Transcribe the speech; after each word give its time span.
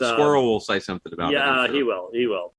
uh, 0.00 0.12
Squirrel 0.14 0.44
will 0.44 0.60
say 0.60 0.80
something 0.80 1.12
about 1.12 1.32
it. 1.32 1.34
yeah, 1.34 1.66
sure. 1.66 1.74
he 1.74 1.82
will. 1.82 2.10
He 2.12 2.26
will. 2.26 2.54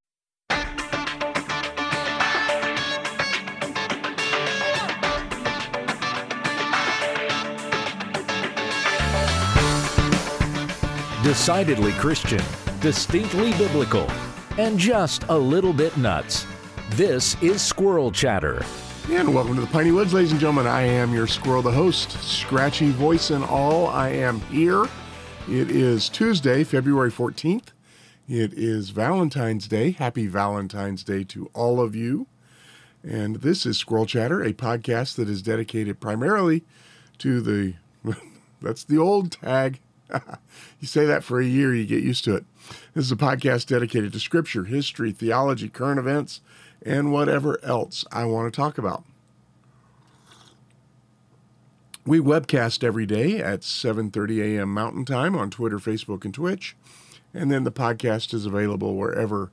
Decidedly 11.22 11.92
Christian, 11.92 12.42
distinctly 12.80 13.52
biblical, 13.52 14.06
and 14.58 14.78
just 14.78 15.24
a 15.30 15.36
little 15.36 15.72
bit 15.72 15.96
nuts. 15.96 16.46
This 16.90 17.42
is 17.42 17.62
Squirrel 17.62 18.12
Chatter. 18.12 18.62
And 19.10 19.34
welcome 19.34 19.54
to 19.54 19.62
the 19.62 19.66
Piney 19.68 19.90
Woods, 19.90 20.12
ladies 20.12 20.32
and 20.32 20.40
gentlemen. 20.40 20.66
I 20.66 20.82
am 20.82 21.14
your 21.14 21.26
squirrel, 21.26 21.62
the 21.62 21.72
host, 21.72 22.10
scratchy 22.22 22.90
voice 22.90 23.30
and 23.30 23.42
all. 23.42 23.86
I 23.86 24.10
am 24.10 24.40
here. 24.42 24.86
It 25.46 25.70
is 25.70 26.08
Tuesday, 26.08 26.64
February 26.64 27.12
14th. 27.12 27.68
It 28.26 28.54
is 28.54 28.88
Valentine's 28.88 29.68
Day. 29.68 29.90
Happy 29.90 30.26
Valentine's 30.26 31.04
Day 31.04 31.22
to 31.24 31.50
all 31.52 31.82
of 31.82 31.94
you. 31.94 32.26
And 33.02 33.36
this 33.36 33.66
is 33.66 33.76
Squirrel 33.76 34.06
Chatter, 34.06 34.42
a 34.42 34.54
podcast 34.54 35.16
that 35.16 35.28
is 35.28 35.42
dedicated 35.42 36.00
primarily 36.00 36.64
to 37.18 37.42
the, 37.42 37.74
that's 38.62 38.84
the 38.84 38.96
old 38.96 39.32
tag. 39.32 39.80
you 40.80 40.88
say 40.88 41.04
that 41.04 41.22
for 41.22 41.38
a 41.38 41.44
year, 41.44 41.74
you 41.74 41.84
get 41.84 42.02
used 42.02 42.24
to 42.24 42.36
it. 42.36 42.46
This 42.94 43.04
is 43.04 43.12
a 43.12 43.16
podcast 43.16 43.66
dedicated 43.66 44.14
to 44.14 44.20
scripture, 44.20 44.64
history, 44.64 45.12
theology, 45.12 45.68
current 45.68 45.98
events, 45.98 46.40
and 46.80 47.12
whatever 47.12 47.62
else 47.62 48.06
I 48.10 48.24
want 48.24 48.50
to 48.50 48.56
talk 48.56 48.78
about. 48.78 49.04
We 52.06 52.18
webcast 52.18 52.84
every 52.84 53.06
day 53.06 53.38
at 53.38 53.60
7:30 53.60 54.58
a.m. 54.58 54.74
Mountain 54.74 55.06
Time 55.06 55.34
on 55.34 55.48
Twitter, 55.48 55.78
Facebook, 55.78 56.26
and 56.26 56.34
Twitch, 56.34 56.76
and 57.32 57.50
then 57.50 57.64
the 57.64 57.72
podcast 57.72 58.34
is 58.34 58.44
available 58.44 58.94
wherever 58.94 59.50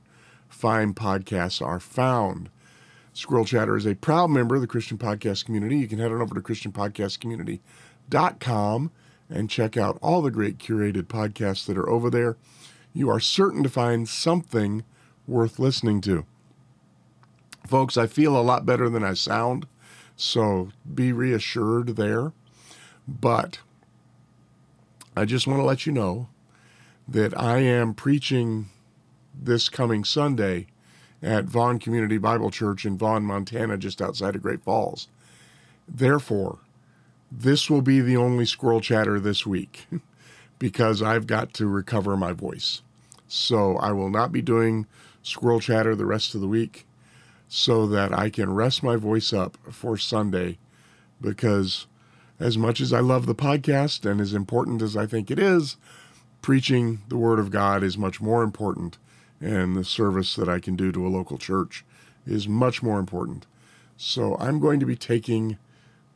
fine 0.50 0.92
podcasts 0.92 1.64
are 1.64 1.80
found. 1.80 2.50
Squirrel 3.14 3.46
Chatter 3.46 3.74
is 3.74 3.86
a 3.86 3.94
proud 3.94 4.28
member 4.28 4.54
of 4.54 4.60
the 4.60 4.66
Christian 4.66 4.98
Podcast 4.98 5.46
Community. 5.46 5.78
You 5.78 5.88
can 5.88 5.98
head 5.98 6.12
on 6.12 6.20
over 6.20 6.34
to 6.34 6.42
christianpodcastcommunity.com 6.42 8.90
and 9.30 9.48
check 9.48 9.78
out 9.78 9.98
all 10.02 10.20
the 10.20 10.30
great 10.30 10.58
curated 10.58 11.04
podcasts 11.04 11.64
that 11.64 11.78
are 11.78 11.88
over 11.88 12.10
there. 12.10 12.36
You 12.92 13.08
are 13.08 13.18
certain 13.18 13.62
to 13.62 13.70
find 13.70 14.06
something 14.06 14.84
worth 15.26 15.58
listening 15.58 16.02
to. 16.02 16.26
Folks, 17.66 17.96
I 17.96 18.06
feel 18.06 18.38
a 18.38 18.42
lot 18.42 18.66
better 18.66 18.90
than 18.90 19.04
I 19.04 19.14
sound, 19.14 19.66
so 20.16 20.68
be 20.94 21.12
reassured 21.12 21.96
there. 21.96 22.32
But 23.06 23.60
I 25.16 25.24
just 25.24 25.46
want 25.46 25.58
to 25.60 25.64
let 25.64 25.86
you 25.86 25.92
know 25.92 26.28
that 27.08 27.38
I 27.38 27.58
am 27.58 27.94
preaching 27.94 28.66
this 29.34 29.68
coming 29.68 30.04
Sunday 30.04 30.66
at 31.22 31.44
Vaughn 31.44 31.78
Community 31.78 32.18
Bible 32.18 32.50
Church 32.50 32.84
in 32.84 32.96
Vaughn, 32.96 33.24
Montana, 33.24 33.76
just 33.76 34.02
outside 34.02 34.34
of 34.34 34.42
Great 34.42 34.62
Falls. 34.62 35.08
Therefore, 35.86 36.58
this 37.30 37.70
will 37.70 37.82
be 37.82 38.00
the 38.00 38.16
only 38.16 38.44
squirrel 38.44 38.80
chatter 38.80 39.18
this 39.18 39.46
week 39.46 39.86
because 40.58 41.02
I've 41.02 41.26
got 41.26 41.54
to 41.54 41.66
recover 41.66 42.16
my 42.16 42.32
voice. 42.32 42.82
So 43.28 43.76
I 43.78 43.92
will 43.92 44.10
not 44.10 44.32
be 44.32 44.42
doing 44.42 44.86
squirrel 45.22 45.60
chatter 45.60 45.94
the 45.94 46.06
rest 46.06 46.34
of 46.34 46.40
the 46.40 46.48
week 46.48 46.86
so 47.48 47.86
that 47.86 48.12
I 48.16 48.30
can 48.30 48.54
rest 48.54 48.82
my 48.82 48.96
voice 48.96 49.32
up 49.32 49.56
for 49.70 49.96
Sunday 49.96 50.58
because 51.20 51.86
as 52.42 52.58
much 52.58 52.80
as 52.80 52.92
I 52.92 52.98
love 52.98 53.26
the 53.26 53.36
podcast 53.36 54.04
and 54.04 54.20
as 54.20 54.34
important 54.34 54.82
as 54.82 54.96
I 54.96 55.06
think 55.06 55.30
it 55.30 55.38
is, 55.38 55.76
preaching 56.42 57.00
the 57.06 57.16
word 57.16 57.38
of 57.38 57.52
God 57.52 57.84
is 57.84 57.96
much 57.96 58.20
more 58.20 58.42
important 58.42 58.98
and 59.40 59.76
the 59.76 59.84
service 59.84 60.34
that 60.34 60.48
I 60.48 60.58
can 60.58 60.74
do 60.74 60.90
to 60.90 61.06
a 61.06 61.08
local 61.08 61.38
church 61.38 61.84
is 62.26 62.48
much 62.48 62.82
more 62.82 62.98
important. 62.98 63.46
So 63.96 64.36
I'm 64.40 64.58
going 64.58 64.80
to 64.80 64.86
be 64.86 64.96
taking 64.96 65.56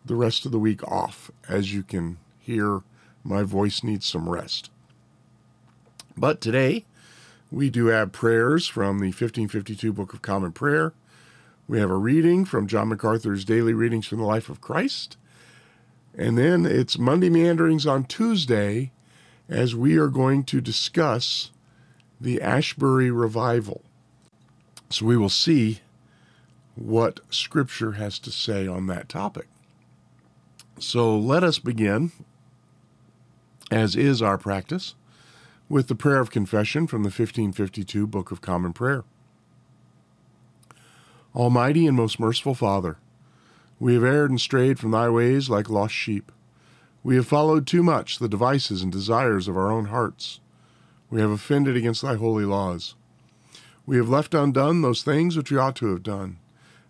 the 0.04 0.16
rest 0.16 0.44
of 0.44 0.50
the 0.50 0.58
week 0.58 0.82
off. 0.82 1.30
As 1.48 1.72
you 1.72 1.84
can 1.84 2.18
hear, 2.40 2.82
my 3.22 3.44
voice 3.44 3.84
needs 3.84 4.06
some 4.06 4.28
rest. 4.28 4.68
But 6.16 6.40
today, 6.40 6.86
we 7.52 7.70
do 7.70 7.86
have 7.86 8.10
prayers 8.10 8.66
from 8.66 8.98
the 8.98 9.06
1552 9.06 9.92
Book 9.92 10.12
of 10.12 10.22
Common 10.22 10.50
Prayer. 10.50 10.92
We 11.68 11.78
have 11.78 11.90
a 11.90 11.96
reading 11.96 12.44
from 12.44 12.66
John 12.66 12.88
MacArthur's 12.88 13.44
Daily 13.44 13.74
Readings 13.74 14.08
from 14.08 14.18
the 14.18 14.24
Life 14.24 14.48
of 14.48 14.60
Christ. 14.60 15.16
And 16.16 16.38
then 16.38 16.64
it's 16.64 16.98
Monday 16.98 17.28
Meanderings 17.28 17.86
on 17.86 18.04
Tuesday 18.04 18.90
as 19.48 19.74
we 19.74 19.98
are 19.98 20.08
going 20.08 20.44
to 20.44 20.60
discuss 20.62 21.50
the 22.18 22.40
Asbury 22.40 23.10
Revival. 23.10 23.82
So 24.88 25.04
we 25.04 25.16
will 25.16 25.28
see 25.28 25.80
what 26.74 27.20
Scripture 27.30 27.92
has 27.92 28.18
to 28.20 28.30
say 28.30 28.66
on 28.66 28.86
that 28.86 29.08
topic. 29.08 29.46
So 30.78 31.16
let 31.16 31.44
us 31.44 31.58
begin, 31.58 32.12
as 33.70 33.94
is 33.94 34.22
our 34.22 34.38
practice, 34.38 34.94
with 35.68 35.88
the 35.88 35.94
prayer 35.94 36.20
of 36.20 36.30
confession 36.30 36.86
from 36.86 37.02
the 37.02 37.08
1552 37.08 38.06
Book 38.06 38.30
of 38.30 38.40
Common 38.40 38.72
Prayer. 38.72 39.04
Almighty 41.34 41.86
and 41.86 41.96
most 41.96 42.18
merciful 42.18 42.54
Father, 42.54 42.96
we 43.78 43.94
have 43.94 44.04
erred 44.04 44.30
and 44.30 44.40
strayed 44.40 44.78
from 44.78 44.90
thy 44.90 45.08
ways 45.08 45.50
like 45.50 45.68
lost 45.68 45.94
sheep. 45.94 46.32
We 47.02 47.16
have 47.16 47.26
followed 47.26 47.66
too 47.66 47.82
much 47.82 48.18
the 48.18 48.28
devices 48.28 48.82
and 48.82 48.90
desires 48.90 49.48
of 49.48 49.56
our 49.56 49.70
own 49.70 49.86
hearts. 49.86 50.40
We 51.10 51.20
have 51.20 51.30
offended 51.30 51.76
against 51.76 52.02
thy 52.02 52.16
holy 52.16 52.44
laws. 52.44 52.94
We 53.86 53.96
have 53.96 54.08
left 54.08 54.34
undone 54.34 54.82
those 54.82 55.02
things 55.02 55.36
which 55.36 55.52
we 55.52 55.58
ought 55.58 55.76
to 55.76 55.90
have 55.90 56.02
done, 56.02 56.38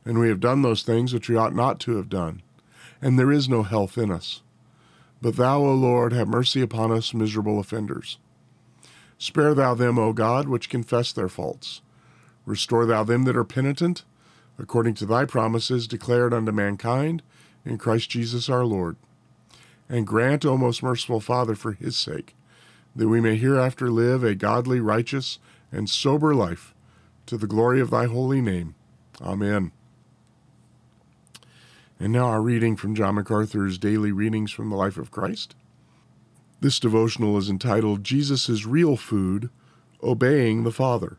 and 0.04 0.18
we 0.18 0.28
have 0.28 0.40
done 0.40 0.62
those 0.62 0.82
things 0.82 1.12
which 1.12 1.28
we 1.28 1.36
ought 1.36 1.54
not 1.54 1.78
to 1.80 1.96
have 1.96 2.08
done, 2.08 2.40
and 3.02 3.18
there 3.18 3.32
is 3.32 3.48
no 3.48 3.62
health 3.62 3.98
in 3.98 4.10
us. 4.10 4.40
But 5.20 5.36
thou, 5.36 5.60
O 5.60 5.74
Lord, 5.74 6.12
have 6.12 6.28
mercy 6.28 6.62
upon 6.62 6.92
us, 6.92 7.12
miserable 7.12 7.58
offenders. 7.58 8.18
Spare 9.18 9.54
thou 9.54 9.74
them, 9.74 9.98
O 9.98 10.12
God, 10.12 10.48
which 10.48 10.70
confess 10.70 11.12
their 11.12 11.28
faults. 11.28 11.80
Restore 12.44 12.86
thou 12.86 13.02
them 13.02 13.24
that 13.24 13.36
are 13.36 13.44
penitent, 13.44 14.04
according 14.58 14.94
to 14.94 15.06
thy 15.06 15.24
promises 15.24 15.86
declared 15.86 16.32
unto 16.32 16.52
mankind 16.52 17.22
in 17.64 17.78
Christ 17.78 18.10
Jesus 18.10 18.48
our 18.48 18.64
Lord. 18.64 18.96
And 19.88 20.06
grant, 20.06 20.44
O 20.44 20.56
most 20.56 20.82
merciful 20.82 21.20
Father, 21.20 21.54
for 21.54 21.72
his 21.72 21.96
sake, 21.96 22.34
that 22.94 23.08
we 23.08 23.20
may 23.20 23.36
hereafter 23.36 23.90
live 23.90 24.24
a 24.24 24.34
godly, 24.34 24.80
righteous, 24.80 25.38
and 25.70 25.88
sober 25.88 26.34
life, 26.34 26.74
to 27.26 27.36
the 27.36 27.46
glory 27.46 27.80
of 27.80 27.90
thy 27.90 28.06
holy 28.06 28.40
name. 28.40 28.74
Amen. 29.20 29.72
And 31.98 32.12
now 32.12 32.26
our 32.26 32.42
reading 32.42 32.76
from 32.76 32.94
John 32.94 33.14
MacArthur's 33.14 33.78
Daily 33.78 34.12
Readings 34.12 34.52
from 34.52 34.70
the 34.70 34.76
Life 34.76 34.98
of 34.98 35.10
Christ. 35.10 35.54
This 36.60 36.78
devotional 36.80 37.38
is 37.38 37.48
entitled 37.48 38.04
Jesus' 38.04 38.66
Real 38.66 38.96
Food 38.96 39.50
Obeying 40.02 40.64
the 40.64 40.72
Father. 40.72 41.18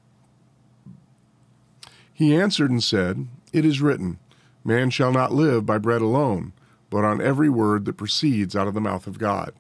He 2.18 2.36
answered 2.36 2.72
and 2.72 2.84
said, 2.84 3.28
It 3.54 3.64
is 3.64 3.80
written, 3.80 4.18
Man 4.66 4.90
shall 4.90 5.12
not 5.12 5.36
live 5.36 5.68
by 5.68 5.78
bread 5.78 6.02
alone, 6.02 6.52
but 6.90 7.06
on 7.06 7.22
every 7.22 7.48
word 7.48 7.86
that 7.86 7.98
proceeds 7.98 8.56
out 8.56 8.68
of 8.68 8.74
the 8.74 8.82
mouth 8.82 9.06
of 9.06 9.20
God. 9.20 9.54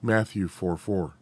Matthew 0.00 0.46
4 0.46 0.76
4. 0.76 1.14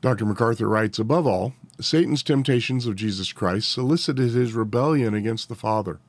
Dr. 0.00 0.26
MacArthur 0.26 0.68
writes, 0.68 0.98
Above 0.98 1.28
all, 1.28 1.54
Satan's 1.80 2.24
temptations 2.24 2.86
of 2.86 2.96
Jesus 2.96 3.32
Christ 3.32 3.70
solicited 3.70 4.32
his 4.32 4.52
rebellion 4.52 5.14
against 5.14 5.48
the 5.48 5.54
Father. 5.54 6.00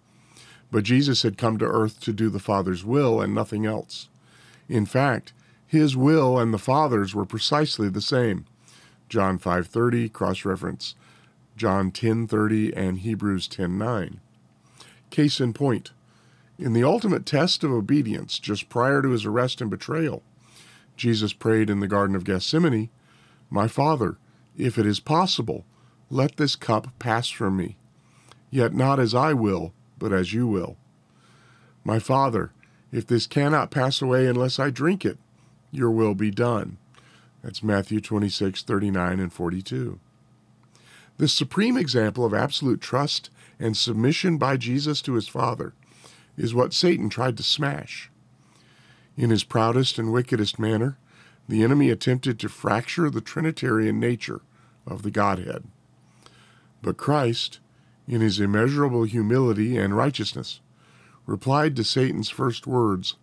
But 0.72 0.84
Jesus 0.84 1.22
had 1.22 1.38
come 1.38 1.60
to 1.60 1.66
earth 1.66 2.00
to 2.00 2.12
do 2.12 2.32
the 2.32 2.40
Father's 2.40 2.84
will 2.84 3.22
and 3.22 3.36
nothing 3.36 3.68
else. 3.68 4.10
In 4.68 4.88
fact, 4.88 5.32
his 5.68 5.96
will 5.96 6.40
and 6.40 6.52
the 6.52 6.58
Father's 6.58 7.14
were 7.14 7.24
precisely 7.24 7.90
the 7.90 8.02
same. 8.02 8.46
John 9.10 9.38
5:30 9.38 10.12
cross-reference 10.12 10.96
John 11.56 11.92
10:30 11.92 12.74
and 12.76 13.00
Hebrews 13.00 13.48
10:9. 13.48 14.20
Case 15.10 15.40
in 15.40 15.54
point, 15.54 15.92
in 16.58 16.74
the 16.74 16.84
ultimate 16.84 17.26
test 17.26 17.64
of 17.64 17.72
obedience 17.72 18.40
just 18.40 18.70
prior 18.70 19.02
to 19.02 19.10
his 19.10 19.26
arrest 19.26 19.62
and 19.62 19.70
betrayal, 19.70 20.24
Jesus 20.98 21.34
prayed 21.34 21.70
in 21.70 21.80
the 21.80 21.88
garden 21.88 22.16
of 22.16 22.24
Gethsemane, 22.24 22.90
"My 23.50 23.68
Father, 23.68 24.18
if 24.58 24.78
it 24.78 24.86
is 24.86 25.00
possible, 25.00 25.66
let 26.10 26.38
this 26.38 26.56
cup 26.56 26.98
pass 27.00 27.30
from 27.30 27.58
me. 27.58 27.78
Yet 28.50 28.74
not 28.74 29.00
as 29.00 29.14
I 29.14 29.34
will, 29.34 29.74
but 29.98 30.14
as 30.14 30.34
you 30.34 30.48
will. 30.48 30.78
My 31.84 32.00
Father, 32.00 32.52
if 32.92 33.06
this 33.06 33.28
cannot 33.28 33.72
pass 33.72 34.02
away 34.02 34.28
unless 34.28 34.60
I 34.60 34.70
drink 34.70 35.06
it, 35.06 35.20
your 35.72 35.92
will 35.92 36.16
be 36.16 36.32
done. 36.32 36.78
That's 37.42 37.64
Matthew 37.64 38.00
26, 38.00 38.64
39, 38.64 39.20
and 39.20 39.32
42. 39.32 40.00
This 41.18 41.34
supreme 41.34 41.78
example 41.78 42.26
of 42.26 42.34
absolute 42.34 42.82
trust 42.82 43.30
and 43.60 43.78
submission 43.78 44.38
by 44.38 44.58
Jesus 44.58 45.02
to 45.04 45.14
his 45.14 45.28
Father 45.28 45.74
is 46.38 46.54
what 46.54 46.74
Satan 46.74 47.10
tried 47.10 47.38
to 47.38 47.44
smash. 47.44 48.12
In 49.16 49.30
his 49.30 49.46
proudest 49.46 49.98
and 49.98 50.12
wickedest 50.12 50.60
manner, 50.60 50.98
the 51.48 51.64
enemy 51.64 51.90
attempted 51.90 52.40
to 52.40 52.50
fracture 52.50 53.10
the 53.10 53.22
Trinitarian 53.22 54.00
nature 54.00 54.42
of 54.86 55.04
the 55.04 55.12
Godhead. 55.12 55.64
But 56.82 56.98
Christ, 56.98 57.60
in 58.08 58.20
his 58.20 58.40
immeasurable 58.40 59.04
humility 59.04 59.78
and 59.78 59.96
righteousness, 59.96 60.60
replied 61.26 61.76
to 61.78 61.84
Satan's 61.84 62.30
first 62.30 62.68
words 62.68 63.16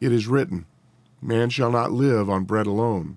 It 0.00 0.12
is 0.12 0.28
written, 0.28 0.66
Man 1.20 1.50
shall 1.50 1.72
not 1.72 1.90
live 1.90 2.30
on 2.30 2.44
bread 2.44 2.66
alone, 2.66 3.16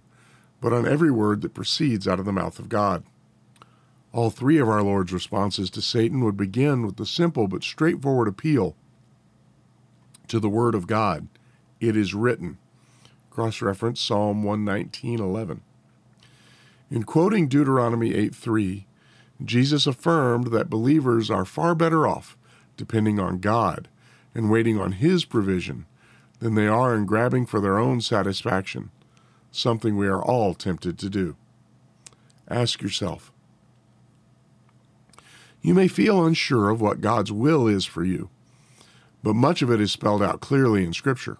but 0.61 0.73
on 0.73 0.87
every 0.87 1.11
word 1.11 1.41
that 1.41 1.53
proceeds 1.53 2.07
out 2.07 2.19
of 2.19 2.25
the 2.25 2.33
mouth 2.33 2.57
of 2.57 2.69
God. 2.69 3.03
All 4.13 4.29
three 4.29 4.57
of 4.57 4.69
our 4.69 4.81
Lord's 4.81 5.13
responses 5.13 5.69
to 5.71 5.81
Satan 5.81 6.23
would 6.23 6.37
begin 6.37 6.85
with 6.85 6.95
the 6.95 7.05
simple 7.05 7.47
but 7.47 7.63
straightforward 7.63 8.27
appeal 8.27 8.75
to 10.27 10.39
the 10.39 10.49
Word 10.49 10.75
of 10.75 10.87
God. 10.87 11.27
It 11.79 11.95
is 11.95 12.13
written. 12.13 12.57
Cross 13.29 13.61
reference 13.61 14.01
Psalm 14.01 14.43
119:11. 14.43 15.61
In 16.89 17.03
quoting 17.03 17.47
Deuteronomy 17.47 18.13
8:3, 18.13 18.85
Jesus 19.43 19.85
affirmed 19.85 20.47
that 20.47 20.69
believers 20.69 21.29
are 21.29 21.45
far 21.45 21.75
better 21.75 22.07
off 22.07 22.37
depending 22.77 23.19
on 23.19 23.39
God 23.39 23.89
and 24.33 24.49
waiting 24.49 24.79
on 24.79 24.93
His 24.93 25.25
provision 25.25 25.85
than 26.39 26.55
they 26.55 26.67
are 26.67 26.95
in 26.95 27.05
grabbing 27.05 27.45
for 27.45 27.59
their 27.59 27.77
own 27.77 28.01
satisfaction, 28.01 28.89
something 29.51 29.97
we 29.97 30.07
are 30.07 30.23
all 30.23 30.53
tempted 30.53 30.97
to 30.99 31.09
do. 31.09 31.35
Ask 32.47 32.81
yourself. 32.81 33.31
You 35.61 35.73
may 35.73 35.87
feel 35.87 36.25
unsure 36.25 36.69
of 36.69 36.81
what 36.81 37.01
God's 37.01 37.31
will 37.31 37.67
is 37.67 37.85
for 37.85 38.03
you, 38.03 38.29
but 39.23 39.33
much 39.33 39.61
of 39.61 39.71
it 39.71 39.81
is 39.81 39.91
spelled 39.91 40.23
out 40.23 40.39
clearly 40.39 40.83
in 40.83 40.93
Scripture. 40.93 41.37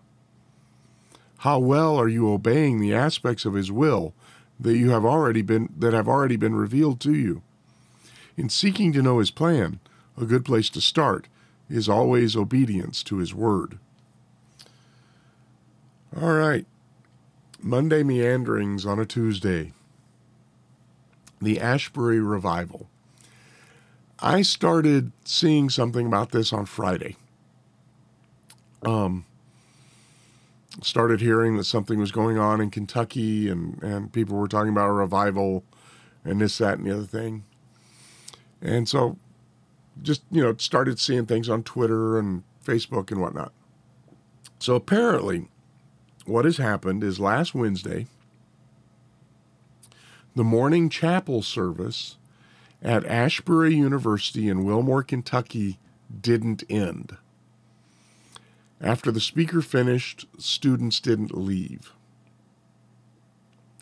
How 1.40 1.60
well 1.60 1.98
are 1.98 2.08
you 2.08 2.32
obeying 2.32 2.80
the 2.80 2.94
aspects 2.94 3.46
of 3.46 3.54
His 3.54 3.72
will 3.72 4.14
that 4.60 4.78
you 4.78 4.90
have 4.90 5.06
already 5.06 5.42
been 5.42 5.70
that 5.78 5.94
have 5.94 6.08
already 6.08 6.36
been 6.36 6.56
revealed 6.56 7.00
to 7.02 7.14
you? 7.14 7.44
In 8.36 8.50
seeking 8.50 8.92
to 8.94 9.02
know 9.02 9.20
His 9.20 9.32
plan, 9.32 9.80
a 10.20 10.26
good 10.26 10.44
place 10.44 10.70
to 10.72 10.82
start 10.82 11.28
is 11.70 11.88
always 11.88 12.36
obedience 12.36 13.04
to 13.04 13.18
His 13.18 13.34
Word. 13.34 13.78
All 16.20 16.34
right. 16.34 16.66
Monday 17.62 18.02
meanderings 18.02 18.86
on 18.86 19.00
a 19.00 19.06
Tuesday. 19.06 19.74
The 21.40 21.60
Asbury 21.60 22.20
Revival. 22.20 22.90
I 24.20 24.42
started 24.42 25.12
seeing 25.26 25.70
something 25.70 26.08
about 26.08 26.32
this 26.32 26.52
on 26.52 26.66
Friday. 26.66 27.16
Um, 28.84 29.26
started 30.82 31.22
hearing 31.22 31.58
that 31.58 31.66
something 31.66 32.00
was 32.00 32.12
going 32.12 32.38
on 32.38 32.62
in 32.62 32.70
Kentucky 32.70 33.50
and, 33.50 33.82
and 33.82 34.12
people 34.12 34.38
were 34.38 34.48
talking 34.48 34.72
about 34.72 34.90
a 34.90 34.94
revival 34.94 35.64
and 36.24 36.42
this, 36.42 36.58
that, 36.58 36.78
and 36.78 36.88
the 36.88 36.94
other 36.94 37.06
thing. 37.06 37.44
And 38.62 38.88
so 38.88 39.18
just, 40.02 40.24
you 40.32 40.42
know, 40.42 40.56
started 40.58 41.00
seeing 41.00 41.26
things 41.26 41.50
on 41.50 41.64
Twitter 41.64 42.18
and 42.18 42.44
Facebook 42.64 43.12
and 43.12 43.22
whatnot. 43.22 43.52
So 44.60 44.76
apparently, 44.76 45.48
what 46.26 46.46
has 46.46 46.58
happened 46.58 47.04
is 47.04 47.20
last 47.20 47.56
Wednesday, 47.56 48.08
the 50.36 50.44
morning 50.44 50.90
chapel 50.90 51.42
service 51.42 52.17
at 52.82 53.06
Asbury 53.06 53.76
University 53.76 54.50
in 54.50 54.64
Wilmore, 54.64 55.04
Kentucky 55.04 55.80
didn't 56.22 56.64
end. 56.70 57.18
After 58.80 59.12
the 59.12 59.20
speaker 59.20 59.62
finished, 59.62 60.28
students 60.38 61.00
didn't 61.00 61.36
leave. 61.36 61.94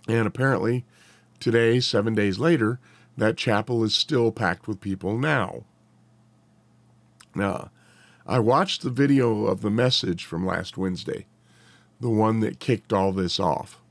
And 0.08 0.26
apparently, 0.26 0.86
today, 1.40 1.80
seven 1.80 2.16
days 2.16 2.40
later, 2.40 2.80
that 3.18 3.38
chapel 3.38 3.84
is 3.84 3.94
still 3.94 4.32
packed 4.32 4.68
with 4.68 4.80
people 4.80 5.18
now. 5.18 5.64
Now, 7.34 7.72
I 8.26 8.40
watched 8.40 8.82
the 8.82 8.90
video 8.90 9.46
of 9.46 9.62
the 9.62 9.70
message 9.70 10.26
from 10.26 10.46
last 10.46 10.78
Wednesday, 10.78 11.26
the 12.00 12.10
one 12.10 12.40
that 12.40 12.60
kicked 12.60 12.94
all 12.94 13.12
this 13.12 13.40
off. 13.40 13.82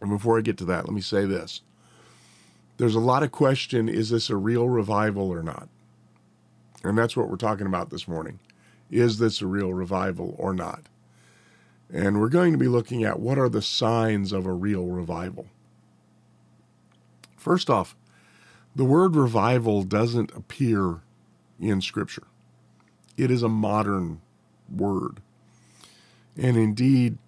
And 0.00 0.10
before 0.10 0.38
I 0.38 0.42
get 0.42 0.58
to 0.58 0.64
that, 0.66 0.84
let 0.84 0.94
me 0.94 1.00
say 1.00 1.24
this. 1.24 1.62
There's 2.78 2.94
a 2.94 3.00
lot 3.00 3.22
of 3.22 3.32
question 3.32 3.88
is 3.88 4.10
this 4.10 4.30
a 4.30 4.36
real 4.36 4.68
revival 4.68 5.30
or 5.30 5.42
not? 5.42 5.68
And 6.82 6.96
that's 6.96 7.16
what 7.16 7.28
we're 7.28 7.36
talking 7.36 7.66
about 7.66 7.90
this 7.90 8.08
morning. 8.08 8.38
Is 8.90 9.18
this 9.18 9.42
a 9.42 9.46
real 9.46 9.74
revival 9.74 10.34
or 10.38 10.54
not? 10.54 10.82
And 11.92 12.20
we're 12.20 12.28
going 12.28 12.52
to 12.52 12.58
be 12.58 12.68
looking 12.68 13.02
at 13.04 13.18
what 13.18 13.38
are 13.38 13.48
the 13.48 13.62
signs 13.62 14.32
of 14.32 14.46
a 14.46 14.52
real 14.52 14.86
revival. 14.86 15.46
First 17.36 17.68
off, 17.68 17.96
the 18.76 18.84
word 18.84 19.16
revival 19.16 19.82
doesn't 19.82 20.34
appear 20.36 21.00
in 21.60 21.80
Scripture, 21.80 22.28
it 23.16 23.30
is 23.30 23.42
a 23.42 23.48
modern 23.48 24.20
word. 24.72 25.20
And 26.36 26.56
indeed, 26.56 27.18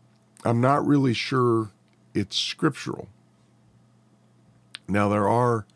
I'm 0.44 0.60
not 0.60 0.86
really 0.86 1.14
sure 1.14 1.70
it's 2.14 2.36
scriptural. 2.36 3.08
Now, 4.90 5.08
there 5.08 5.28
are 5.28 5.66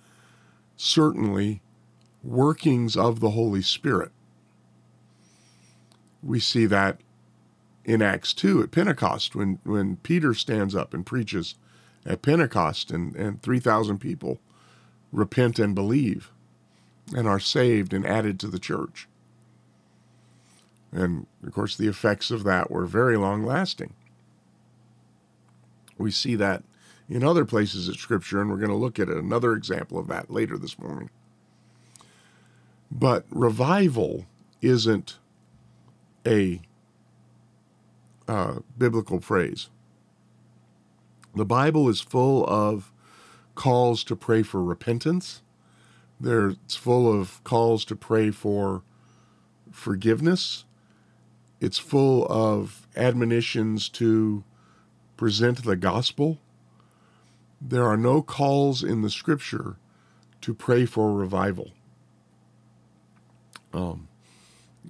certainly 0.76 1.62
workings 2.22 2.96
of 2.96 3.20
the 3.20 3.30
Holy 3.30 3.62
Spirit 3.62 4.12
we 6.24 6.40
see 6.40 6.66
that 6.66 7.00
in 7.84 8.00
Acts 8.00 8.32
2 8.32 8.62
at 8.62 8.70
Pentecost 8.70 9.34
when, 9.34 9.58
when 9.64 9.96
Peter 9.96 10.32
stands 10.32 10.74
up 10.74 10.94
and 10.94 11.04
preaches 11.04 11.54
at 12.06 12.22
Pentecost 12.22 12.90
and, 12.90 13.14
and 13.14 13.42
3,000 13.42 13.98
people 13.98 14.40
repent 15.12 15.58
and 15.58 15.74
believe 15.74 16.30
and 17.14 17.28
are 17.28 17.38
saved 17.38 17.92
and 17.92 18.06
added 18.06 18.40
to 18.40 18.48
the 18.48 18.58
church. 18.58 19.06
And 20.90 21.26
of 21.46 21.52
course, 21.52 21.76
the 21.76 21.88
effects 21.88 22.30
of 22.30 22.44
that 22.44 22.70
were 22.70 22.86
very 22.86 23.16
long 23.16 23.44
lasting. 23.44 23.92
We 25.98 26.10
see 26.10 26.34
that 26.36 26.62
in 27.08 27.22
other 27.22 27.44
places 27.44 27.88
of 27.88 27.96
Scripture, 27.96 28.40
and 28.40 28.50
we're 28.50 28.56
going 28.56 28.70
to 28.70 28.74
look 28.74 28.98
at 28.98 29.08
another 29.08 29.52
example 29.52 29.98
of 29.98 30.06
that 30.08 30.30
later 30.30 30.56
this 30.56 30.78
morning. 30.78 31.10
But 32.90 33.26
revival 33.30 34.26
isn't 34.62 35.18
a 36.26 36.60
uh, 38.26 38.60
biblical 38.78 39.20
phrase. 39.20 39.68
The 41.34 41.44
Bible 41.44 41.88
is 41.88 42.00
full 42.00 42.46
of 42.46 42.92
calls 43.54 44.04
to 44.04 44.16
pray 44.16 44.42
for 44.42 44.62
repentance. 44.62 45.42
There's 46.20 46.56
full 46.70 47.12
of 47.12 47.42
calls 47.44 47.84
to 47.86 47.96
pray 47.96 48.30
for 48.30 48.82
forgiveness. 49.70 50.64
It's 51.60 51.78
full 51.78 52.26
of 52.30 52.86
admonitions 52.96 53.88
to 53.90 54.44
present 55.16 55.64
the 55.64 55.76
gospel. 55.76 56.38
There 57.66 57.86
are 57.86 57.96
no 57.96 58.20
calls 58.20 58.84
in 58.84 59.00
the 59.00 59.08
scripture 59.08 59.76
to 60.42 60.52
pray 60.52 60.84
for 60.84 61.14
revival. 61.14 61.70
Um, 63.72 64.08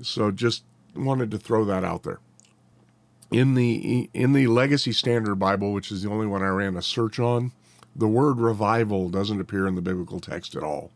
so 0.03 0.33
just 0.33 0.65
wanted 0.97 1.31
to 1.31 1.39
throw 1.39 1.65
that 1.67 1.85
out 1.85 2.03
there. 2.03 2.19
In 3.31 3.55
the 3.55 4.11
in 4.13 4.33
the 4.33 4.49
Legacy 4.49 4.93
Standard 4.93 5.37
Bible, 5.37 5.73
which 5.73 5.93
is 5.93 6.03
the 6.03 6.11
only 6.11 6.27
one 6.27 6.43
I 6.43 6.49
ran 6.49 6.77
a 6.77 6.83
search 6.83 7.21
on, 7.21 7.53
the 7.95 8.09
word 8.09 8.39
revival 8.39 9.09
doesn't 9.09 9.41
appear 9.41 9.69
in 9.69 9.77
the 9.77 9.81
biblical 9.81 10.19
text 10.19 10.57
at 10.57 10.65
all. 10.65 10.91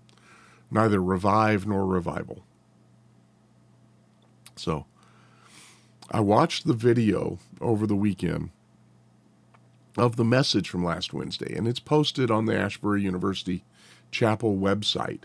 Neither 0.72 1.00
revive 1.00 1.66
nor 1.66 1.86
revival. 1.86 2.44
So, 4.56 4.86
I 6.10 6.20
watched 6.20 6.66
the 6.66 6.74
video 6.74 7.38
over 7.60 7.86
the 7.86 7.96
weekend 7.96 8.50
of 9.98 10.16
the 10.16 10.24
message 10.24 10.68
from 10.68 10.84
last 10.84 11.12
Wednesday, 11.12 11.54
and 11.54 11.66
it's 11.66 11.80
posted 11.80 12.30
on 12.30 12.46
the 12.46 12.56
Asbury 12.56 13.02
University 13.02 13.64
Chapel 14.10 14.56
website. 14.56 15.22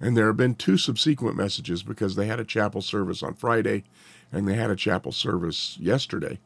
And 0.00 0.16
there 0.16 0.26
have 0.26 0.36
been 0.36 0.54
two 0.54 0.78
subsequent 0.78 1.36
messages 1.36 1.82
because 1.82 2.14
they 2.14 2.26
had 2.26 2.40
a 2.40 2.44
chapel 2.44 2.82
service 2.82 3.22
on 3.22 3.34
Friday 3.34 3.84
and 4.32 4.48
they 4.48 4.54
had 4.54 4.70
a 4.70 4.76
chapel 4.76 5.12
service 5.12 5.76
yesterday. 5.78 6.38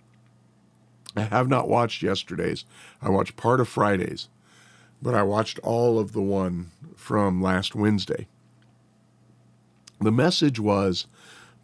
I 1.17 1.23
have 1.23 1.49
not 1.49 1.69
watched 1.69 2.03
yesterday's. 2.03 2.65
I 3.01 3.09
watched 3.09 3.37
part 3.37 3.61
of 3.61 3.69
Friday's, 3.69 4.29
but 5.01 5.15
I 5.15 5.23
watched 5.23 5.59
all 5.61 5.99
of 5.99 6.13
the 6.13 6.21
one 6.21 6.71
from 6.97 7.41
last 7.41 7.75
Wednesday. 7.75 8.27
The 10.01 10.13
message 10.13 10.61
was 10.61 11.07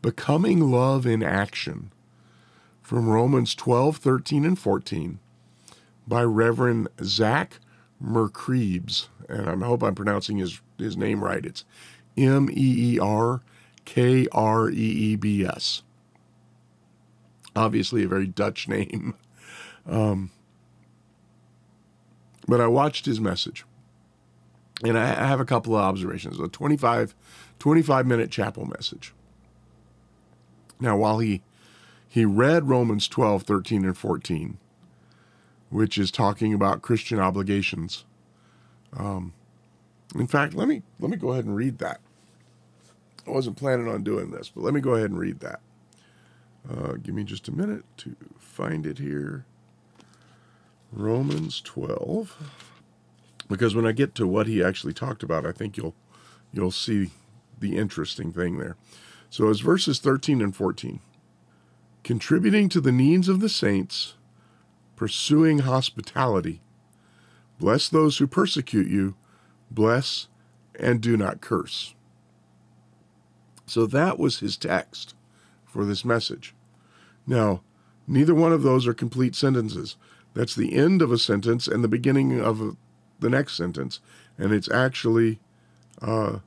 Becoming 0.00 0.70
Love 0.70 1.06
in 1.06 1.22
Action 1.22 1.90
from 2.80 3.08
Romans 3.08 3.54
12, 3.54 3.98
13, 3.98 4.44
and 4.46 4.58
14 4.58 5.18
by 6.06 6.22
Reverend 6.22 6.88
Zach 7.02 7.60
Meerkreebs. 8.02 9.08
And 9.28 9.48
I 9.48 9.66
hope 9.66 9.82
I'm 9.82 9.94
pronouncing 9.94 10.38
his, 10.38 10.60
his 10.78 10.96
name 10.96 11.22
right. 11.22 11.44
It's 11.44 11.64
M 12.16 12.48
E 12.50 12.94
E 12.94 12.98
R 12.98 13.42
K 13.84 14.26
R 14.32 14.70
E 14.70 14.74
E 14.74 15.16
B 15.16 15.44
S. 15.44 15.82
Obviously, 17.54 18.04
a 18.04 18.08
very 18.08 18.26
Dutch 18.26 18.68
name. 18.68 19.14
Um, 19.84 20.30
but 22.46 22.60
I 22.60 22.68
watched 22.68 23.04
his 23.04 23.20
message. 23.20 23.64
And 24.84 24.96
I, 24.96 25.10
I 25.10 25.26
have 25.26 25.40
a 25.40 25.44
couple 25.44 25.74
of 25.74 25.82
observations. 25.82 26.38
A 26.38 26.46
25, 26.46 27.16
25 27.58 28.06
minute 28.06 28.30
chapel 28.30 28.64
message. 28.64 29.12
Now, 30.80 30.96
while 30.96 31.18
he 31.18 31.42
he 32.08 32.24
read 32.24 32.68
Romans 32.68 33.08
12, 33.08 33.44
13, 33.44 33.84
and 33.84 33.96
14, 33.96 34.58
which 35.72 35.96
is 35.96 36.10
talking 36.10 36.52
about 36.52 36.82
Christian 36.82 37.18
obligations. 37.18 38.04
Um, 38.96 39.32
in 40.14 40.26
fact, 40.26 40.54
let 40.54 40.68
me 40.68 40.82
let 41.00 41.10
me 41.10 41.16
go 41.16 41.32
ahead 41.32 41.46
and 41.46 41.56
read 41.56 41.78
that. 41.78 42.00
I 43.26 43.30
wasn't 43.30 43.56
planning 43.56 43.88
on 43.88 44.02
doing 44.02 44.30
this, 44.30 44.50
but 44.50 44.62
let 44.62 44.74
me 44.74 44.80
go 44.80 44.94
ahead 44.94 45.10
and 45.10 45.18
read 45.18 45.40
that. 45.40 45.60
Uh, 46.68 46.92
give 47.02 47.14
me 47.14 47.24
just 47.24 47.48
a 47.48 47.52
minute 47.52 47.84
to 47.98 48.14
find 48.38 48.86
it 48.86 48.98
here. 48.98 49.46
Romans 50.92 51.60
12. 51.62 52.36
Because 53.48 53.74
when 53.74 53.86
I 53.86 53.92
get 53.92 54.14
to 54.16 54.26
what 54.26 54.46
he 54.46 54.62
actually 54.62 54.92
talked 54.92 55.22
about, 55.22 55.46
I 55.46 55.52
think 55.52 55.76
you'll 55.76 55.94
you'll 56.52 56.70
see 56.70 57.10
the 57.58 57.78
interesting 57.78 58.32
thing 58.32 58.58
there. 58.58 58.76
So 59.30 59.48
it's 59.48 59.60
verses 59.60 59.98
13 59.98 60.42
and 60.42 60.54
14. 60.54 61.00
Contributing 62.04 62.68
to 62.68 62.80
the 62.80 62.92
needs 62.92 63.28
of 63.28 63.40
the 63.40 63.48
saints, 63.48 64.14
pursuing 65.02 65.58
hospitality. 65.58 66.60
Bless 67.58 67.88
those 67.88 68.18
who 68.18 68.26
persecute 68.28 68.86
you, 68.86 69.16
bless 69.68 70.28
and 70.78 71.00
do 71.00 71.16
not 71.16 71.40
curse. 71.40 71.96
So 73.66 73.84
that 73.86 74.16
was 74.16 74.38
his 74.38 74.56
text 74.56 75.16
for 75.66 75.84
this 75.84 76.04
message. 76.04 76.54
Now, 77.26 77.62
neither 78.06 78.32
one 78.32 78.52
of 78.52 78.62
those 78.62 78.86
are 78.86 78.94
complete 78.94 79.34
sentences. 79.34 79.96
That's 80.34 80.54
the 80.54 80.72
end 80.72 81.02
of 81.02 81.10
a 81.10 81.18
sentence 81.18 81.66
and 81.66 81.82
the 81.82 81.88
beginning 81.88 82.40
of 82.40 82.76
the 83.18 83.28
next 83.28 83.56
sentence, 83.56 83.98
and 84.38 84.52
it's 84.52 84.70
actually 84.70 85.40
uh, 86.00 86.38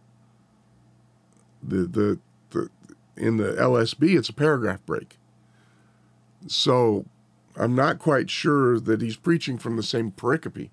the, 1.61 1.87
the 1.87 2.19
the 2.51 2.69
in 3.17 3.35
the 3.35 3.51
LSB 3.51 4.17
it's 4.17 4.29
a 4.29 4.33
paragraph 4.33 4.79
break. 4.85 5.17
So 6.47 7.03
I'm 7.57 7.75
not 7.75 7.99
quite 7.99 8.29
sure 8.29 8.79
that 8.79 9.01
he's 9.01 9.15
preaching 9.15 9.57
from 9.57 9.77
the 9.77 9.83
same 9.83 10.11
pericope. 10.11 10.69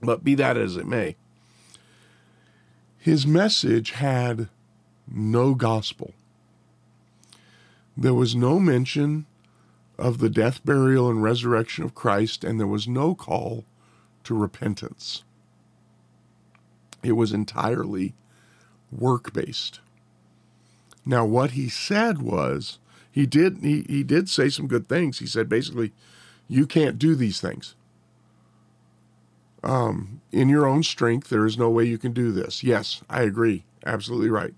But 0.00 0.24
be 0.24 0.34
that 0.36 0.56
as 0.56 0.76
it 0.76 0.86
may, 0.86 1.16
his 2.98 3.26
message 3.26 3.92
had 3.92 4.48
no 5.10 5.54
gospel. 5.54 6.14
There 7.96 8.14
was 8.14 8.34
no 8.34 8.60
mention 8.60 9.26
of 9.98 10.18
the 10.18 10.30
death, 10.30 10.64
burial, 10.64 11.10
and 11.10 11.22
resurrection 11.22 11.84
of 11.84 11.94
Christ, 11.94 12.44
and 12.44 12.60
there 12.60 12.66
was 12.66 12.86
no 12.86 13.14
call 13.14 13.64
to 14.24 14.34
repentance. 14.34 15.24
It 17.02 17.12
was 17.12 17.32
entirely 17.32 18.14
work 18.92 19.32
based. 19.32 19.80
Now, 21.04 21.24
what 21.24 21.52
he 21.52 21.68
said 21.68 22.20
was, 22.20 22.78
he 23.10 23.26
did 23.26 23.58
he, 23.62 23.84
he 23.88 24.02
did 24.02 24.28
say 24.28 24.48
some 24.48 24.66
good 24.66 24.88
things. 24.88 25.18
He 25.18 25.26
said 25.26 25.48
basically, 25.48 25.92
you 26.48 26.66
can't 26.66 26.98
do 26.98 27.14
these 27.14 27.40
things. 27.40 27.74
Um, 29.62 30.20
in 30.30 30.48
your 30.48 30.66
own 30.66 30.82
strength, 30.82 31.28
there 31.28 31.46
is 31.46 31.58
no 31.58 31.68
way 31.68 31.84
you 31.84 31.98
can 31.98 32.12
do 32.12 32.30
this. 32.30 32.62
Yes, 32.62 33.02
I 33.10 33.22
agree. 33.22 33.64
Absolutely 33.84 34.30
right. 34.30 34.54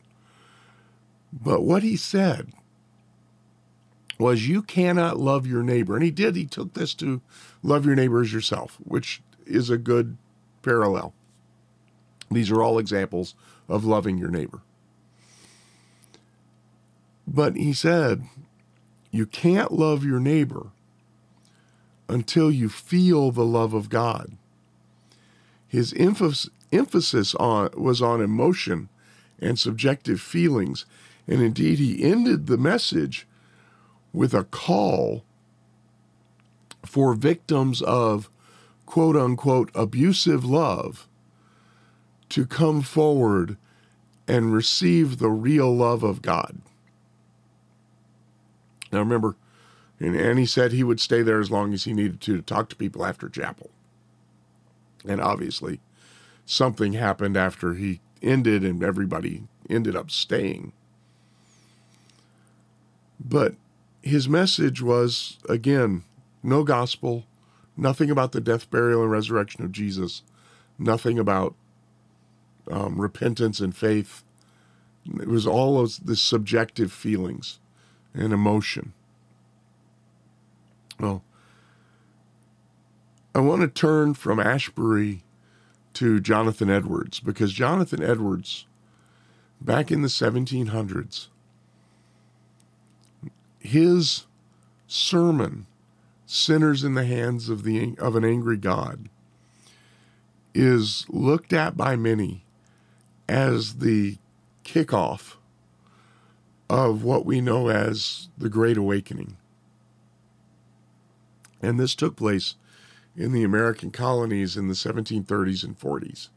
But 1.33 1.63
what 1.63 1.83
he 1.83 1.97
said 1.97 2.53
was, 4.19 4.47
You 4.47 4.63
cannot 4.63 5.19
love 5.19 5.47
your 5.47 5.63
neighbor. 5.63 5.95
And 5.95 6.05
he 6.05 6.11
did. 6.11 6.37
He 6.37 6.47
took 6.47 6.75
this 6.75 6.95
to 6.95 7.21
love 7.63 7.87
your 7.87 7.97
neighbor 7.97 8.21
as 8.21 8.33
yourself, 8.33 8.79
which 8.85 9.23
is 9.47 9.71
a 9.71 9.79
good 9.79 10.17
parallel. 10.63 11.15
These 12.31 12.51
are 12.51 12.63
all 12.63 12.79
examples 12.79 13.35
of 13.69 13.85
loving 13.85 14.19
your 14.19 14.31
neighbor. 14.31 14.61
But 17.33 17.57
he 17.57 17.73
said, 17.73 18.25
You 19.11 19.25
can't 19.27 19.73
love 19.73 20.05
your 20.05 20.21
neighbor 20.21 20.69
until 22.09 22.51
you 22.51 22.69
feel 22.69 23.31
the 23.31 23.45
love 23.45 23.73
of 23.73 23.89
God. 23.89 24.33
His 25.69 25.95
emphasis 25.95 27.35
on 27.37 27.71
was 27.77 28.03
on 28.03 28.21
emotion 28.21 28.89
and 29.41 29.59
subjective 29.59 30.21
feelings 30.21 30.85
and 31.31 31.41
indeed, 31.41 31.79
he 31.79 32.03
ended 32.03 32.47
the 32.49 32.59
message 32.59 33.27
with 34.13 34.35
a 34.35 34.43
call 34.43 35.25
for 36.85 37.15
victims 37.15 37.81
of 37.83 38.29
quote 38.85 39.17
unquote 39.17 39.71
abusive 39.73 40.45
love 40.45 41.07
to 42.31 42.45
come 42.45 42.83
forward 42.83 43.57
and 44.27 44.53
receive 44.53 45.19
the 45.19 45.31
real 45.31 45.75
love 45.75 46.03
of 46.03 46.21
God. 46.21 46.61
Now 48.93 48.99
remember, 49.01 49.37
and, 49.99 50.39
he 50.39 50.47
said 50.47 50.73
he 50.73 50.83
would 50.83 51.01
stay 51.01 51.23
there 51.23 51.41
as 51.41 51.51
long 51.51 51.75
as 51.75 51.85
he 51.85 51.93
needed 51.93 52.21
to 52.23 52.37
to 52.37 52.43
talk 52.43 52.69
to 52.71 52.77
people 52.77 53.05
after 53.05 53.29
chapel. 53.29 53.71
And 55.07 55.21
obviously, 55.21 55.81
something 56.47 56.95
happened 56.95 57.37
after 57.37 57.75
he 57.75 58.01
ended, 58.23 58.65
and 58.65 58.83
everybody 58.83 59.45
ended 59.69 59.95
up 59.95 60.11
staying. 60.11 60.73
But 63.23 63.55
his 64.03 64.29
message 64.29 64.81
was, 64.81 65.39
again, 65.49 66.05
no 66.43 66.65
gospel, 66.65 67.27
nothing 67.77 68.11
about 68.11 68.33
the 68.33 68.41
death, 68.41 68.71
burial, 68.71 69.03
and 69.03 69.11
resurrection 69.11 69.65
of 69.65 69.73
Jesus, 69.73 70.23
nothing 70.79 71.19
about 71.19 71.55
um, 72.71 73.01
repentance 73.01 73.61
and 73.61 73.77
faith. 73.77 74.23
It 75.05 75.29
was 75.29 75.47
all 75.47 75.81
of 75.81 76.05
the 76.05 76.17
subjective 76.17 76.93
feelings 76.93 77.59
and 78.15 78.33
emotion. 78.33 78.93
Well, 80.99 81.23
I 83.35 83.41
want 83.41 83.63
to 83.63 83.69
turn 83.69 84.15
from 84.15 84.41
Asbury 84.41 85.23
to 85.95 86.21
Jonathan 86.21 86.71
Edwards 86.71 87.21
because 87.21 87.53
Jonathan 87.53 88.03
Edwards, 88.03 88.67
back 89.61 89.91
in 89.91 90.03
the 90.03 90.09
1700s, 90.09 91.29
his 93.59 94.27
sermon, 94.87 95.67
Sinners 96.27 96.85
in 96.85 96.95
the 96.95 97.05
Hands 97.05 97.49
of, 97.49 97.65
the, 97.65 97.97
of 97.99 98.15
an 98.15 98.25
Angry 98.25 98.57
God, 98.57 99.09
is 100.55 101.07
looked 101.09 101.53
at 101.53 101.77
by 101.77 101.97
many 101.97 102.45
as 103.29 103.77
the 103.79 104.19
kickoff 104.65 105.37
of 106.71 107.03
what 107.03 107.27
we 107.27 107.41
know 107.41 107.69
as 107.69 108.29
the 108.39 108.49
Great 108.49 108.77
Awakening. 108.77 109.37
And 111.61 111.81
this 111.81 111.97
took 111.97 112.15
place 112.15 112.55
in 113.17 113.33
the 113.33 113.43
American 113.43 113.91
colonies 113.91 114.57
in 114.57 114.69
the 114.69 114.75
1730s 114.75 115.65
and 115.65 115.77
40s. 115.77 116.29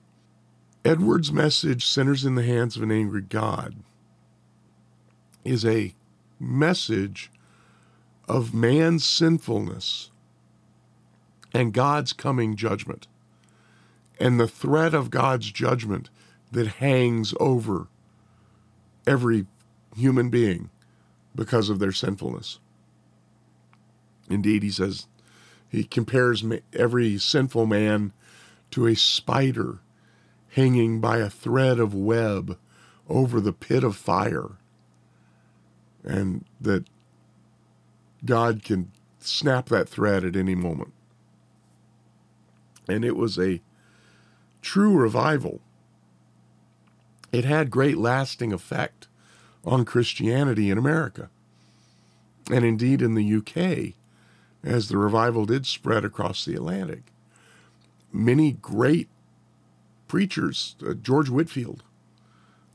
Edward's 0.84 1.32
message, 1.32 1.86
Sinners 1.86 2.26
in 2.26 2.34
the 2.34 2.44
Hands 2.44 2.76
of 2.76 2.82
an 2.82 2.92
Angry 2.92 3.22
God, 3.22 3.76
is 5.46 5.64
a 5.64 5.94
message 6.40 7.32
of 8.28 8.56
man's 8.56 9.06
sinfulness 9.06 10.10
and 11.54 11.74
God's 11.74 12.12
coming 12.12 12.56
judgment 12.56 13.06
and 14.20 14.40
the 14.40 14.48
threat 14.48 14.96
of 14.96 15.12
God's 15.12 15.52
judgment 15.52 16.10
that 16.52 16.68
hangs 16.68 17.36
over 17.40 17.88
every 19.06 19.46
human 19.96 20.30
being 20.30 20.70
because 21.36 21.70
of 21.70 21.80
their 21.80 21.92
sinfulness. 21.92 22.60
Indeed, 24.30 24.64
he 24.64 24.70
says, 24.70 25.08
he 25.68 25.84
compares 25.84 26.46
every 26.74 27.18
sinful 27.18 27.66
man 27.66 28.14
to 28.72 28.88
a 28.88 28.96
spider 28.96 29.80
hanging 30.50 31.02
by 31.02 31.18
a 31.18 31.30
thread 31.30 31.80
of 31.80 31.96
web 31.96 32.58
over 33.10 33.42
the 33.42 33.54
pit 33.54 33.84
of 33.84 33.96
fire 33.96 34.52
and 36.04 36.46
that 36.62 36.86
God 38.26 38.64
can 38.64 38.92
snap 39.20 39.68
that 39.70 39.90
thread 39.90 40.24
at 40.24 40.36
any 40.36 40.56
moment. 40.56 40.94
And 42.88 43.04
it 43.04 43.16
was 43.16 43.40
a 43.40 43.62
true 44.62 44.96
revival. 44.96 45.62
It 47.32 47.46
had 47.46 47.72
great 47.72 47.98
lasting 47.98 48.54
effect 48.54 49.03
on 49.66 49.86
Christianity 49.86 50.70
in 50.70 50.78
America 50.78 51.30
and 52.52 52.66
indeed 52.66 53.02
in 53.02 53.16
the 53.16 53.36
UK 53.36 53.94
as 54.64 54.90
the 54.90 54.98
revival 54.98 55.46
did 55.46 55.66
spread 55.66 56.04
across 56.04 56.46
the 56.46 56.56
Atlantic. 56.56 57.04
Many 58.12 58.54
great 58.54 59.10
preachers, 60.08 60.76
uh, 60.86 60.94
George 60.94 61.30
Whitefield, 61.30 61.84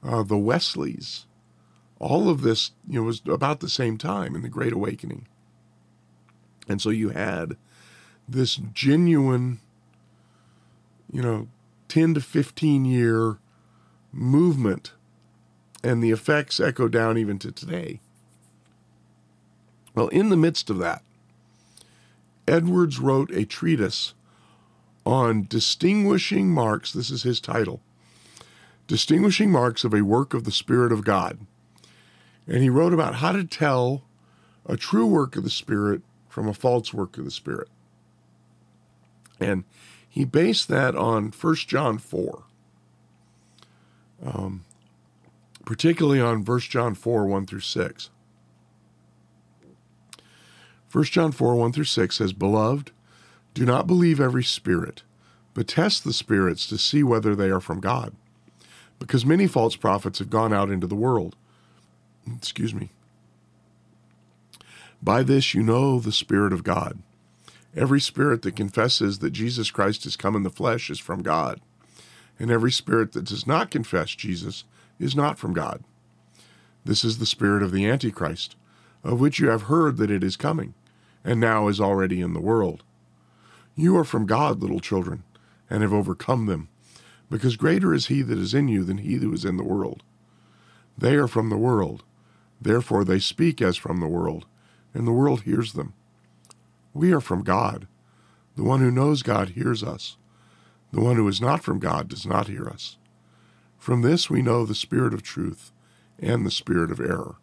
uh, 0.03 0.23
the 0.23 0.39
Wesleys, 0.39 1.27
all 1.99 2.29
of 2.29 2.43
this 2.43 2.73
you 2.89 3.01
know 3.01 3.07
was 3.07 3.21
about 3.27 3.61
the 3.61 3.69
same 3.69 3.99
time 3.99 4.35
in 4.37 4.43
the 4.43 4.49
great 4.49 4.73
awakening 4.73 5.27
and 6.69 6.81
so 6.81 6.91
you 6.91 7.09
had 7.09 7.57
this 8.29 8.57
genuine 8.73 9.59
you 11.11 11.23
know 11.23 11.49
10 11.89 12.15
to 12.15 12.21
15 12.21 12.85
year 12.85 13.39
movement, 14.13 14.93
and 15.83 16.03
the 16.03 16.11
effects 16.11 16.61
echo 16.61 16.89
down 16.89 17.17
even 17.17 17.39
to 17.39 17.53
today. 17.53 18.01
Well, 19.95 20.09
in 20.09 20.29
the 20.29 20.37
midst 20.37 20.71
of 20.71 20.79
that, 20.79 21.03
Edwards 22.47 22.99
wrote 22.99 23.31
a 23.31 23.45
treatise 23.45 24.15
on 25.05 25.47
distinguishing 25.49 26.51
marks. 26.51 26.93
This 26.93 27.11
is 27.11 27.23
his 27.23 27.41
title 27.41 27.81
Distinguishing 28.87 29.51
Marks 29.51 29.85
of 29.85 29.93
a 29.93 30.03
Work 30.03 30.33
of 30.33 30.45
the 30.45 30.53
Spirit 30.53 30.93
of 30.93 31.05
God. 31.05 31.39
And 32.47 32.63
he 32.63 32.71
wrote 32.71 32.95
about 32.95 33.17
how 33.17 33.33
to 33.33 33.45
tell 33.45 34.03
a 34.65 34.79
true 34.79 35.07
work 35.07 35.37
of 35.37 35.45
the 35.45 35.51
Spirit 35.51 36.01
from 36.29 36.49
a 36.49 36.55
false 36.55 36.95
work 36.95 37.19
of 37.19 37.27
the 37.27 37.31
Spirit. 37.31 37.69
And 39.39 39.65
he 40.09 40.25
based 40.25 40.69
that 40.69 40.97
on 40.97 41.33
1 41.39 41.55
John 41.67 41.99
4, 41.99 42.43
um, 44.25 44.65
particularly 45.69 46.19
on 46.19 46.47
1 46.47 46.61
John 46.61 46.95
4 46.95 47.27
1 47.27 47.45
through 47.45 47.61
6. 47.61 48.09
1 50.91 51.05
John 51.05 51.31
4 51.31 51.57
1 51.57 51.73
through 51.73 51.85
6 51.85 52.17
says, 52.17 52.33
Beloved, 52.33 52.91
do 53.53 53.67
not 53.67 53.87
believe 53.87 54.19
every 54.19 54.43
spirit, 54.43 55.03
but 55.53 55.69
test 55.69 56.05
the 56.05 56.15
spirits 56.15 56.67
to 56.69 56.79
see 56.79 57.03
whether 57.03 57.37
they 57.37 57.51
are 57.51 57.61
from 57.61 57.81
God. 57.81 58.15
Because 58.99 59.27
many 59.27 59.47
false 59.47 59.77
prophets 59.77 60.21
have 60.21 60.31
gone 60.31 60.55
out 60.55 60.71
into 60.71 60.87
the 60.87 60.95
world. 60.95 61.37
Excuse 62.35 62.73
me. 62.73 62.89
By 65.03 65.23
this 65.23 65.53
you 65.53 65.63
know 65.63 66.01
the 66.01 66.13
Spirit 66.13 66.55
of 66.55 66.65
God. 66.65 66.99
Every 67.77 68.01
spirit 68.01 68.41
that 68.41 68.57
confesses 68.57 69.19
that 69.19 69.33
Jesus 69.33 69.71
Christ 69.71 70.05
has 70.05 70.17
come 70.17 70.35
in 70.35 70.45
the 70.45 70.49
flesh 70.49 70.89
is 70.89 70.99
from 70.99 71.23
God, 71.23 71.61
and 72.39 72.51
every 72.51 72.73
spirit 72.73 73.13
that 73.13 73.27
does 73.27 73.47
not 73.47 73.71
confess 73.71 74.09
Jesus 74.15 74.65
is 74.99 75.15
not 75.15 75.39
from 75.39 75.53
God. 75.53 75.85
This 76.85 77.05
is 77.05 77.19
the 77.19 77.27
spirit 77.27 77.63
of 77.63 77.73
the 77.73 77.87
Antichrist, 77.87 78.57
of 79.05 79.21
which 79.21 79.39
you 79.39 79.49
have 79.49 79.63
heard 79.63 79.97
that 79.99 80.11
it 80.11 80.25
is 80.25 80.37
coming, 80.37 80.75
and 81.25 81.39
now 81.39 81.69
is 81.69 81.81
already 81.81 82.21
in 82.21 82.33
the 82.33 82.41
world. 82.41 82.83
You 83.77 83.97
are 83.97 84.05
from 84.05 84.27
God, 84.27 84.61
little 84.61 84.81
children, 84.81 85.23
and 85.71 85.83
have 85.83 85.93
overcome 85.93 86.47
them, 86.47 86.69
because 87.31 87.57
greater 87.57 87.95
is 87.95 88.07
he 88.07 88.23
that 88.23 88.39
is 88.39 88.55
in 88.55 88.69
you 88.69 88.85
than 88.85 88.99
he 88.99 89.15
who 89.15 89.33
is 89.33 89.45
in 89.45 89.57
the 89.57 89.65
world. 89.65 90.03
They 90.97 91.15
are 91.15 91.29
from 91.29 91.49
the 91.49 91.57
world, 91.57 92.03
therefore 92.61 93.05
they 93.05 93.21
speak 93.21 93.63
as 93.63 93.77
from 93.77 94.01
the 94.01 94.09
world, 94.09 94.47
and 94.95 95.07
the 95.07 95.13
world 95.13 95.43
hears 95.43 95.75
them. 95.75 95.95
We 96.93 97.13
are 97.13 97.21
from 97.21 97.45
God. 97.45 97.87
The 98.57 98.65
one 98.65 98.81
who 98.81 98.91
knows 98.91 99.23
God 99.23 99.51
hears 99.51 99.85
us. 99.85 100.17
The 100.93 101.01
one 101.01 101.17
who 101.17 101.29
is 101.29 101.41
not 101.41 101.63
from 101.63 101.79
God 101.79 102.09
does 102.09 102.27
not 102.27 102.49
hear 102.49 102.67
us. 102.67 102.98
From 103.79 104.03
this 104.03 104.29
we 104.29 104.43
know 104.43 104.67
the 104.67 104.75
spirit 104.75 105.15
of 105.15 105.23
truth 105.23 105.73
and 106.19 106.45
the 106.45 106.51
spirit 106.51 106.91
of 106.91 107.01
error. 107.01 107.37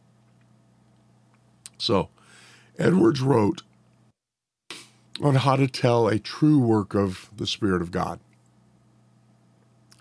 So, 1.78 2.10
Edwards 2.78 3.22
wrote 3.22 3.64
on 5.22 5.36
how 5.36 5.56
to 5.56 5.68
tell 5.68 6.08
a 6.08 6.20
true 6.20 6.60
work 6.60 6.94
of 6.94 7.30
the 7.36 7.48
Spirit 7.48 7.82
of 7.82 7.92
God. 7.92 8.20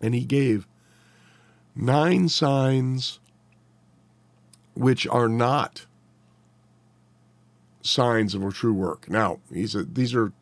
And 0.02 0.14
he 0.14 0.24
gave 0.24 0.66
nine 1.74 2.28
signs 2.28 3.20
which 4.74 5.06
are 5.06 5.28
not 5.28 5.86
signs 7.80 8.34
of 8.34 8.42
a 8.42 8.50
true 8.50 8.72
work. 8.72 9.08
Now, 9.08 9.38
these 9.50 9.74
are 9.76 9.84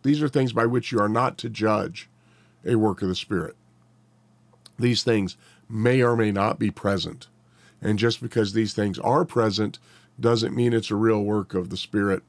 these 0.02 0.22
are 0.22 0.28
things 0.28 0.52
by 0.52 0.66
which 0.66 0.90
you 0.90 1.00
are 1.00 1.08
not 1.08 1.37
to 1.38 1.50
judge 1.50 2.08
a 2.64 2.76
work 2.76 3.02
of 3.02 3.08
the 3.08 3.14
Spirit. 3.14 3.56
These 4.78 5.02
things 5.02 5.37
may 5.72 6.02
or 6.02 6.16
may 6.16 6.30
not 6.30 6.58
be 6.58 6.70
present. 6.70 7.28
And 7.80 7.98
just 7.98 8.20
because 8.20 8.52
these 8.52 8.74
things 8.74 8.98
are 8.98 9.24
present 9.24 9.78
doesn't 10.20 10.54
mean 10.54 10.72
it's 10.72 10.90
a 10.90 10.96
real 10.96 11.22
work 11.22 11.54
of 11.54 11.70
the 11.70 11.76
Spirit. 11.76 12.22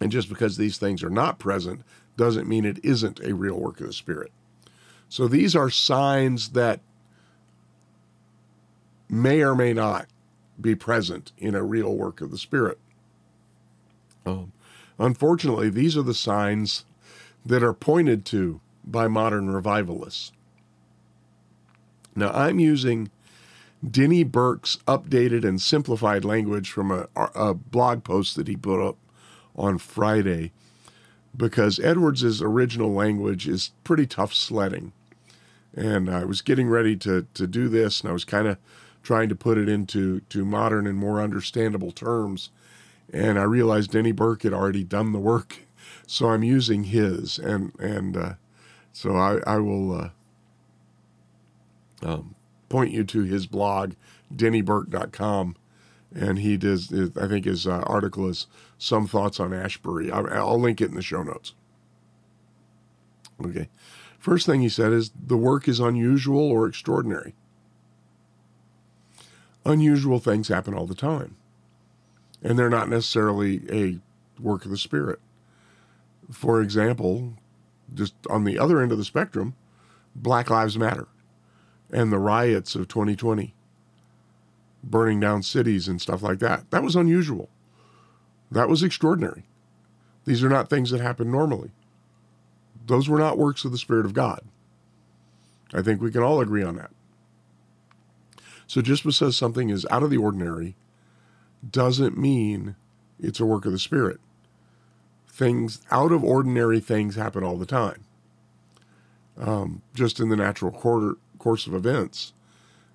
And 0.00 0.10
just 0.10 0.28
because 0.28 0.56
these 0.56 0.78
things 0.78 1.02
are 1.02 1.10
not 1.10 1.38
present 1.38 1.82
doesn't 2.16 2.48
mean 2.48 2.64
it 2.64 2.82
isn't 2.82 3.20
a 3.20 3.34
real 3.34 3.58
work 3.58 3.80
of 3.80 3.88
the 3.88 3.92
Spirit. 3.92 4.32
So 5.08 5.26
these 5.26 5.56
are 5.56 5.68
signs 5.68 6.50
that 6.50 6.80
may 9.08 9.42
or 9.42 9.54
may 9.54 9.72
not 9.72 10.06
be 10.60 10.74
present 10.74 11.32
in 11.36 11.54
a 11.54 11.64
real 11.64 11.94
work 11.94 12.20
of 12.20 12.30
the 12.30 12.38
Spirit. 12.38 12.78
Um, 14.24 14.52
unfortunately, 14.98 15.68
these 15.68 15.96
are 15.96 16.02
the 16.02 16.14
signs 16.14 16.84
that 17.44 17.62
are 17.62 17.74
pointed 17.74 18.24
to 18.26 18.60
by 18.84 19.08
modern 19.08 19.50
revivalists. 19.50 20.32
Now, 22.14 22.30
I'm 22.30 22.58
using 22.58 23.10
Denny 23.88 24.24
Burk's 24.24 24.78
updated 24.86 25.44
and 25.44 25.60
simplified 25.60 26.24
language 26.24 26.70
from 26.70 26.90
a, 26.90 27.06
a 27.16 27.54
blog 27.54 28.04
post 28.04 28.36
that 28.36 28.48
he 28.48 28.56
put 28.56 28.86
up 28.86 28.96
on 29.56 29.78
Friday 29.78 30.52
because 31.36 31.78
Edwards's 31.78 32.42
original 32.42 32.92
language 32.92 33.46
is 33.46 33.70
pretty 33.84 34.06
tough 34.06 34.34
sledding. 34.34 34.92
And 35.74 36.10
I 36.10 36.24
was 36.24 36.42
getting 36.42 36.68
ready 36.68 36.96
to, 36.96 37.26
to 37.34 37.46
do 37.46 37.68
this, 37.68 38.00
and 38.00 38.10
I 38.10 38.12
was 38.12 38.24
kind 38.24 38.48
of 38.48 38.58
trying 39.02 39.28
to 39.28 39.36
put 39.36 39.56
it 39.56 39.68
into 39.68 40.20
to 40.20 40.44
modern 40.44 40.86
and 40.86 40.98
more 40.98 41.20
understandable 41.20 41.92
terms 41.92 42.50
and 43.12 43.38
I 43.38 43.42
realized 43.42 43.92
Denny 43.92 44.12
Burk 44.12 44.42
had 44.42 44.52
already 44.52 44.84
done 44.84 45.12
the 45.12 45.18
work, 45.18 45.58
so 46.06 46.30
I'm 46.30 46.42
using 46.42 46.84
his, 46.84 47.38
and 47.38 47.72
and 47.78 48.16
uh, 48.16 48.32
so 48.92 49.16
I 49.16 49.40
I 49.46 49.58
will 49.58 49.92
uh, 49.92 50.10
um, 52.02 52.34
point 52.68 52.92
you 52.92 53.04
to 53.04 53.22
his 53.22 53.46
blog, 53.46 53.94
dennyburk.com, 54.34 55.56
and 56.14 56.38
he 56.38 56.56
does. 56.56 56.92
I 57.16 57.28
think 57.28 57.44
his 57.44 57.66
uh, 57.66 57.82
article 57.86 58.28
is 58.28 58.46
some 58.78 59.06
thoughts 59.06 59.38
on 59.40 59.52
Asbury. 59.52 60.10
I, 60.10 60.20
I'll 60.20 60.60
link 60.60 60.80
it 60.80 60.88
in 60.88 60.94
the 60.94 61.02
show 61.02 61.22
notes. 61.22 61.54
Okay, 63.44 63.68
first 64.18 64.46
thing 64.46 64.60
he 64.60 64.68
said 64.68 64.92
is 64.92 65.12
the 65.14 65.36
work 65.36 65.68
is 65.68 65.80
unusual 65.80 66.50
or 66.50 66.66
extraordinary. 66.66 67.34
Unusual 69.64 70.18
things 70.18 70.48
happen 70.48 70.74
all 70.74 70.86
the 70.86 70.94
time 70.94 71.36
and 72.42 72.58
they're 72.58 72.70
not 72.70 72.88
necessarily 72.88 73.62
a 73.70 73.98
work 74.40 74.64
of 74.64 74.70
the 74.70 74.78
Spirit. 74.78 75.20
For 76.30 76.60
example, 76.62 77.34
just 77.92 78.14
on 78.28 78.44
the 78.44 78.58
other 78.58 78.80
end 78.80 78.92
of 78.92 78.98
the 78.98 79.04
spectrum, 79.04 79.54
Black 80.14 80.50
Lives 80.50 80.78
Matter 80.78 81.08
and 81.92 82.12
the 82.12 82.18
riots 82.18 82.74
of 82.74 82.88
2020, 82.88 83.54
burning 84.82 85.20
down 85.20 85.42
cities 85.42 85.88
and 85.88 86.00
stuff 86.00 86.22
like 86.22 86.38
that. 86.40 86.70
That 86.70 86.82
was 86.82 86.96
unusual. 86.96 87.48
That 88.50 88.68
was 88.68 88.82
extraordinary. 88.82 89.44
These 90.24 90.42
are 90.42 90.48
not 90.48 90.68
things 90.70 90.90
that 90.90 91.00
happen 91.00 91.30
normally. 91.30 91.70
Those 92.86 93.08
were 93.08 93.18
not 93.18 93.38
works 93.38 93.64
of 93.64 93.72
the 93.72 93.78
Spirit 93.78 94.06
of 94.06 94.14
God. 94.14 94.40
I 95.72 95.82
think 95.82 96.00
we 96.00 96.10
can 96.10 96.22
all 96.22 96.40
agree 96.40 96.62
on 96.62 96.76
that. 96.76 96.90
So 98.66 98.82
just 98.82 99.04
because 99.04 99.36
something 99.36 99.70
is 99.70 99.86
out 99.90 100.02
of 100.02 100.10
the 100.10 100.16
ordinary 100.16 100.76
doesn't 101.68 102.16
mean 102.16 102.76
it's 103.18 103.40
a 103.40 103.46
work 103.46 103.66
of 103.66 103.72
the 103.72 103.78
Spirit. 103.78 104.20
Things 105.28 105.80
out 105.90 106.12
of 106.12 106.24
ordinary 106.24 106.80
things 106.80 107.16
happen 107.16 107.42
all 107.42 107.56
the 107.56 107.66
time, 107.66 108.04
um, 109.38 109.82
just 109.94 110.20
in 110.20 110.28
the 110.28 110.36
natural 110.36 110.70
quarter, 110.70 111.16
course 111.40 111.66
of 111.66 111.74
events. 111.74 112.32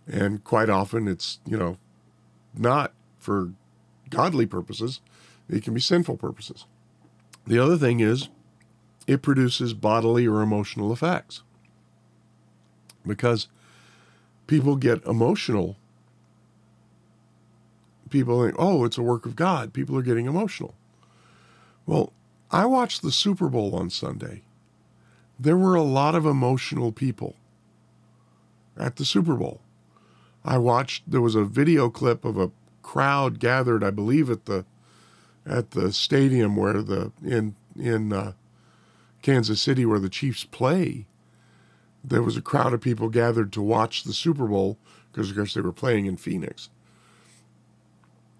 And 0.07 0.43
quite 0.43 0.69
often 0.69 1.07
it's, 1.07 1.39
you 1.45 1.57
know, 1.57 1.77
not 2.55 2.93
for 3.17 3.51
godly 4.09 4.45
purposes, 4.45 5.01
it 5.49 5.63
can 5.63 5.73
be 5.73 5.81
sinful 5.81 6.17
purposes. 6.17 6.65
The 7.45 7.59
other 7.59 7.77
thing 7.77 7.99
is 7.99 8.29
it 9.07 9.21
produces 9.21 9.73
bodily 9.73 10.27
or 10.27 10.41
emotional 10.41 10.93
effects 10.93 11.43
because 13.05 13.47
people 14.47 14.75
get 14.77 15.05
emotional 15.05 15.75
people 18.09 18.43
think, 18.43 18.55
oh, 18.57 18.85
it's 18.85 18.97
a 18.97 19.01
work 19.01 19.25
of 19.25 19.35
God. 19.35 19.73
People 19.73 19.97
are 19.97 20.01
getting 20.01 20.25
emotional. 20.25 20.73
Well, 21.85 22.13
I 22.49 22.65
watched 22.65 23.01
the 23.01 23.11
Super 23.11 23.49
Bowl 23.49 23.75
on 23.75 23.89
Sunday. 23.89 24.43
There 25.37 25.57
were 25.57 25.75
a 25.75 25.83
lot 25.83 26.15
of 26.15 26.25
emotional 26.25 26.91
people 26.93 27.35
at 28.77 28.97
the 28.97 29.05
Super 29.05 29.35
Bowl. 29.35 29.61
I 30.43 30.57
watched 30.57 31.09
there 31.09 31.21
was 31.21 31.35
a 31.35 31.43
video 31.43 31.89
clip 31.89 32.23
of 32.23 32.37
a 32.37 32.51
crowd 32.81 33.39
gathered, 33.39 33.83
I 33.83 33.89
believe, 33.89 34.29
at 34.29 34.45
the 34.45 34.65
at 35.45 35.71
the 35.71 35.93
stadium 35.93 36.55
where 36.55 36.81
the 36.81 37.11
in 37.23 37.55
in 37.77 38.13
uh, 38.13 38.33
Kansas 39.21 39.61
City 39.61 39.85
where 39.85 39.99
the 39.99 40.09
Chiefs 40.09 40.43
play. 40.43 41.05
There 42.03 42.21
was 42.21 42.37
a 42.37 42.41
crowd 42.41 42.73
of 42.73 42.81
people 42.81 43.09
gathered 43.09 43.51
to 43.53 43.61
watch 43.63 44.03
the 44.03 44.13
Super 44.13 44.45
Bowl 44.45 44.77
because, 45.11 45.31
of 45.31 45.35
course, 45.35 45.55
they 45.55 45.61
were 45.61 45.71
playing 45.71 46.05
in 46.05 46.17
Phoenix 46.17 46.69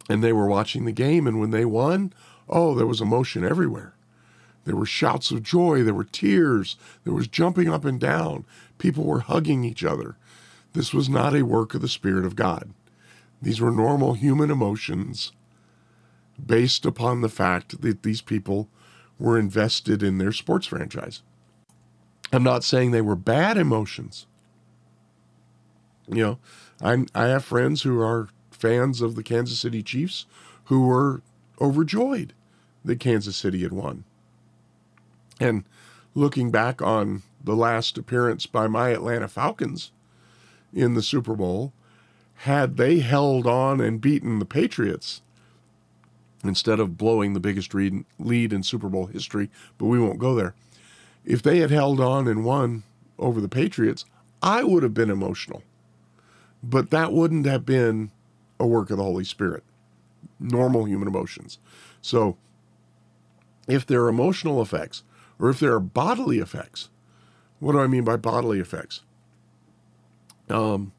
and 0.10 0.24
they 0.24 0.34
were 0.34 0.48
watching 0.48 0.86
the 0.86 0.92
game. 0.92 1.28
And 1.28 1.40
when 1.40 1.52
they 1.52 1.66
won, 1.66 2.14
oh, 2.48 2.76
there 2.76 2.86
was 2.86 3.02
emotion 3.02 3.44
everywhere. 3.44 3.94
There 4.66 4.76
were 4.76 4.86
shouts 4.86 5.32
of 5.32 5.44
joy, 5.44 5.84
there 5.84 5.94
were 5.94 6.04
tears, 6.04 6.76
there 7.04 7.14
was 7.14 7.28
jumping 7.28 7.70
up 7.70 7.86
and 7.86 8.00
down. 8.00 8.46
People 8.78 9.04
were 9.04 9.22
hugging 9.22 9.64
each 9.64 9.84
other. 9.84 10.18
This 10.76 10.94
was 10.94 11.08
not 11.08 11.34
a 11.34 11.44
work 11.44 11.74
of 11.74 11.82
the 11.82 11.88
Spirit 11.88 12.26
of 12.26 12.36
God. 12.36 12.74
These 13.42 13.62
were 13.62 13.72
normal 13.72 14.14
human 14.14 14.52
emotions 14.52 15.32
based 16.44 16.86
upon 16.86 17.22
the 17.22 17.30
fact 17.30 17.82
that 17.82 18.04
these 18.04 18.22
people 18.22 18.68
were 19.18 19.40
invested 19.40 20.04
in 20.04 20.18
their 20.18 20.34
sports 20.34 20.68
franchise. 20.68 21.24
I'm 22.34 22.44
not 22.44 22.66
saying 22.66 22.92
they 22.92 23.02
were 23.02 23.16
bad 23.16 23.58
emotions. 23.58 24.28
You 26.10 26.24
know, 26.24 26.40
I 26.82 27.06
I 27.16 27.28
have 27.28 27.46
friends 27.46 27.84
who 27.84 28.02
are 28.02 28.28
fans 28.52 29.02
of 29.02 29.16
the 29.16 29.24
Kansas 29.24 29.60
City 29.60 29.82
Chiefs 29.82 30.26
who 30.66 30.86
were 30.86 31.22
overjoyed 31.62 32.34
that 32.84 33.00
Kansas 33.00 33.38
City 33.38 33.64
had 33.64 33.72
won. 33.72 34.04
And 35.40 35.64
looking 36.14 36.52
back 36.52 36.82
on 36.82 37.24
the 37.42 37.56
last 37.56 37.98
appearance 37.98 38.46
by 38.46 38.68
my 38.68 38.90
Atlanta 38.90 39.30
Falcons 39.30 39.92
in 40.76 40.94
the 40.94 41.02
Super 41.02 41.36
Bowl, 41.36 41.74
had 42.40 42.78
they 42.78 43.00
held 43.00 43.48
on 43.48 43.82
and 43.82 44.02
beaten 44.02 44.40
the 44.40 44.46
Patriots 44.46 45.22
instead 46.44 46.80
of 46.80 46.98
blowing 46.98 47.34
the 47.34 47.40
biggest 47.40 47.74
lead 47.74 48.54
in 48.54 48.62
Super 48.62 48.90
Bowl 48.90 49.08
history, 49.08 49.50
but 49.78 49.86
we 49.86 50.00
won't 50.00 50.20
go 50.20 50.36
there. 50.36 50.54
If 51.24 51.42
they 51.42 51.60
had 51.60 51.72
held 51.72 52.00
on 52.00 52.28
and 52.28 52.46
won 52.46 52.84
over 53.18 53.42
the 53.42 53.50
Patriots, 53.50 54.06
I 54.44 54.64
would 54.64 54.84
have 54.84 54.94
been 54.94 55.10
emotional. 55.10 55.64
But 56.62 56.92
that 56.92 57.14
wouldn't 57.14 57.46
have 57.46 57.66
been 57.66 58.12
a 58.60 58.68
work 58.68 58.92
of 58.92 58.98
the 58.98 59.04
Holy 59.04 59.24
Spirit, 59.24 59.64
normal 60.40 60.86
human 60.86 61.08
emotions. 61.08 61.58
So 62.02 62.38
if 63.68 63.86
there 63.86 64.04
are 64.04 64.10
emotional 64.10 64.62
effects 64.62 65.04
or 65.40 65.50
if 65.50 65.60
there 65.60 65.74
are 65.74 65.80
bodily 65.80 66.40
effects, 66.40 66.90
what 67.60 67.72
do 67.72 67.80
I 67.80 67.88
mean 67.88 68.04
by 68.04 68.18
bodily 68.18 68.60
effects? 68.60 69.02
Um, 70.50 70.92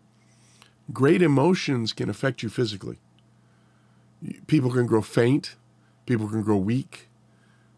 great 0.92 1.22
emotions 1.22 1.92
can 1.92 2.08
affect 2.08 2.42
you 2.42 2.48
physically. 2.48 2.98
People 4.46 4.70
can 4.70 4.86
grow 4.86 5.02
faint, 5.02 5.56
people 6.06 6.28
can 6.28 6.42
grow 6.42 6.56
weak. 6.56 7.08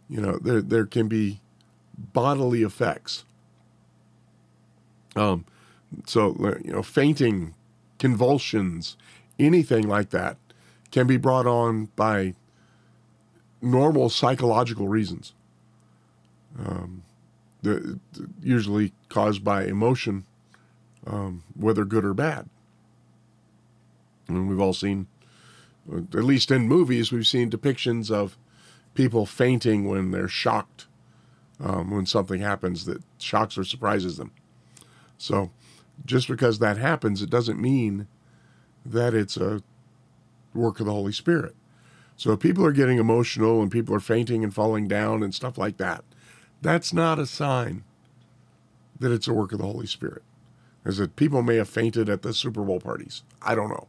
You 0.09 0.21
know, 0.21 0.39
there 0.39 0.63
there 0.63 0.87
can 0.87 1.09
be 1.09 1.41
bodily 1.97 2.63
effects. 2.63 3.25
Um, 5.17 5.45
so 6.07 6.35
you 6.65 6.73
know, 6.73 6.83
fainting, 6.83 7.55
convulsions, 7.99 8.97
anything 9.39 9.87
like 9.89 10.11
that 10.11 10.37
can 10.91 11.07
be 11.07 11.17
brought 11.17 11.47
on 11.47 11.87
by 11.97 12.35
normal 13.61 14.09
psychological 14.09 14.89
reasons. 14.89 15.33
Um, 16.59 17.03
the, 17.63 17.99
usually 18.43 18.93
caused 19.09 19.45
by 19.45 19.65
emotion, 19.65 20.25
um, 21.09 21.43
whether 21.57 21.85
good 21.85 22.05
or 22.05 22.15
bad. 22.15 22.49
And 24.29 24.49
we've 24.49 24.61
all 24.61 24.75
seen, 24.75 25.07
at 25.91 26.15
least 26.15 26.51
in 26.51 26.69
movies, 26.69 27.11
we've 27.11 27.27
seen 27.27 27.51
depictions 27.51 28.11
of 28.11 28.37
people 28.95 29.25
fainting 29.25 29.89
when 29.89 30.11
they're 30.11 30.29
shocked, 30.29 30.87
um, 31.61 31.91
when 31.91 32.05
something 32.05 32.41
happens 32.41 32.85
that 32.85 33.03
shocks 33.19 33.57
or 33.57 33.65
surprises 33.65 34.19
them. 34.19 34.33
So 35.17 35.51
just 36.05 36.29
because 36.29 36.59
that 36.59 36.77
happens, 36.77 37.23
it 37.23 37.31
doesn't 37.31 37.61
mean 37.61 38.07
that 38.85 39.15
it's 39.15 39.37
a 39.37 39.63
work 40.55 40.81
of 40.81 40.87
the 40.87 40.93
Holy 40.93 41.13
Spirit. 41.13 41.55
So 42.17 42.33
if 42.33 42.41
people 42.41 42.65
are 42.67 42.73
getting 42.73 42.99
emotional 42.99 43.63
and 43.63 43.71
people 43.71 43.95
are 43.95 44.01
fainting 44.01 44.43
and 44.43 44.53
falling 44.53 44.89
down 44.89 45.23
and 45.23 45.35
stuff 45.35 45.57
like 45.57 45.77
that, 45.79 46.05
that's 46.61 46.93
not 46.93 47.19
a 47.19 47.27
sign 47.27 47.85
that 48.99 49.13
it's 49.13 49.29
a 49.29 49.33
work 49.33 49.53
of 49.53 49.59
the 49.59 49.65
Holy 49.65 49.87
Spirit. 49.87 50.23
Is 50.89 50.99
that 50.99 51.17
people 51.17 51.43
may 51.43 51.57
have 51.57 51.69
fainted 51.69 52.09
at 52.09 52.23
the 52.23 52.35
Super 52.35 52.65
Bowl 52.65 52.81
parties. 52.81 53.23
I 53.43 53.55
don't 53.55 53.71
know. 53.71 53.89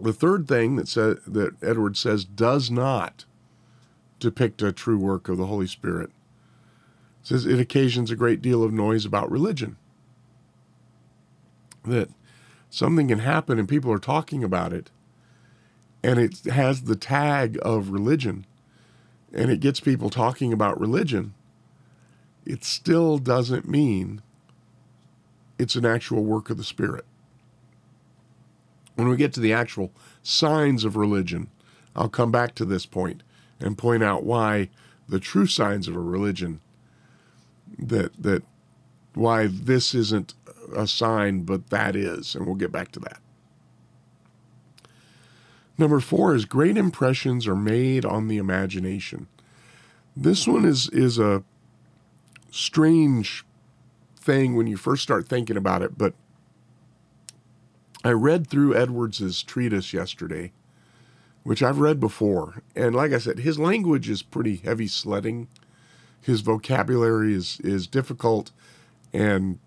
The 0.00 0.12
third 0.12 0.48
thing 0.48 0.76
that 0.76 0.88
sa- 0.88 1.14
that 1.26 1.62
Edward 1.62 1.96
says 1.96 2.24
does 2.24 2.70
not 2.70 3.24
depict 4.20 4.62
a 4.62 4.72
true 4.72 4.98
work 4.98 5.28
of 5.28 5.38
the 5.38 5.46
Holy 5.46 5.68
Spirit 5.68 6.10
says 7.24 7.46
it 7.46 7.58
occasions 7.58 8.10
a 8.10 8.16
great 8.16 8.42
deal 8.42 8.62
of 8.62 8.72
noise 8.72 9.06
about 9.06 9.30
religion. 9.30 9.76
That 11.84 12.10
something 12.70 13.08
can 13.08 13.20
happen 13.20 13.58
and 13.58 13.68
people 13.68 13.90
are 13.92 13.98
talking 13.98 14.44
about 14.44 14.72
it, 14.72 14.90
and 16.02 16.18
it 16.18 16.44
has 16.44 16.82
the 16.82 16.96
tag 16.96 17.58
of 17.62 17.90
religion, 17.90 18.46
and 19.32 19.50
it 19.50 19.60
gets 19.60 19.80
people 19.80 20.10
talking 20.10 20.52
about 20.52 20.78
religion. 20.78 21.34
It 22.44 22.62
still 22.62 23.18
doesn't 23.18 23.66
mean 23.68 24.20
it's 25.58 25.76
an 25.76 25.86
actual 25.86 26.24
work 26.24 26.50
of 26.50 26.56
the 26.56 26.64
Spirit. 26.64 27.04
When 28.94 29.08
we 29.08 29.16
get 29.16 29.32
to 29.34 29.40
the 29.40 29.52
actual 29.52 29.92
signs 30.22 30.84
of 30.84 30.96
religion, 30.96 31.48
I'll 31.96 32.08
come 32.08 32.30
back 32.30 32.54
to 32.56 32.64
this 32.64 32.86
point 32.86 33.22
and 33.60 33.78
point 33.78 34.02
out 34.02 34.24
why 34.24 34.70
the 35.08 35.20
true 35.20 35.46
signs 35.46 35.88
of 35.88 35.96
a 35.96 36.00
religion 36.00 36.60
that 37.78 38.22
that 38.22 38.42
why 39.14 39.46
this 39.46 39.94
isn't 39.94 40.34
a 40.74 40.86
sign 40.86 41.42
but 41.42 41.70
that 41.70 41.94
is 41.94 42.34
and 42.34 42.46
we'll 42.46 42.54
get 42.54 42.72
back 42.72 42.90
to 42.92 43.00
that. 43.00 43.18
Number 45.76 46.00
4 46.00 46.34
is 46.34 46.44
great 46.44 46.76
impressions 46.76 47.46
are 47.46 47.56
made 47.56 48.04
on 48.04 48.28
the 48.28 48.38
imagination. 48.38 49.26
This 50.16 50.46
one 50.46 50.64
is 50.64 50.88
is 50.90 51.18
a 51.18 51.42
strange 52.50 53.44
thing 54.24 54.56
when 54.56 54.66
you 54.66 54.76
first 54.76 55.02
start 55.02 55.28
thinking 55.28 55.56
about 55.56 55.82
it, 55.82 55.96
but 55.98 56.14
I 58.02 58.10
read 58.10 58.46
through 58.46 58.74
Edwards's 58.74 59.42
treatise 59.42 59.92
yesterday, 59.92 60.52
which 61.42 61.62
I've 61.62 61.78
read 61.78 62.00
before, 62.00 62.62
and 62.74 62.94
like 62.94 63.12
I 63.12 63.18
said, 63.18 63.40
his 63.40 63.58
language 63.58 64.08
is 64.08 64.22
pretty 64.22 64.56
heavy 64.56 64.86
sledding. 64.86 65.48
His 66.20 66.40
vocabulary 66.40 67.34
is 67.34 67.60
is 67.60 67.86
difficult, 67.86 68.50
and 69.12 69.58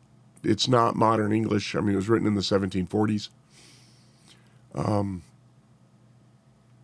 it's 0.43 0.67
not 0.67 0.96
modern 0.96 1.32
English. 1.32 1.76
I 1.76 1.80
mean, 1.82 1.93
it 1.93 1.98
was 1.98 2.10
written 2.10 2.28
in 2.28 2.36
the 2.36 2.41
1740s. 2.41 3.30
Um, 4.74 5.24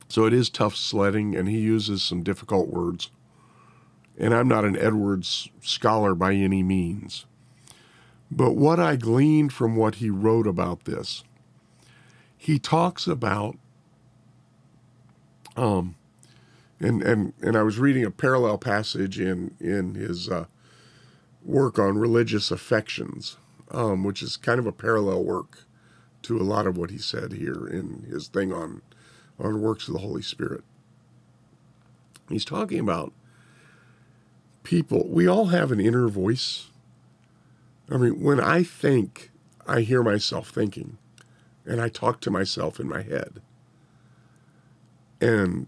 so 0.07 0.25
it 0.25 0.33
is 0.33 0.49
tough 0.49 0.75
sledding, 0.75 1.35
and 1.35 1.47
he 1.47 1.59
uses 1.59 2.03
some 2.03 2.23
difficult 2.23 2.67
words. 2.67 3.09
And 4.17 4.33
I'm 4.33 4.47
not 4.47 4.65
an 4.65 4.77
Edwards 4.77 5.49
scholar 5.61 6.13
by 6.13 6.33
any 6.33 6.61
means. 6.61 7.25
But 8.35 8.53
what 8.53 8.79
I 8.79 8.95
gleaned 8.95 9.53
from 9.53 9.75
what 9.75 9.95
he 9.95 10.09
wrote 10.09 10.47
about 10.47 10.85
this, 10.85 11.23
he 12.35 12.57
talks 12.57 13.05
about, 13.05 13.57
um, 15.55 15.95
and 16.79 17.03
and 17.03 17.33
and 17.41 17.55
I 17.55 17.61
was 17.61 17.77
reading 17.77 18.03
a 18.03 18.09
parallel 18.11 18.57
passage 18.57 19.19
in 19.19 19.55
in 19.59 19.93
his 19.93 20.29
uh, 20.29 20.45
work 21.43 21.77
on 21.77 21.99
religious 21.99 22.49
affections, 22.49 23.37
um, 23.69 24.03
which 24.03 24.23
is 24.23 24.35
kind 24.35 24.59
of 24.59 24.65
a 24.65 24.71
parallel 24.71 25.23
work 25.23 25.65
to 26.23 26.37
a 26.39 26.43
lot 26.43 26.65
of 26.65 26.75
what 26.75 26.89
he 26.89 26.97
said 26.97 27.33
here 27.33 27.67
in 27.67 28.07
his 28.09 28.27
thing 28.29 28.51
on 28.51 28.81
on 29.39 29.61
works 29.61 29.87
of 29.87 29.93
the 29.93 29.99
Holy 29.99 30.23
Spirit. 30.23 30.63
He's 32.29 32.45
talking 32.45 32.79
about 32.79 33.13
people. 34.63 35.07
We 35.07 35.27
all 35.27 35.47
have 35.47 35.71
an 35.71 35.79
inner 35.79 36.07
voice 36.07 36.69
I 37.93 37.97
mean, 37.97 38.23
when 38.23 38.39
I 38.39 38.63
think, 38.63 39.29
I 39.67 39.81
hear 39.81 40.01
myself 40.01 40.49
thinking, 40.49 40.97
and 41.63 41.79
I 41.79 41.89
talk 41.89 42.21
to 42.21 42.31
myself 42.31 42.79
in 42.79 42.89
my 42.89 43.03
head. 43.03 43.39
And 45.21 45.67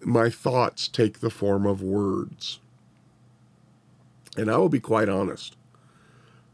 my 0.00 0.30
thoughts 0.30 0.88
take 0.88 1.20
the 1.20 1.28
form 1.28 1.66
of 1.66 1.82
words. 1.82 2.58
And 4.38 4.50
I 4.50 4.56
will 4.56 4.70
be 4.70 4.80
quite 4.80 5.10
honest. 5.10 5.56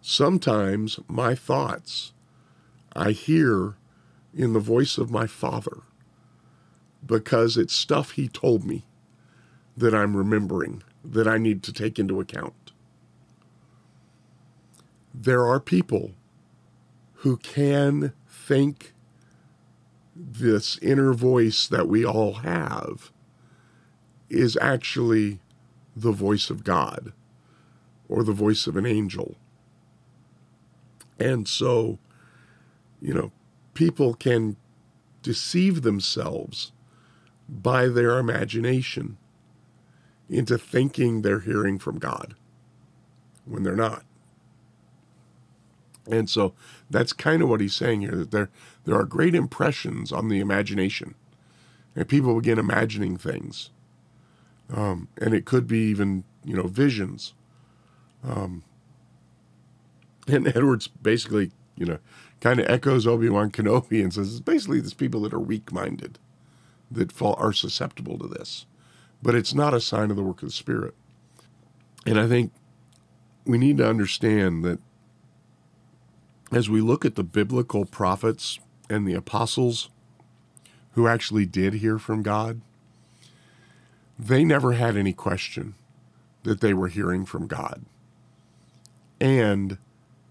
Sometimes 0.01 0.99
my 1.07 1.37
thoughts 1.37 2.13
I 2.95 3.13
hear 3.13 3.75
in 4.35 4.53
the 4.53 4.59
voice 4.59 4.99
of 4.99 5.13
my 5.13 5.29
father 5.29 5.83
because 7.07 7.57
it's 7.57 7.73
stuff 7.73 8.13
he 8.13 8.27
told 8.27 8.65
me 8.65 8.85
that 9.77 9.95
I'm 9.95 10.17
remembering 10.17 10.83
that 11.05 11.29
I 11.29 11.39
need 11.39 11.63
to 11.63 11.73
take 11.73 12.01
into 12.01 12.21
account 12.21 12.55
there 15.15 15.47
are 15.47 15.61
people 15.61 16.13
who 17.17 17.37
can 17.37 18.13
think 18.27 18.93
this 20.15 20.79
inner 20.79 21.13
voice 21.13 21.67
that 21.67 21.89
we 21.89 22.05
all 22.05 22.35
have 22.35 23.13
is 24.29 24.57
actually 24.61 25.41
the 25.95 26.13
voice 26.13 26.51
of 26.51 26.65
God 26.65 27.13
or 28.09 28.23
the 28.23 28.33
voice 28.33 28.67
of 28.67 28.77
an 28.77 28.87
angel. 28.87 29.37
And 31.19 31.47
so, 31.47 31.99
you 33.01 33.15
know, 33.15 33.33
people 33.75 34.15
can 34.15 34.57
deceive 35.23 35.83
themselves 35.83 36.73
by 37.49 37.89
their 37.89 38.19
imagination 38.19 39.19
into 40.29 40.57
thinking 40.57 41.23
they're 41.23 41.41
hearing 41.41 41.79
from 41.79 41.99
God 41.99 42.35
when 43.45 43.63
they're 43.63 43.77
not. 43.77 44.05
And 46.11 46.29
so 46.29 46.55
that's 46.91 47.13
kind 47.13 47.43
of 47.43 47.49
what 47.49 47.61
he's 47.61 47.75
saying 47.75 48.01
here 48.01 48.17
that 48.17 48.31
there 48.31 48.51
there 48.85 48.97
are 48.97 49.05
great 49.05 49.35
impressions 49.35 50.13
on 50.13 50.29
the 50.29 50.41
imagination. 50.41 51.15
And 51.95 52.09
people 52.09 52.35
begin 52.35 52.59
imagining 52.59 53.17
things. 53.17 53.71
Um, 54.73 55.09
and 55.21 55.35
it 55.35 55.45
could 55.45 55.67
be 55.67 55.79
even, 55.91 56.25
you 56.45 56.57
know, 56.57 56.67
visions. 56.67 57.35
Um, 58.25 58.65
and 60.27 60.49
Edwards 60.57 60.89
basically, 60.89 61.53
you 61.77 61.87
know, 61.87 61.99
kind 62.41 62.59
of 62.59 62.69
echoes 62.69 63.07
Obi-Wan 63.07 63.51
Kenobi 63.51 64.03
and 64.03 64.13
says 64.13 64.31
it's 64.33 64.41
basically 64.41 64.81
these 64.81 64.95
people 64.95 65.21
that 65.23 65.35
are 65.35 65.41
weak-minded 65.41 66.19
that 66.91 67.13
fall 67.13 67.37
are 67.39 67.53
susceptible 67.53 68.19
to 68.19 68.27
this. 68.27 68.67
But 69.23 69.35
it's 69.35 69.55
not 69.55 69.75
a 69.75 69.81
sign 69.81 70.11
of 70.11 70.17
the 70.17 70.23
work 70.23 70.43
of 70.43 70.49
the 70.49 70.53
Spirit. 70.53 70.95
And 72.05 72.19
I 72.19 72.27
think 72.27 72.53
we 73.45 73.59
need 73.59 73.79
to 73.79 73.89
understand 73.89 74.65
that 74.65 74.81
as 76.53 76.69
we 76.69 76.81
look 76.81 77.05
at 77.05 77.15
the 77.15 77.25
biblical 77.25 77.85
prophets 77.85 78.59
and 78.91 79.07
the 79.09 79.15
apostles 79.15 79.89
who 80.93 81.09
actually 81.09 81.47
did 81.47 81.75
hear 81.75 81.99
from 81.99 82.23
God, 82.23 82.61
they 84.19 84.45
never 84.45 84.73
had 84.73 84.97
any 84.97 85.13
question 85.13 85.75
that 86.43 86.61
they 86.61 86.75
were 86.75 86.89
hearing 86.89 87.25
from 87.25 87.47
God. 87.47 87.85
And 89.21 89.79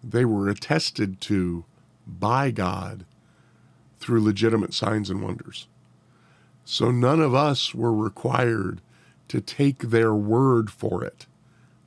they 0.04 0.24
were 0.26 0.48
attested 0.48 1.20
to 1.22 1.66
by 2.06 2.52
God 2.52 3.06
through 4.00 4.24
legitimate 4.24 4.74
signs 4.74 5.10
and 5.10 5.24
wonders. 5.24 5.68
So 6.66 6.92
none 6.92 7.20
of 7.20 7.34
us 7.34 7.74
were 7.74 7.94
required 7.94 8.82
to 9.30 9.42
take 9.42 9.80
their 9.80 10.14
word 10.14 10.70
for 10.70 11.04
it 11.04 11.26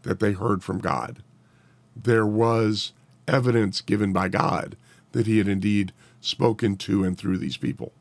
that 0.02 0.18
they 0.20 0.32
heard 0.32 0.62
from 0.62 0.78
God. 0.78 1.22
There 1.96 2.26
was 2.26 2.92
evidence 3.26 3.80
given 3.80 4.12
by 4.12 4.28
God 4.28 4.76
that 5.12 5.26
he 5.26 5.38
had 5.38 5.48
indeed 5.48 5.92
spoken 6.20 6.76
to 6.76 7.04
and 7.04 7.16
through 7.16 7.38
these 7.38 7.56
people. 7.56 7.92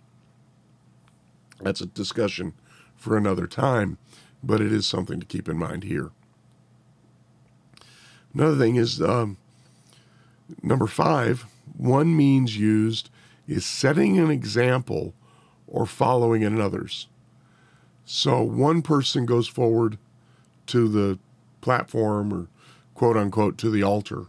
That's 1.61 1.81
a 1.81 1.85
discussion 1.85 2.53
for 2.95 3.15
another 3.15 3.47
time, 3.47 3.97
but 4.43 4.61
it 4.61 4.71
is 4.71 4.85
something 4.85 5.19
to 5.19 5.25
keep 5.25 5.47
in 5.47 5.57
mind 5.57 5.83
here. 5.83 6.11
Another 8.33 8.57
thing 8.57 8.75
is 8.75 9.01
um, 9.01 9.37
number 10.61 10.87
five, 10.87 11.45
one 11.77 12.15
means 12.15 12.57
used 12.57 13.09
is 13.47 13.65
setting 13.65 14.17
an 14.17 14.31
example 14.31 15.13
or 15.67 15.85
following 15.85 16.41
in 16.41 16.59
others. 16.59 17.07
So 18.05 18.41
one 18.41 18.81
person 18.81 19.25
goes 19.25 19.47
forward 19.47 19.97
to 20.67 20.87
the 20.87 21.19
platform 21.61 22.33
or 22.33 22.47
quote 22.95 23.17
unquote 23.17 23.57
to 23.59 23.69
the 23.69 23.83
altar 23.83 24.25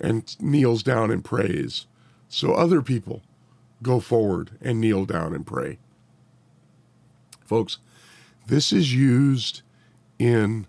and 0.00 0.36
kneels 0.40 0.82
down 0.82 1.10
and 1.10 1.24
prays. 1.24 1.86
So 2.28 2.52
other 2.54 2.82
people 2.82 3.22
go 3.82 4.00
forward 4.00 4.50
and 4.60 4.80
kneel 4.80 5.04
down 5.04 5.34
and 5.34 5.46
pray. 5.46 5.78
Folks, 7.44 7.78
this 8.46 8.72
is 8.72 8.94
used 8.94 9.62
in 10.18 10.66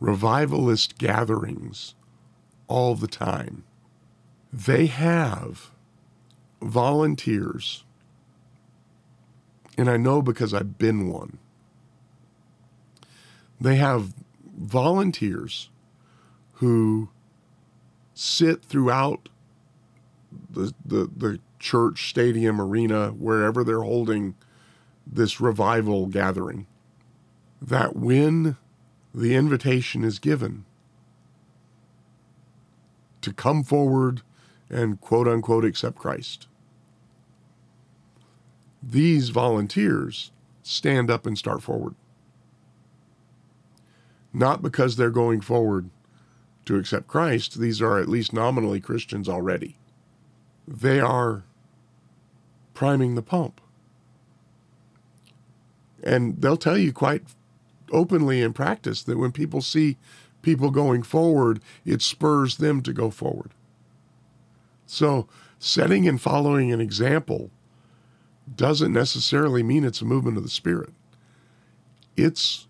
revivalist 0.00 0.98
gatherings 0.98 1.94
all 2.68 2.94
the 2.94 3.08
time. 3.08 3.64
They 4.52 4.86
have 4.86 5.70
volunteers, 6.60 7.84
and 9.78 9.88
I 9.88 9.96
know 9.96 10.22
because 10.22 10.52
I've 10.52 10.78
been 10.78 11.08
one. 11.08 11.38
They 13.60 13.76
have 13.76 14.12
volunteers 14.56 15.70
who 16.54 17.08
sit 18.14 18.64
throughout 18.64 19.28
the, 20.50 20.72
the, 20.84 21.10
the 21.16 21.40
church, 21.58 22.10
stadium, 22.10 22.60
arena, 22.60 23.08
wherever 23.10 23.64
they're 23.64 23.82
holding 23.82 24.34
this 25.06 25.40
revival 25.40 26.06
gathering, 26.06 26.66
that 27.60 27.96
when 27.96 28.56
the 29.14 29.34
invitation 29.34 30.04
is 30.04 30.18
given 30.18 30.64
to 33.20 33.32
come 33.32 33.62
forward 33.62 34.22
and 34.68 35.00
quote 35.00 35.28
unquote 35.28 35.64
accept 35.64 35.96
Christ, 35.96 36.46
these 38.82 39.28
volunteers 39.28 40.32
stand 40.62 41.10
up 41.10 41.26
and 41.26 41.38
start 41.38 41.62
forward. 41.62 41.94
Not 44.32 44.62
because 44.62 44.96
they're 44.96 45.10
going 45.10 45.40
forward 45.40 45.90
to 46.72 46.78
accept 46.78 47.06
Christ, 47.06 47.58
these 47.58 47.82
are 47.82 47.98
at 47.98 48.08
least 48.08 48.32
nominally 48.32 48.80
Christians 48.80 49.28
already. 49.28 49.76
They 50.66 51.00
are 51.00 51.44
priming 52.72 53.14
the 53.14 53.22
pump. 53.22 53.60
And 56.02 56.40
they'll 56.40 56.56
tell 56.56 56.78
you 56.78 56.92
quite 56.92 57.22
openly 57.92 58.40
in 58.40 58.54
practice 58.54 59.02
that 59.02 59.18
when 59.18 59.32
people 59.32 59.60
see 59.60 59.98
people 60.40 60.70
going 60.70 61.02
forward, 61.02 61.60
it 61.84 62.00
spurs 62.00 62.56
them 62.56 62.82
to 62.82 62.92
go 62.92 63.10
forward. 63.10 63.50
So, 64.86 65.28
setting 65.58 66.08
and 66.08 66.20
following 66.20 66.72
an 66.72 66.80
example 66.80 67.50
doesn't 68.56 68.92
necessarily 68.92 69.62
mean 69.62 69.84
it's 69.84 70.00
a 70.00 70.06
movement 70.06 70.38
of 70.38 70.42
the 70.42 70.48
Spirit. 70.48 70.90
It's 72.16 72.66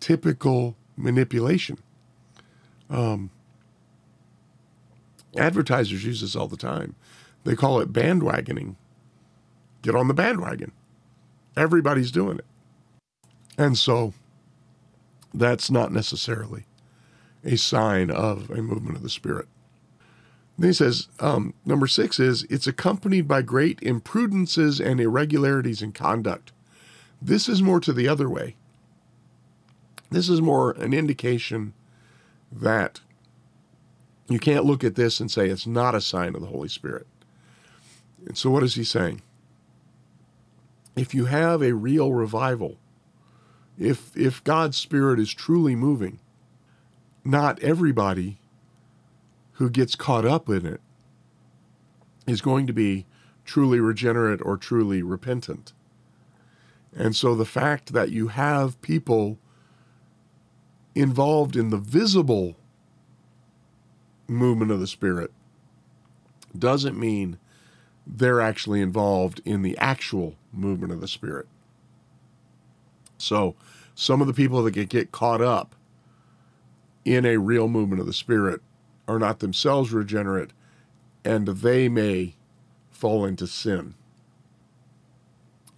typical 0.00 0.76
manipulation. 0.96 1.78
Um, 2.92 3.30
advertisers 5.36 6.04
use 6.04 6.20
this 6.20 6.36
all 6.36 6.46
the 6.46 6.56
time. 6.56 6.94
They 7.44 7.56
call 7.56 7.80
it 7.80 7.92
bandwagoning. 7.92 8.76
Get 9.80 9.96
on 9.96 10.06
the 10.06 10.14
bandwagon. 10.14 10.72
Everybody's 11.56 12.12
doing 12.12 12.38
it. 12.38 12.44
And 13.58 13.76
so 13.76 14.12
that's 15.34 15.70
not 15.70 15.90
necessarily 15.90 16.66
a 17.44 17.56
sign 17.56 18.10
of 18.10 18.50
a 18.50 18.62
movement 18.62 18.96
of 18.96 19.02
the 19.02 19.10
Spirit. 19.10 19.48
Then 20.58 20.68
he 20.68 20.74
says, 20.74 21.08
um, 21.18 21.54
number 21.64 21.86
six 21.86 22.20
is 22.20 22.44
it's 22.44 22.66
accompanied 22.66 23.26
by 23.26 23.42
great 23.42 23.82
imprudences 23.82 24.80
and 24.80 25.00
irregularities 25.00 25.82
in 25.82 25.92
conduct. 25.92 26.52
This 27.20 27.48
is 27.48 27.62
more 27.62 27.80
to 27.80 27.92
the 27.92 28.06
other 28.06 28.28
way. 28.28 28.56
This 30.10 30.28
is 30.28 30.42
more 30.42 30.72
an 30.72 30.92
indication 30.92 31.72
that 32.52 33.00
you 34.28 34.38
can't 34.38 34.64
look 34.64 34.84
at 34.84 34.94
this 34.94 35.20
and 35.20 35.30
say 35.30 35.48
it's 35.48 35.66
not 35.66 35.94
a 35.94 36.00
sign 36.00 36.34
of 36.34 36.40
the 36.40 36.46
Holy 36.48 36.68
Spirit. 36.68 37.06
And 38.26 38.36
so, 38.36 38.50
what 38.50 38.62
is 38.62 38.74
he 38.74 38.84
saying? 38.84 39.22
If 40.94 41.14
you 41.14 41.26
have 41.26 41.62
a 41.62 41.74
real 41.74 42.12
revival, 42.12 42.76
if, 43.78 44.16
if 44.16 44.44
God's 44.44 44.76
Spirit 44.76 45.18
is 45.18 45.32
truly 45.32 45.74
moving, 45.74 46.18
not 47.24 47.62
everybody 47.62 48.38
who 49.52 49.70
gets 49.70 49.94
caught 49.94 50.24
up 50.24 50.48
in 50.48 50.66
it 50.66 50.80
is 52.26 52.40
going 52.40 52.66
to 52.66 52.72
be 52.72 53.06
truly 53.44 53.80
regenerate 53.80 54.40
or 54.44 54.56
truly 54.56 55.02
repentant. 55.02 55.72
And 56.94 57.16
so 57.16 57.34
the 57.34 57.44
fact 57.44 57.92
that 57.92 58.10
you 58.10 58.28
have 58.28 58.80
people 58.82 59.38
involved 60.94 61.56
in 61.56 61.70
the 61.70 61.78
visible 61.78 62.56
movement 64.28 64.70
of 64.70 64.80
the 64.80 64.86
Spirit 64.86 65.30
doesn't 66.58 66.98
mean 66.98 67.38
they're 68.06 68.40
actually 68.40 68.80
involved 68.80 69.40
in 69.44 69.62
the 69.62 69.76
actual 69.78 70.34
movement 70.52 70.92
of 70.92 71.00
the 71.00 71.08
Spirit. 71.08 71.46
So, 73.18 73.54
some 73.94 74.20
of 74.20 74.26
the 74.26 74.34
people 74.34 74.62
that 74.64 74.72
get 74.72 75.12
caught 75.12 75.40
up 75.40 75.74
in 77.04 77.24
a 77.24 77.36
real 77.36 77.68
movement 77.68 78.00
of 78.00 78.06
the 78.06 78.12
Spirit 78.12 78.60
are 79.06 79.18
not 79.18 79.40
themselves 79.40 79.92
regenerate, 79.92 80.50
and 81.24 81.46
they 81.46 81.88
may 81.88 82.34
fall 82.90 83.24
into 83.24 83.46
sin. 83.46 83.94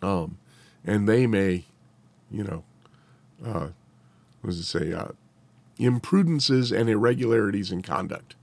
Um, 0.03 0.39
and 0.85 1.09
they 1.09 1.27
may, 1.27 1.65
you 2.31 2.45
know, 2.45 2.65
uh, 3.45 3.69
what 4.45 4.51
does 4.51 4.59
it 4.59 4.65
say? 4.65 4.93
Uh, 4.93 5.09
imprudences 5.79 6.71
and 6.71 6.91
irregularities 6.91 7.73
in 7.73 7.81
conduct. 7.81 8.37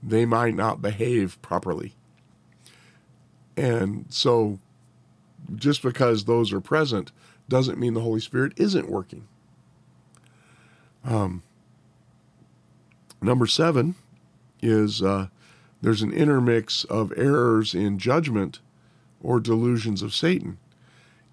They 0.00 0.24
might 0.24 0.54
not 0.54 0.80
behave 0.80 1.42
properly. 1.42 1.94
And 3.56 4.06
so, 4.10 4.60
just 5.56 5.82
because 5.82 6.24
those 6.24 6.52
are 6.52 6.60
present 6.60 7.10
doesn't 7.48 7.80
mean 7.80 7.94
the 7.94 8.00
Holy 8.00 8.20
Spirit 8.20 8.52
isn't 8.56 8.88
working. 8.88 9.26
Um, 11.04 11.42
number 13.20 13.48
seven 13.48 13.96
is 14.62 15.02
uh, 15.02 15.26
there's 15.82 16.02
an 16.02 16.12
intermix 16.12 16.84
of 16.84 17.12
errors 17.16 17.74
in 17.74 17.98
judgment 17.98 18.60
or 19.20 19.40
delusions 19.40 20.00
of 20.00 20.14
Satan. 20.14 20.58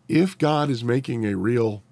If 0.07 0.35
God 0.39 0.71
is 0.71 0.83
making 0.83 1.23
a 1.23 1.35
real 1.35 1.83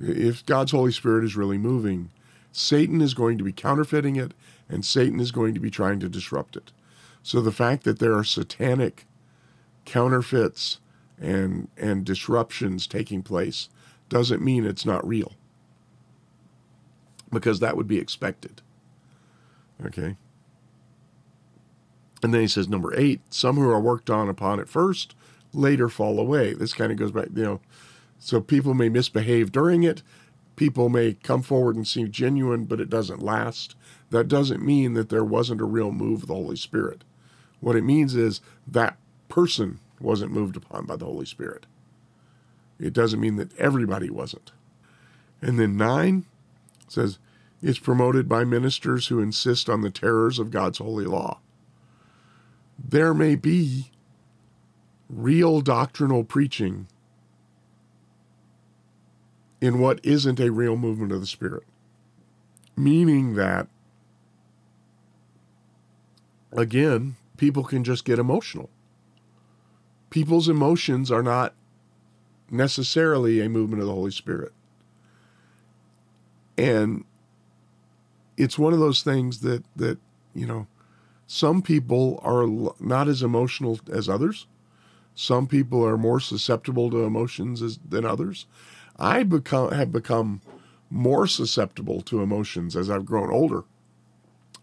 if 0.00 0.44
God's 0.46 0.72
Holy 0.72 0.92
Spirit 0.92 1.24
is 1.24 1.36
really 1.36 1.58
moving, 1.58 2.10
Satan 2.52 3.00
is 3.00 3.14
going 3.14 3.38
to 3.38 3.44
be 3.44 3.52
counterfeiting 3.52 4.16
it 4.16 4.32
and 4.68 4.84
Satan 4.84 5.20
is 5.20 5.32
going 5.32 5.54
to 5.54 5.60
be 5.60 5.70
trying 5.70 6.00
to 6.00 6.08
disrupt 6.08 6.56
it. 6.56 6.72
So 7.22 7.40
the 7.40 7.52
fact 7.52 7.84
that 7.84 7.98
there 7.98 8.14
are 8.14 8.24
satanic 8.24 9.06
counterfeits 9.84 10.78
and 11.20 11.68
and 11.76 12.04
disruptions 12.04 12.86
taking 12.86 13.22
place 13.22 13.68
doesn't 14.08 14.42
mean 14.42 14.64
it's 14.64 14.86
not 14.86 15.06
real. 15.06 15.32
Because 17.30 17.60
that 17.60 17.76
would 17.76 17.86
be 17.86 17.98
expected. 17.98 18.62
Okay. 19.84 20.16
And 22.22 22.34
then 22.34 22.40
he 22.40 22.48
says, 22.48 22.68
number 22.68 22.92
eight, 22.98 23.20
some 23.30 23.56
who 23.56 23.68
are 23.70 23.80
worked 23.80 24.10
on 24.10 24.28
upon 24.28 24.60
at 24.60 24.68
first 24.68 25.14
later 25.52 25.88
fall 25.88 26.18
away. 26.18 26.52
This 26.52 26.74
kind 26.74 26.92
of 26.92 26.98
goes 26.98 27.12
back, 27.12 27.28
you 27.34 27.42
know, 27.42 27.60
so 28.20 28.40
people 28.40 28.74
may 28.74 28.88
misbehave 28.88 29.50
during 29.50 29.82
it. 29.82 30.02
People 30.54 30.90
may 30.90 31.14
come 31.14 31.42
forward 31.42 31.74
and 31.74 31.88
seem 31.88 32.10
genuine, 32.10 32.66
but 32.66 32.80
it 32.80 32.90
doesn't 32.90 33.22
last. 33.22 33.74
That 34.10 34.28
doesn't 34.28 34.64
mean 34.64 34.92
that 34.94 35.08
there 35.08 35.24
wasn't 35.24 35.62
a 35.62 35.64
real 35.64 35.90
move 35.90 36.22
of 36.22 36.28
the 36.28 36.34
Holy 36.34 36.56
Spirit. 36.56 37.02
What 37.60 37.76
it 37.76 37.82
means 37.82 38.14
is 38.14 38.40
that 38.66 38.98
person 39.28 39.80
wasn't 39.98 40.32
moved 40.32 40.56
upon 40.56 40.84
by 40.84 40.96
the 40.96 41.06
Holy 41.06 41.26
Spirit. 41.26 41.66
It 42.78 42.92
doesn't 42.92 43.20
mean 43.20 43.36
that 43.36 43.56
everybody 43.58 44.10
wasn't. 44.10 44.52
And 45.40 45.58
then 45.58 45.76
nine 45.76 46.26
says, 46.88 47.18
it's 47.62 47.78
promoted 47.78 48.28
by 48.28 48.44
ministers 48.44 49.08
who 49.08 49.20
insist 49.20 49.68
on 49.68 49.82
the 49.82 49.90
terrors 49.90 50.38
of 50.38 50.50
God's 50.50 50.78
holy 50.78 51.04
law. 51.04 51.40
There 52.78 53.12
may 53.12 53.34
be 53.34 53.90
real 55.08 55.60
doctrinal 55.60 56.24
preaching 56.24 56.86
in 59.60 59.78
what 59.78 60.00
isn't 60.02 60.40
a 60.40 60.50
real 60.50 60.76
movement 60.76 61.12
of 61.12 61.20
the 61.20 61.26
Spirit, 61.26 61.64
meaning 62.76 63.34
that, 63.34 63.68
again, 66.52 67.16
people 67.36 67.64
can 67.64 67.84
just 67.84 68.04
get 68.04 68.18
emotional. 68.18 68.70
People's 70.08 70.48
emotions 70.48 71.10
are 71.10 71.22
not 71.22 71.54
necessarily 72.50 73.40
a 73.40 73.48
movement 73.48 73.80
of 73.80 73.86
the 73.86 73.94
Holy 73.94 74.10
Spirit. 74.10 74.52
And 76.58 77.04
it's 78.40 78.58
one 78.58 78.72
of 78.72 78.78
those 78.78 79.02
things 79.02 79.40
that 79.40 79.62
that 79.76 79.98
you 80.34 80.46
know 80.46 80.66
some 81.26 81.60
people 81.62 82.18
are 82.22 82.46
not 82.80 83.06
as 83.06 83.22
emotional 83.22 83.78
as 83.92 84.08
others 84.08 84.46
some 85.14 85.46
people 85.46 85.84
are 85.84 85.98
more 85.98 86.18
susceptible 86.18 86.90
to 86.90 87.04
emotions 87.04 87.60
as, 87.60 87.78
than 87.86 88.06
others 88.06 88.46
i 89.00 89.22
become 89.22 89.70
have 89.72 89.92
become 89.92 90.40
more 90.90 91.26
susceptible 91.26 92.00
to 92.00 92.22
emotions 92.22 92.76
as 92.76 92.90
i've 92.90 93.06
grown 93.06 93.30
older 93.30 93.64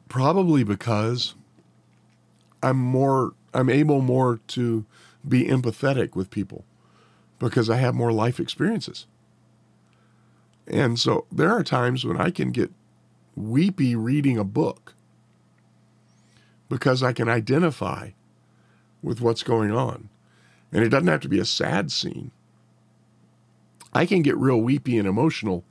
probably 0.09 0.63
because 0.63 1.35
i'm 2.61 2.77
more 2.77 3.33
i'm 3.53 3.69
able 3.69 4.01
more 4.01 4.39
to 4.47 4.85
be 5.27 5.45
empathetic 5.45 6.15
with 6.15 6.29
people 6.29 6.65
because 7.39 7.69
i 7.69 7.77
have 7.77 7.95
more 7.95 8.11
life 8.11 8.39
experiences 8.39 9.05
and 10.67 10.99
so 10.99 11.25
there 11.31 11.51
are 11.51 11.63
times 11.63 12.05
when 12.05 12.19
i 12.19 12.29
can 12.29 12.51
get 12.51 12.71
weepy 13.35 13.95
reading 13.95 14.37
a 14.37 14.43
book 14.43 14.95
because 16.69 17.03
I 17.03 17.13
can 17.13 17.29
identify 17.29 18.11
with 19.01 19.21
what's 19.21 19.43
going 19.43 19.71
on. 19.71 20.09
And 20.71 20.83
it 20.83 20.89
doesn't 20.89 21.07
have 21.07 21.21
to 21.21 21.29
be 21.29 21.39
a 21.39 21.45
sad 21.45 21.91
scene. 21.91 22.31
I 23.97 24.05
can 24.05 24.21
get 24.21 24.37
real 24.37 24.61
weepy 24.61 24.99
and 24.99 25.07
emotional 25.07 25.63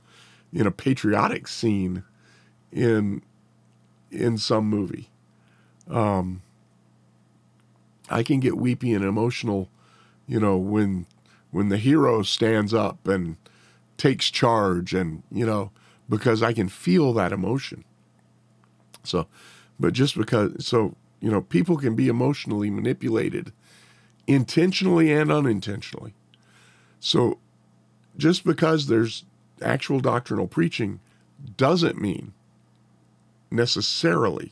in 0.51 0.67
a 0.67 0.71
patriotic 0.71 1.47
scene 1.47 2.03
in 2.73 3.21
in 4.11 4.37
some 4.37 4.65
movie. 4.65 5.09
Um, 5.89 6.41
I 8.09 8.23
can 8.23 8.41
get 8.41 8.57
weepy 8.57 8.93
and 8.93 9.05
emotional, 9.05 9.69
you 10.27 10.41
know, 10.41 10.57
when 10.57 11.05
when 11.51 11.69
the 11.69 11.77
hero 11.77 12.21
stands 12.21 12.73
up 12.73 13.07
and 13.07 13.37
takes 13.95 14.29
charge 14.29 14.93
and, 14.93 15.23
you 15.31 15.45
know, 15.45 15.71
because 16.09 16.43
I 16.43 16.51
can 16.51 16.67
feel 16.67 17.13
that 17.13 17.31
emotion. 17.31 17.85
So, 19.03 19.27
but 19.79 19.93
just 19.93 20.17
because, 20.17 20.65
so, 20.65 20.95
you 21.21 21.31
know, 21.31 21.41
people 21.41 21.77
can 21.77 21.95
be 21.95 22.09
emotionally 22.09 22.69
manipulated 22.69 23.53
intentionally 24.27 25.13
and 25.13 25.31
unintentionally. 25.31 26.13
So, 26.99 27.39
just 28.17 28.43
because 28.43 28.87
there's 28.87 29.23
actual 29.61 29.99
doctrinal 29.99 30.47
preaching 30.47 30.99
doesn't 31.55 32.01
mean 32.01 32.33
necessarily 33.51 34.51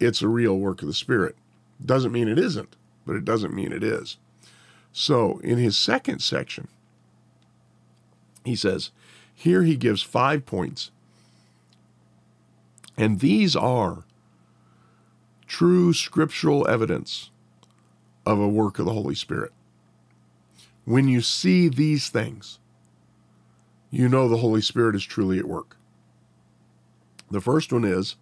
it's 0.00 0.22
a 0.22 0.28
real 0.28 0.58
work 0.58 0.82
of 0.82 0.88
the 0.88 0.94
Spirit. 0.94 1.36
Doesn't 1.84 2.12
mean 2.12 2.28
it 2.28 2.38
isn't, 2.38 2.76
but 3.06 3.16
it 3.16 3.24
doesn't 3.24 3.54
mean 3.54 3.72
it 3.72 3.82
is. 3.82 4.16
So, 4.92 5.38
in 5.38 5.58
his 5.58 5.76
second 5.76 6.20
section, 6.20 6.68
he 8.44 8.54
says, 8.54 8.90
here 9.34 9.62
he 9.62 9.76
gives 9.76 10.02
five 10.02 10.46
points. 10.46 10.90
And 12.96 13.18
these 13.18 13.56
are 13.56 14.04
true 15.46 15.92
scriptural 15.92 16.68
evidence 16.68 17.30
of 18.24 18.38
a 18.38 18.48
work 18.48 18.78
of 18.78 18.86
the 18.86 18.92
Holy 18.92 19.14
Spirit. 19.14 19.52
When 20.84 21.08
you 21.08 21.20
see 21.20 21.68
these 21.68 22.08
things, 22.08 22.58
you 23.90 24.08
know 24.08 24.28
the 24.28 24.38
Holy 24.38 24.60
Spirit 24.60 24.94
is 24.94 25.04
truly 25.04 25.38
at 25.38 25.46
work. 25.46 25.76
The 27.30 27.40
first 27.40 27.72
one 27.72 27.84
is 27.84 28.16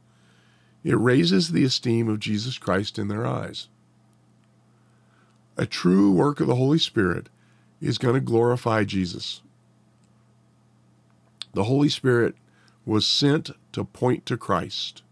it 0.84 0.98
raises 0.98 1.50
the 1.50 1.64
esteem 1.64 2.08
of 2.08 2.20
Jesus 2.20 2.58
Christ 2.58 2.98
in 2.98 3.08
their 3.08 3.26
eyes. 3.26 3.68
A 5.56 5.66
true 5.66 6.12
work 6.12 6.40
of 6.40 6.46
the 6.46 6.56
Holy 6.56 6.78
Spirit 6.78 7.28
is 7.80 7.98
going 7.98 8.14
to 8.14 8.20
glorify 8.20 8.84
Jesus. 8.84 9.42
The 11.52 11.64
Holy 11.64 11.88
Spirit 11.88 12.36
was 12.86 13.06
sent 13.06 13.50
to 13.72 13.84
point 13.84 14.24
to 14.26 14.36
Christ. 14.36 15.02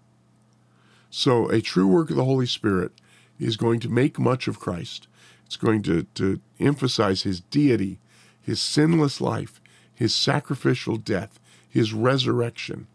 So, 1.10 1.48
a 1.48 1.60
true 1.60 1.86
work 1.86 2.10
of 2.10 2.16
the 2.16 2.24
Holy 2.24 2.46
Spirit 2.46 2.92
is 3.38 3.56
going 3.56 3.80
to 3.80 3.88
make 3.88 4.18
much 4.18 4.48
of 4.48 4.60
Christ. 4.60 5.08
It's 5.50 5.56
going 5.56 5.82
to, 5.82 6.04
to 6.14 6.40
emphasize 6.60 7.22
his 7.22 7.40
deity, 7.40 7.98
his 8.40 8.62
sinless 8.62 9.20
life, 9.20 9.60
his 9.92 10.14
sacrificial 10.14 10.96
death, 10.96 11.40
his 11.68 11.92
resurrection. 11.92 12.86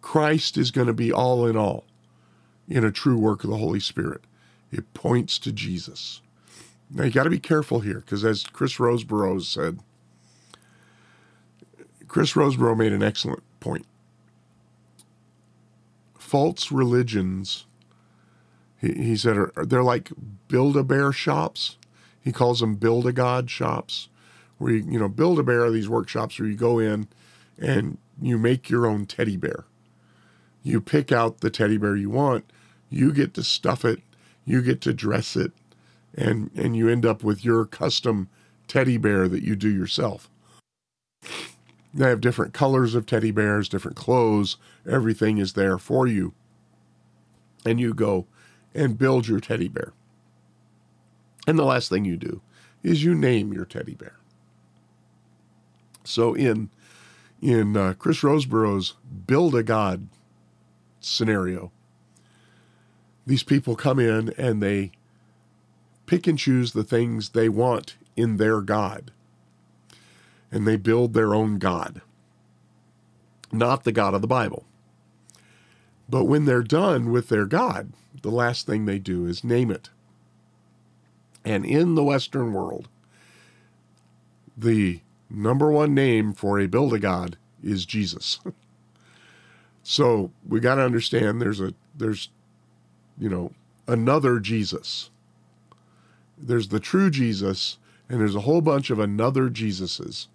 Christ 0.00 0.58
is 0.58 0.72
going 0.72 0.88
to 0.88 0.92
be 0.92 1.12
all 1.12 1.46
in 1.46 1.56
all 1.56 1.84
in 2.68 2.84
a 2.84 2.90
true 2.90 3.16
work 3.16 3.44
of 3.44 3.50
the 3.50 3.56
Holy 3.56 3.78
Spirit. 3.78 4.22
It 4.72 4.92
points 4.94 5.38
to 5.38 5.52
Jesus. 5.52 6.22
Now, 6.90 7.04
you 7.04 7.12
got 7.12 7.22
to 7.22 7.30
be 7.30 7.38
careful 7.38 7.78
here 7.78 8.00
because, 8.00 8.24
as 8.24 8.42
Chris 8.42 8.78
Rosebrough 8.78 9.42
said, 9.42 9.78
Chris 12.08 12.32
Rosebrough 12.32 12.76
made 12.76 12.92
an 12.92 13.04
excellent 13.04 13.44
point. 13.60 13.86
False 16.18 16.72
religions, 16.72 17.64
he, 18.84 18.92
he 19.04 19.16
said, 19.16 19.36
they're 19.56 19.82
like 19.82 20.10
build 20.48 20.76
a 20.76 20.82
bear 20.82 21.12
shops. 21.12 21.76
He 22.20 22.32
calls 22.32 22.60
them 22.60 22.76
build 22.76 23.06
a 23.06 23.12
God 23.12 23.50
shops, 23.50 24.08
where 24.58 24.72
you, 24.72 24.84
you 24.88 24.98
know, 24.98 25.08
build 25.08 25.38
a 25.38 25.42
bear 25.42 25.70
these 25.70 25.88
workshops 25.88 26.38
where 26.38 26.48
you 26.48 26.56
go 26.56 26.78
in 26.78 27.08
and 27.58 27.98
you 28.20 28.38
make 28.38 28.70
your 28.70 28.86
own 28.86 29.06
teddy 29.06 29.36
bear. 29.36 29.64
You 30.62 30.80
pick 30.80 31.12
out 31.12 31.40
the 31.40 31.50
teddy 31.50 31.76
bear 31.76 31.96
you 31.96 32.10
want, 32.10 32.44
you 32.88 33.12
get 33.12 33.34
to 33.34 33.42
stuff 33.42 33.84
it, 33.84 34.00
you 34.44 34.62
get 34.62 34.80
to 34.82 34.94
dress 34.94 35.36
it, 35.36 35.52
and, 36.14 36.50
and 36.54 36.76
you 36.76 36.88
end 36.88 37.04
up 37.04 37.22
with 37.22 37.44
your 37.44 37.66
custom 37.66 38.28
teddy 38.66 38.96
bear 38.96 39.28
that 39.28 39.42
you 39.42 39.56
do 39.56 39.68
yourself. 39.68 40.30
They 41.92 42.08
have 42.08 42.20
different 42.20 42.54
colors 42.54 42.94
of 42.94 43.06
teddy 43.06 43.30
bears, 43.30 43.68
different 43.68 43.96
clothes. 43.96 44.56
Everything 44.88 45.38
is 45.38 45.52
there 45.52 45.78
for 45.78 46.06
you. 46.06 46.32
And 47.64 47.78
you 47.78 47.94
go 47.94 48.26
and 48.74 48.98
build 48.98 49.28
your 49.28 49.40
teddy 49.40 49.68
bear. 49.68 49.92
And 51.46 51.58
the 51.58 51.64
last 51.64 51.88
thing 51.88 52.04
you 52.04 52.16
do 52.16 52.40
is 52.82 53.04
you 53.04 53.14
name 53.14 53.52
your 53.52 53.64
teddy 53.64 53.94
bear. 53.94 54.16
So 56.04 56.34
in 56.34 56.70
in 57.40 57.76
uh, 57.76 57.94
Chris 57.98 58.22
Rosebrough's 58.22 58.94
Build 59.26 59.54
a 59.54 59.62
God 59.62 60.08
scenario, 61.00 61.70
these 63.26 63.42
people 63.42 63.76
come 63.76 63.98
in 63.98 64.30
and 64.38 64.62
they 64.62 64.92
pick 66.06 66.26
and 66.26 66.38
choose 66.38 66.72
the 66.72 66.84
things 66.84 67.30
they 67.30 67.48
want 67.48 67.96
in 68.16 68.36
their 68.36 68.60
God 68.60 69.10
and 70.54 70.66
they 70.66 70.76
build 70.76 71.14
their 71.14 71.34
own 71.34 71.58
God, 71.58 72.00
not 73.50 73.84
the 73.84 73.92
God 73.92 74.14
of 74.14 74.20
the 74.20 74.28
Bible. 74.28 74.64
But 76.08 76.26
when 76.26 76.44
they're 76.44 76.62
done 76.62 77.10
with 77.10 77.28
their 77.28 77.46
God, 77.46 77.92
the 78.24 78.30
last 78.30 78.66
thing 78.66 78.86
they 78.86 78.98
do 78.98 79.26
is 79.26 79.44
name 79.44 79.70
it. 79.70 79.90
And 81.44 81.66
in 81.66 81.94
the 81.94 82.02
Western 82.02 82.54
world, 82.54 82.88
the 84.56 85.00
number 85.28 85.70
one 85.70 85.94
name 85.94 86.32
for 86.32 86.58
a 86.58 86.66
build 86.66 86.94
a 86.94 86.98
God 86.98 87.36
is 87.62 87.84
Jesus. 87.84 88.40
so 89.82 90.30
we 90.48 90.58
got 90.58 90.76
to 90.76 90.80
understand 90.80 91.38
there's 91.38 91.60
a 91.60 91.74
there's 91.94 92.30
you 93.18 93.28
know 93.28 93.52
another 93.86 94.40
Jesus. 94.40 95.10
There's 96.38 96.68
the 96.68 96.80
true 96.80 97.10
Jesus, 97.10 97.76
and 98.08 98.20
there's 98.20 98.34
a 98.34 98.40
whole 98.40 98.62
bunch 98.62 98.88
of 98.88 98.98
another 98.98 99.50
Jesuses. 99.50 100.28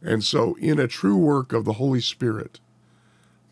And 0.00 0.22
so, 0.22 0.54
in 0.60 0.78
a 0.78 0.86
true 0.86 1.16
work 1.16 1.52
of 1.52 1.64
the 1.64 1.74
Holy 1.74 2.00
Spirit, 2.00 2.60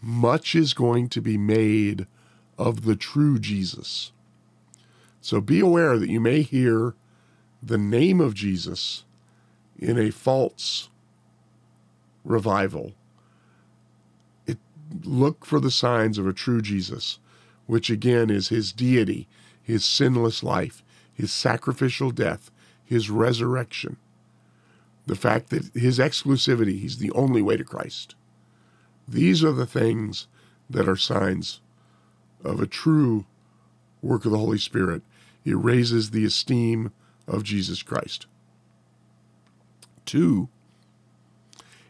much 0.00 0.54
is 0.54 0.72
going 0.72 1.08
to 1.08 1.20
be 1.20 1.36
made 1.36 2.06
of 2.58 2.84
the 2.84 2.96
true 2.96 3.38
Jesus. 3.38 4.12
So 5.20 5.40
be 5.40 5.60
aware 5.60 5.98
that 5.98 6.10
you 6.10 6.20
may 6.20 6.42
hear 6.42 6.94
the 7.62 7.78
name 7.78 8.20
of 8.20 8.34
Jesus 8.34 9.04
in 9.78 9.98
a 9.98 10.10
false 10.10 10.88
revival. 12.24 12.92
It, 14.46 14.58
look 15.04 15.44
for 15.44 15.60
the 15.60 15.70
signs 15.70 16.18
of 16.18 16.26
a 16.26 16.32
true 16.32 16.60
Jesus, 16.60 17.18
which 17.66 17.88
again 17.90 18.30
is 18.30 18.48
his 18.48 18.72
deity, 18.72 19.28
his 19.62 19.84
sinless 19.84 20.42
life, 20.42 20.82
his 21.12 21.32
sacrificial 21.32 22.10
death, 22.10 22.50
his 22.84 23.10
resurrection, 23.10 23.96
the 25.06 25.16
fact 25.16 25.50
that 25.50 25.72
his 25.74 25.98
exclusivity, 25.98 26.80
he's 26.80 26.98
the 26.98 27.12
only 27.12 27.42
way 27.42 27.56
to 27.56 27.64
Christ. 27.64 28.14
These 29.06 29.42
are 29.44 29.52
the 29.52 29.66
things 29.66 30.26
that 30.68 30.88
are 30.88 30.96
signs 30.96 31.60
of 32.44 32.60
a 32.60 32.66
true 32.66 33.24
work 34.00 34.24
of 34.24 34.32
the 34.32 34.38
Holy 34.38 34.58
Spirit. 34.58 35.02
It 35.44 35.56
raises 35.56 36.10
the 36.10 36.24
esteem 36.24 36.92
of 37.26 37.42
Jesus 37.42 37.82
Christ. 37.82 38.26
Two, 40.04 40.48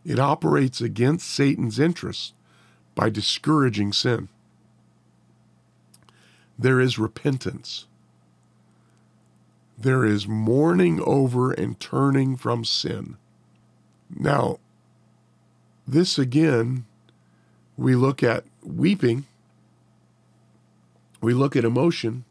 it 0.05 0.19
operates 0.19 0.81
against 0.81 1.29
Satan's 1.31 1.79
interests 1.79 2.33
by 2.95 3.09
discouraging 3.09 3.93
sin. 3.93 4.29
There 6.59 6.81
is 6.81 6.99
repentance. 6.99 7.87
There 9.79 10.05
is 10.05 10.29
mourning 10.29 11.01
over 11.03 11.51
and 11.51 11.79
turning 11.81 12.37
from 12.37 12.65
sin. 12.65 13.17
Now, 14.15 14.59
this 15.87 16.19
again, 16.19 16.85
we 17.77 17.95
look 17.97 18.23
at 18.23 18.45
weeping, 18.63 19.25
we 21.23 21.33
look 21.33 21.57
at 21.57 21.65
emotion, 21.65 22.25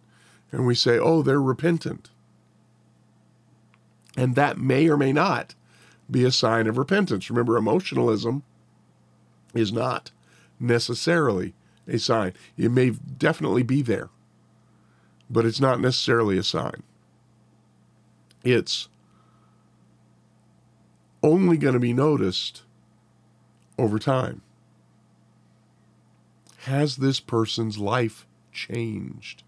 and 0.52 0.68
we 0.68 0.76
say, 0.76 1.00
oh, 1.00 1.22
they're 1.22 1.42
repentant. 1.42 2.10
And 4.18 4.36
that 4.36 4.58
may 4.58 4.90
or 4.90 4.98
may 4.98 5.14
not 5.14 5.56
be 6.10 6.26
a 6.26 6.32
sign 6.32 6.68
of 6.68 6.78
repentance. 6.78 7.30
Remember, 7.30 7.56
emotionalism 7.56 8.44
is 9.54 9.72
not 9.72 10.12
necessarily 10.60 11.54
a 11.88 11.98
sign. 11.98 12.34
It 12.58 12.72
may 12.72 12.90
definitely 12.90 13.64
be 13.64 13.82
there, 13.82 14.10
but 15.30 15.46
it's 15.46 15.62
not 15.62 15.80
necessarily 15.80 16.38
a 16.38 16.44
sign. 16.44 16.84
It's 18.44 18.90
only 21.24 21.58
going 21.58 21.76
to 21.76 21.80
be 21.80 21.94
noticed 21.94 22.64
over 23.78 24.00
time. 24.00 24.42
Has 26.64 26.98
this 26.98 27.20
person's 27.20 27.78
life 27.78 28.28
changed? 28.52 29.44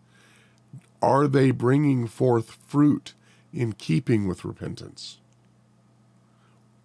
Are 1.01 1.27
they 1.27 1.51
bringing 1.51 2.07
forth 2.07 2.57
fruit 2.67 3.13
in 3.53 3.73
keeping 3.73 4.27
with 4.27 4.45
repentance? 4.45 5.19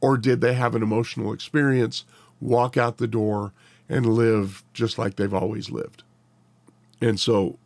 Or 0.00 0.16
did 0.16 0.40
they 0.40 0.54
have 0.54 0.74
an 0.74 0.82
emotional 0.82 1.32
experience, 1.32 2.04
walk 2.40 2.76
out 2.76 2.98
the 2.98 3.06
door, 3.06 3.52
and 3.88 4.06
live 4.06 4.64
just 4.72 4.98
like 4.98 5.16
they've 5.16 5.34
always 5.34 5.70
lived? 5.70 6.02
And 7.00 7.18
so 7.18 7.58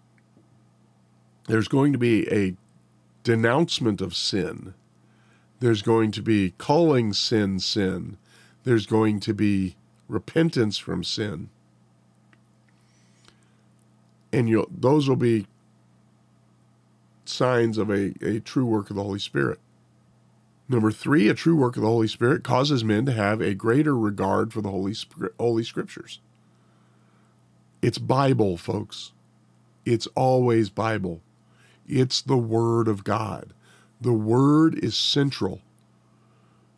there's 1.49 1.69
going 1.69 1.93
to 1.93 1.99
be 1.99 2.31
a 2.33 2.57
denouncement 3.25 4.01
of 4.01 4.15
sin. 4.15 4.75
There's 5.61 5.83
going 5.83 6.11
to 6.13 6.23
be 6.23 6.55
calling 6.59 7.13
sin 7.13 7.61
sin. 7.61 8.17
There's 8.65 8.87
going 8.87 9.21
to 9.21 9.35
be 9.35 9.77
repentance 10.09 10.79
from 10.79 11.05
sin. 11.05 11.51
And 14.33 14.49
you'll, 14.49 14.69
those 14.71 15.09
will 15.09 15.17
be 15.17 15.47
signs 17.25 17.79
of 17.79 17.91
a, 17.91 18.15
a 18.23 18.41
true 18.41 18.67
work 18.67 18.91
of 18.91 18.97
the 18.97 19.03
Holy 19.03 19.19
Spirit. 19.19 19.59
Number 20.69 20.91
three, 20.91 21.29
a 21.29 21.35
true 21.35 21.57
work 21.57 21.77
of 21.77 21.83
the 21.83 21.89
Holy 21.89 22.09
Spirit 22.09 22.45
causes 22.45 22.83
men 22.83 23.05
to 23.07 23.13
have 23.13 23.41
a 23.41 23.55
greater 23.55 23.97
regard 23.97 24.53
for 24.53 24.63
the 24.63 24.71
Holy, 24.71 24.95
Holy 25.39 25.65
Scriptures. 25.65 26.21
It's 27.83 27.99
Bible, 27.99 28.57
folks. 28.57 29.13
It's 29.85 30.07
always 30.15 30.71
Bible. 30.71 31.21
It's 31.87 32.23
the 32.23 32.39
Word 32.39 32.89
of 32.89 33.05
God. 33.05 33.53
The 34.01 34.13
Word 34.13 34.79
is 34.79 34.97
central 34.97 35.61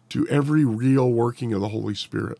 to 0.08 0.26
every 0.28 0.64
real 0.64 1.10
working 1.10 1.52
of 1.52 1.60
the 1.60 1.68
Holy 1.68 1.94
Spirit. 1.94 2.38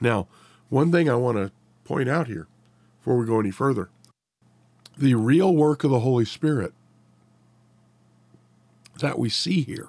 Now, 0.00 0.26
one 0.68 0.90
thing 0.90 1.08
I 1.08 1.14
want 1.14 1.38
to 1.38 1.52
point 1.84 2.08
out 2.08 2.26
here 2.26 2.48
before 3.02 3.16
we 3.16 3.26
go 3.26 3.40
any 3.40 3.50
further 3.50 3.90
the 4.96 5.14
real 5.14 5.54
work 5.54 5.84
of 5.84 5.90
the 5.90 6.00
Holy 6.00 6.24
Spirit 6.24 6.72
that 9.00 9.18
we 9.18 9.28
see 9.28 9.62
here 9.62 9.88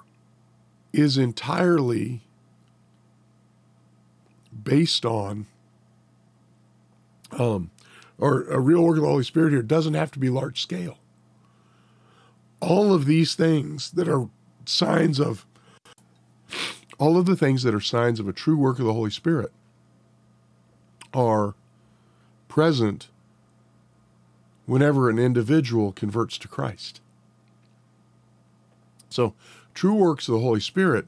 is 0.92 1.18
entirely 1.18 2.22
based 4.62 5.04
on, 5.04 5.46
um, 7.32 7.70
or 8.18 8.42
a 8.44 8.58
real 8.60 8.82
work 8.82 8.96
of 8.96 9.02
the 9.02 9.08
Holy 9.08 9.24
Spirit 9.24 9.52
here 9.52 9.62
doesn't 9.62 9.94
have 9.94 10.10
to 10.12 10.18
be 10.18 10.30
large 10.30 10.60
scale. 10.60 10.98
All 12.60 12.94
of 12.94 13.04
these 13.04 13.34
things 13.34 13.90
that 13.92 14.08
are 14.08 14.28
signs 14.64 15.20
of, 15.20 15.44
all 16.98 17.18
of 17.18 17.26
the 17.26 17.36
things 17.36 17.62
that 17.64 17.74
are 17.74 17.80
signs 17.80 18.18
of 18.18 18.28
a 18.28 18.32
true 18.32 18.56
work 18.56 18.78
of 18.78 18.86
the 18.86 18.94
Holy 18.94 19.10
Spirit 19.10 19.52
are 21.12 21.54
present 22.54 23.08
whenever 24.64 25.10
an 25.10 25.18
individual 25.18 25.90
converts 25.90 26.38
to 26.38 26.46
Christ. 26.46 27.00
So, 29.10 29.34
true 29.74 29.94
works 29.94 30.28
of 30.28 30.34
the 30.34 30.40
Holy 30.40 30.60
Spirit 30.60 31.06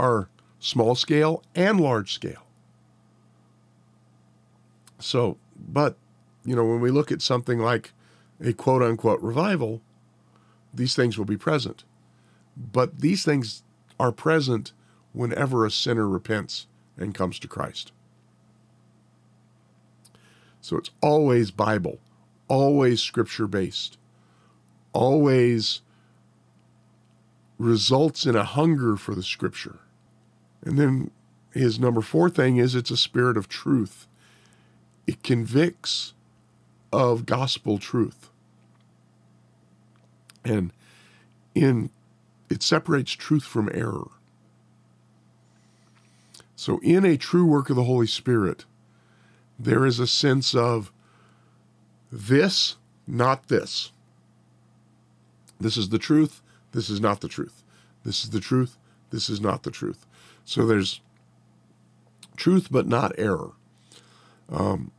are 0.00 0.28
small 0.58 0.96
scale 0.96 1.44
and 1.54 1.80
large 1.80 2.12
scale. 2.12 2.42
So, 4.98 5.36
but, 5.56 5.96
you 6.44 6.56
know, 6.56 6.64
when 6.64 6.80
we 6.80 6.90
look 6.90 7.12
at 7.12 7.22
something 7.22 7.60
like 7.60 7.92
a 8.40 8.52
quote 8.52 8.82
unquote 8.82 9.20
revival, 9.20 9.82
these 10.74 10.96
things 10.96 11.16
will 11.16 11.24
be 11.24 11.36
present. 11.36 11.84
But 12.56 12.98
these 12.98 13.24
things 13.24 13.62
are 14.00 14.10
present 14.10 14.72
whenever 15.12 15.64
a 15.64 15.70
sinner 15.70 16.08
repents 16.08 16.66
and 16.96 17.14
comes 17.14 17.38
to 17.38 17.46
Christ. 17.46 17.92
So 20.70 20.76
it's 20.76 20.90
always 21.00 21.50
Bible 21.50 21.98
always 22.46 23.02
scripture 23.02 23.48
based, 23.48 23.98
always 24.92 25.80
results 27.58 28.24
in 28.24 28.36
a 28.36 28.44
hunger 28.44 28.96
for 28.96 29.16
the 29.16 29.22
scripture. 29.24 29.80
And 30.62 30.78
then 30.78 31.10
his 31.52 31.80
number 31.80 32.00
four 32.00 32.30
thing 32.30 32.58
is 32.58 32.76
it's 32.76 32.92
a 32.92 32.96
spirit 32.96 33.36
of 33.36 33.48
truth. 33.48 34.06
It 35.08 35.24
convicts 35.24 36.12
of 36.92 37.26
gospel 37.26 37.78
truth. 37.78 38.30
And 40.44 40.72
in 41.52 41.90
it 42.48 42.62
separates 42.62 43.10
truth 43.10 43.44
from 43.44 43.70
error. 43.74 44.06
So 46.54 46.78
in 46.80 47.04
a 47.04 47.16
true 47.16 47.44
work 47.44 47.70
of 47.70 47.76
the 47.76 47.84
Holy 47.84 48.06
Spirit, 48.06 48.66
there 49.60 49.84
is 49.84 50.00
a 50.00 50.06
sense 50.06 50.54
of 50.54 50.90
this, 52.10 52.76
not 53.06 53.48
this. 53.48 53.92
This 55.60 55.76
is 55.76 55.90
the 55.90 55.98
truth. 55.98 56.40
This 56.72 56.88
is 56.88 57.00
not 57.00 57.20
the 57.20 57.28
truth. 57.28 57.62
This 58.02 58.24
is 58.24 58.30
the 58.30 58.40
truth. 58.40 58.78
This 59.10 59.28
is 59.28 59.40
not 59.40 59.62
the 59.62 59.70
truth. 59.70 60.06
So 60.44 60.66
there's 60.66 61.00
truth, 62.36 62.68
but 62.70 62.86
not 62.86 63.12
error. 63.18 63.50
Um, 64.48 64.90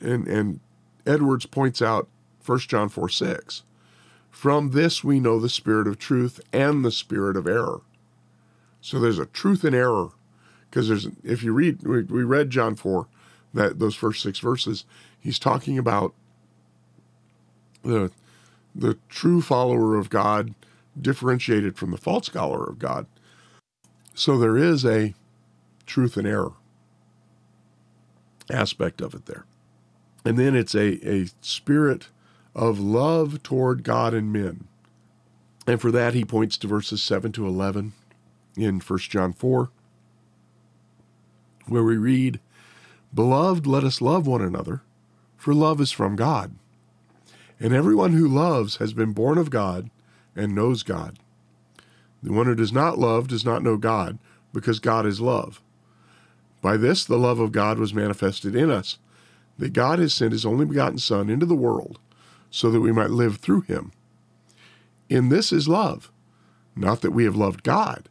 and, 0.00 0.26
and 0.26 0.60
Edwards 1.06 1.46
points 1.46 1.80
out 1.80 2.08
1 2.44 2.58
John 2.60 2.88
4 2.88 3.08
6. 3.08 3.62
From 4.30 4.70
this 4.70 5.04
we 5.04 5.20
know 5.20 5.38
the 5.38 5.48
spirit 5.48 5.86
of 5.86 5.98
truth 5.98 6.40
and 6.52 6.84
the 6.84 6.90
spirit 6.90 7.36
of 7.36 7.46
error. 7.46 7.82
So 8.80 8.98
there's 8.98 9.18
a 9.18 9.26
truth 9.26 9.62
and 9.62 9.76
error. 9.76 10.08
Because 10.68 10.88
there's 10.88 11.08
if 11.22 11.42
you 11.42 11.52
read 11.52 11.82
we, 11.82 12.02
we 12.02 12.22
read 12.22 12.50
John 12.50 12.74
4, 12.76 13.06
that 13.54 13.78
those 13.78 13.94
first 13.94 14.22
six 14.22 14.38
verses, 14.38 14.84
he's 15.18 15.38
talking 15.38 15.78
about 15.78 16.14
the 17.82 18.10
the 18.74 18.98
true 19.08 19.42
follower 19.42 19.96
of 19.96 20.10
God 20.10 20.54
differentiated 21.00 21.76
from 21.76 21.90
the 21.90 21.96
false 21.96 22.26
scholar 22.26 22.64
of 22.64 22.78
God. 22.78 23.06
So 24.14 24.38
there 24.38 24.56
is 24.56 24.84
a 24.84 25.14
truth 25.86 26.16
and 26.16 26.26
error 26.26 26.52
aspect 28.50 29.00
of 29.00 29.14
it 29.14 29.26
there. 29.26 29.44
And 30.24 30.38
then 30.38 30.54
it's 30.54 30.74
a, 30.74 31.06
a 31.08 31.26
spirit 31.40 32.08
of 32.54 32.78
love 32.78 33.42
toward 33.42 33.82
God 33.82 34.12
and 34.12 34.32
men. 34.32 34.66
And 35.66 35.80
for 35.80 35.90
that, 35.90 36.14
he 36.14 36.24
points 36.24 36.56
to 36.58 36.66
verses 36.66 37.02
7 37.02 37.32
to 37.32 37.46
11 37.46 37.92
in 38.56 38.80
1 38.80 38.98
John 39.00 39.32
4, 39.32 39.70
where 41.66 41.84
we 41.84 41.96
read, 41.96 42.40
Beloved, 43.12 43.66
let 43.66 43.84
us 43.84 44.00
love 44.00 44.26
one 44.26 44.40
another, 44.40 44.82
for 45.36 45.52
love 45.52 45.80
is 45.80 45.90
from 45.90 46.16
God. 46.16 46.54
And 47.58 47.74
everyone 47.74 48.12
who 48.12 48.28
loves 48.28 48.76
has 48.76 48.92
been 48.92 49.12
born 49.12 49.36
of 49.36 49.50
God 49.50 49.90
and 50.36 50.54
knows 50.54 50.82
God. 50.82 51.18
The 52.22 52.32
one 52.32 52.46
who 52.46 52.54
does 52.54 52.72
not 52.72 52.98
love 52.98 53.28
does 53.28 53.44
not 53.44 53.62
know 53.62 53.76
God, 53.76 54.18
because 54.52 54.78
God 54.78 55.06
is 55.06 55.20
love. 55.20 55.60
By 56.62 56.76
this 56.76 57.04
the 57.04 57.18
love 57.18 57.40
of 57.40 57.52
God 57.52 57.78
was 57.78 57.94
manifested 57.94 58.54
in 58.54 58.70
us, 58.70 58.98
that 59.58 59.72
God 59.72 59.98
has 59.98 60.14
sent 60.14 60.32
his 60.32 60.46
only 60.46 60.64
begotten 60.64 60.98
Son 60.98 61.28
into 61.28 61.46
the 61.46 61.54
world, 61.54 61.98
so 62.50 62.70
that 62.70 62.80
we 62.80 62.92
might 62.92 63.10
live 63.10 63.36
through 63.36 63.62
him. 63.62 63.92
In 65.08 65.28
this 65.28 65.52
is 65.52 65.68
love, 65.68 66.12
not 66.76 67.00
that 67.00 67.10
we 67.10 67.24
have 67.24 67.36
loved 67.36 67.62
God, 67.62 68.08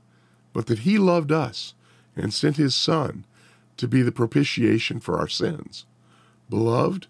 but 0.51 0.67
that 0.67 0.79
he 0.79 0.97
loved 0.97 1.31
us 1.31 1.73
and 2.15 2.33
sent 2.33 2.57
his 2.57 2.75
Son 2.75 3.25
to 3.79 3.87
be 3.87 4.01
the 4.01 4.11
propitiation 4.11 4.99
for 4.99 5.17
our 5.17 5.27
sins. 5.29 5.85
Beloved, 6.49 7.07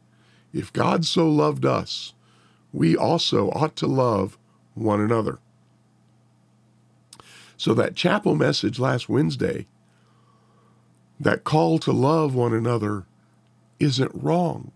if 0.54 0.72
God 0.72 1.04
so 1.04 1.28
loved 1.28 1.66
us, 1.66 2.14
we 2.72 2.96
also 2.96 3.50
ought 3.52 3.76
to 3.78 3.88
love 3.88 4.38
one 4.76 5.02
another. 5.02 5.40
So, 7.58 7.74
that 7.74 7.96
chapel 7.96 8.36
message 8.36 8.80
last 8.80 9.10
Wednesday, 9.10 9.68
that 11.20 11.44
call 11.44 11.80
to 11.80 11.92
love 11.92 12.36
one 12.36 12.54
another, 12.54 13.06
isn't 13.80 14.12
wrong, 14.14 14.72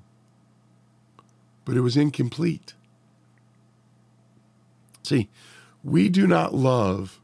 but 1.64 1.78
it 1.78 1.82
was 1.82 1.96
incomplete. 1.96 2.74
See, 5.04 5.30
we 5.84 6.10
do 6.10 6.26
not 6.28 6.56
love 6.56 7.22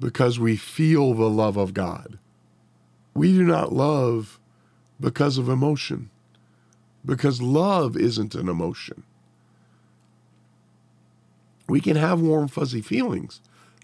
because 0.00 0.38
we 0.38 0.56
feel 0.56 1.14
the 1.14 1.30
love 1.30 1.56
of 1.56 1.74
God. 1.74 2.18
We 3.18 3.32
do 3.32 3.42
not 3.42 3.72
love 3.72 4.38
because 5.00 5.38
of 5.38 5.48
emotion, 5.48 6.10
because 7.04 7.42
love 7.42 7.96
isn't 7.96 8.36
an 8.36 8.48
emotion. 8.48 9.02
We 11.68 11.80
can 11.80 11.96
have 11.96 12.20
warm, 12.20 12.46
fuzzy 12.46 12.80
feelings 12.80 13.40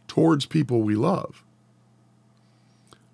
towards 0.06 0.46
people 0.46 0.82
we 0.82 0.94
love. 0.94 1.42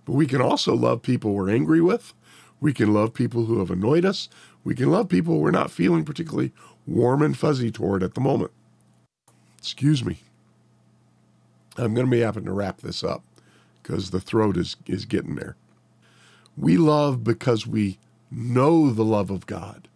But 0.05 0.13
we 0.13 0.27
can 0.27 0.43
also 0.43 0.75
love 0.75 1.01
people 1.01 1.33
we're 1.33 1.49
angry 1.49 1.81
with. 1.81 2.13
We 2.61 2.75
can 2.75 2.93
love 2.93 3.15
people 3.15 3.47
who 3.47 3.59
have 3.59 3.71
annoyed 3.71 4.05
us. 4.05 4.29
We 4.63 4.75
can 4.75 4.91
love 4.91 5.09
people 5.09 5.41
we're 5.41 5.51
not 5.51 5.71
feeling 5.71 6.05
particularly 6.05 6.53
warm 6.87 7.23
and 7.23 7.35
fuzzy 7.35 7.71
toward 7.71 8.03
at 8.03 8.13
the 8.13 8.21
moment. 8.21 8.51
Excuse 9.57 10.05
me. 10.05 10.19
I'm 11.79 11.95
going 11.95 12.07
to 12.07 12.11
be 12.11 12.21
having 12.21 12.45
to 12.45 12.53
wrap 12.53 12.83
this 12.83 13.03
up 13.03 13.25
because 13.83 14.11
the 14.11 14.21
throat 14.21 14.59
is, 14.59 14.77
is 14.87 15.07
getting 15.07 15.37
there. 15.37 15.57
We 16.57 16.77
love 16.77 17.25
because 17.25 17.67
we 17.67 17.99
know 18.31 18.91
the 18.91 19.05
love 19.05 19.31
of 19.31 19.47
God, 19.47 19.89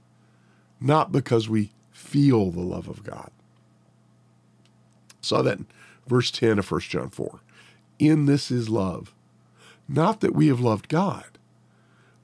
not 0.81 1.13
because 1.13 1.49
we 1.49 1.73
feel 1.93 2.51
the 2.51 2.61
love 2.61 2.89
of 2.89 3.03
God. 3.05 3.31
Saw 5.21 5.43
that 5.43 5.59
in 5.59 5.67
verse 6.07 6.31
10 6.31 6.59
of 6.59 6.71
1 6.71 6.81
John 6.83 7.11
4. 7.11 7.41
In 7.99 8.27
this 8.27 8.51
is 8.51 8.69
love, 8.69 9.15
not 9.89 10.21
that 10.21 10.35
we 10.35 10.49
have 10.49 10.61
loved 10.61 10.89
God, 10.89 11.39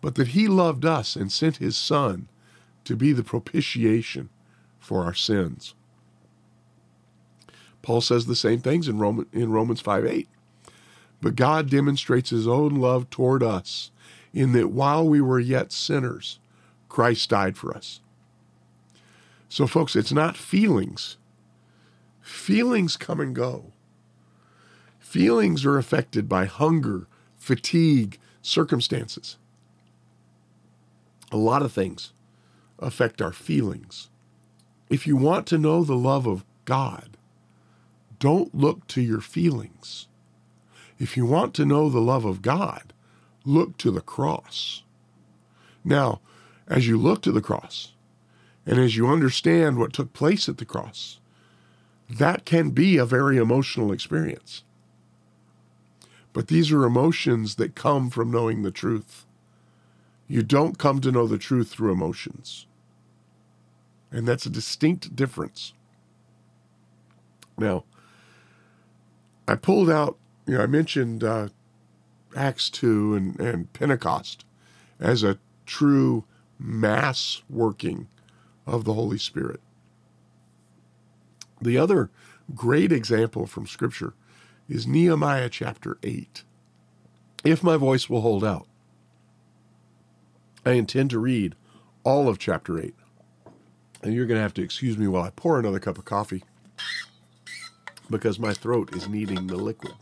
but 0.00 0.14
that 0.16 0.28
he 0.28 0.48
loved 0.48 0.84
us 0.84 1.16
and 1.16 1.30
sent 1.30 1.58
his 1.58 1.76
Son 1.76 2.28
to 2.84 2.96
be 2.96 3.12
the 3.12 3.22
propitiation 3.22 4.30
for 4.78 5.04
our 5.04 5.14
sins. 5.14 5.74
Paul 7.82 8.00
says 8.00 8.26
the 8.26 8.36
same 8.36 8.60
things 8.60 8.88
in, 8.88 8.98
Roman, 8.98 9.26
in 9.32 9.50
Romans 9.50 9.80
5 9.80 10.06
8. 10.06 10.28
But 11.22 11.36
God 11.36 11.70
demonstrates 11.70 12.30
his 12.30 12.48
own 12.48 12.74
love 12.76 13.10
toward 13.10 13.42
us 13.42 13.90
in 14.32 14.52
that 14.52 14.70
while 14.70 15.06
we 15.06 15.20
were 15.20 15.40
yet 15.40 15.72
sinners, 15.72 16.38
Christ 16.88 17.30
died 17.30 17.56
for 17.56 17.76
us. 17.76 18.00
So, 19.48 19.66
folks, 19.66 19.96
it's 19.96 20.12
not 20.12 20.36
feelings 20.36 21.16
Feelings 22.30 22.96
come 22.96 23.20
and 23.20 23.34
go. 23.34 23.72
Feelings 25.00 25.64
are 25.64 25.78
affected 25.78 26.28
by 26.28 26.44
hunger, 26.44 27.08
fatigue, 27.36 28.18
circumstances. 28.40 29.36
A 31.32 31.36
lot 31.36 31.62
of 31.62 31.72
things 31.72 32.12
affect 32.78 33.20
our 33.20 33.32
feelings. 33.32 34.08
If 34.88 35.06
you 35.06 35.16
want 35.16 35.46
to 35.48 35.58
know 35.58 35.82
the 35.82 35.96
love 35.96 36.26
of 36.26 36.44
God, 36.64 37.16
don't 38.20 38.54
look 38.54 38.86
to 38.86 39.00
your 39.02 39.20
feelings. 39.20 40.06
If 40.98 41.16
you 41.16 41.26
want 41.26 41.52
to 41.54 41.64
know 41.64 41.88
the 41.88 42.00
love 42.00 42.24
of 42.24 42.42
God, 42.42 42.92
look 43.50 43.76
to 43.78 43.90
the 43.90 44.00
cross. 44.00 44.82
Now, 45.84 46.20
as 46.68 46.86
you 46.86 46.96
look 46.96 47.22
to 47.22 47.32
the 47.32 47.40
cross, 47.40 47.92
and 48.64 48.78
as 48.78 48.96
you 48.96 49.08
understand 49.08 49.78
what 49.78 49.92
took 49.92 50.12
place 50.12 50.48
at 50.48 50.58
the 50.58 50.64
cross, 50.64 51.18
that 52.08 52.44
can 52.44 52.70
be 52.70 52.96
a 52.96 53.04
very 53.04 53.36
emotional 53.36 53.92
experience. 53.92 54.62
But 56.32 56.48
these 56.48 56.70
are 56.70 56.84
emotions 56.84 57.56
that 57.56 57.74
come 57.74 58.10
from 58.10 58.30
knowing 58.30 58.62
the 58.62 58.70
truth. 58.70 59.26
You 60.28 60.42
don't 60.42 60.78
come 60.78 61.00
to 61.00 61.10
know 61.10 61.26
the 61.26 61.38
truth 61.38 61.70
through 61.70 61.92
emotions. 61.92 62.66
And 64.12 64.26
that's 64.26 64.46
a 64.46 64.50
distinct 64.50 65.16
difference. 65.16 65.72
Now, 67.58 67.84
I 69.48 69.56
pulled 69.56 69.90
out, 69.90 70.16
you 70.46 70.54
know, 70.54 70.62
I 70.62 70.66
mentioned 70.66 71.24
uh, 71.24 71.48
Acts 72.36 72.70
2 72.70 73.14
and, 73.14 73.40
and 73.40 73.72
Pentecost 73.72 74.44
as 74.98 75.22
a 75.22 75.38
true 75.66 76.24
mass 76.58 77.42
working 77.48 78.08
of 78.66 78.84
the 78.84 78.94
Holy 78.94 79.18
Spirit. 79.18 79.60
The 81.60 81.78
other 81.78 82.10
great 82.54 82.92
example 82.92 83.46
from 83.46 83.66
Scripture 83.66 84.14
is 84.68 84.86
Nehemiah 84.86 85.48
chapter 85.48 85.98
8. 86.02 86.44
If 87.44 87.62
my 87.62 87.76
voice 87.76 88.08
will 88.08 88.20
hold 88.20 88.44
out, 88.44 88.66
I 90.64 90.72
intend 90.72 91.10
to 91.10 91.18
read 91.18 91.54
all 92.04 92.28
of 92.28 92.38
chapter 92.38 92.78
8. 92.78 92.94
And 94.02 94.14
you're 94.14 94.26
going 94.26 94.38
to 94.38 94.42
have 94.42 94.54
to 94.54 94.62
excuse 94.62 94.96
me 94.96 95.08
while 95.08 95.22
I 95.22 95.30
pour 95.30 95.58
another 95.58 95.80
cup 95.80 95.98
of 95.98 96.04
coffee 96.04 96.44
because 98.08 98.38
my 98.38 98.52
throat 98.52 98.94
is 98.94 99.08
needing 99.08 99.46
the 99.46 99.56
liquid. 99.56 99.94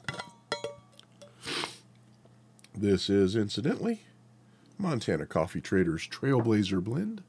This 2.80 3.10
is, 3.10 3.34
incidentally, 3.34 4.02
Montana 4.78 5.26
Coffee 5.26 5.60
Traders 5.60 6.06
Trailblazer 6.06 6.80
Blend. 6.80 7.24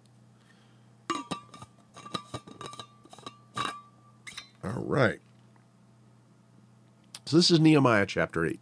All 4.64 4.84
right. 4.86 5.18
So 7.26 7.36
this 7.36 7.50
is 7.50 7.60
Nehemiah 7.60 8.06
chapter 8.06 8.46
8. 8.46 8.60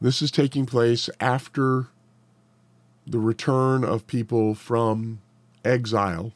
This 0.00 0.22
is 0.22 0.30
taking 0.30 0.64
place 0.64 1.10
after 1.20 1.88
the 3.06 3.18
return 3.18 3.84
of 3.84 4.06
people 4.06 4.54
from 4.54 5.20
exile. 5.66 6.32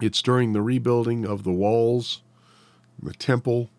It's 0.00 0.22
during 0.22 0.54
the 0.54 0.62
rebuilding 0.62 1.24
of 1.24 1.44
the 1.44 1.52
walls, 1.52 2.20
the 3.00 3.14
temple, 3.14 3.70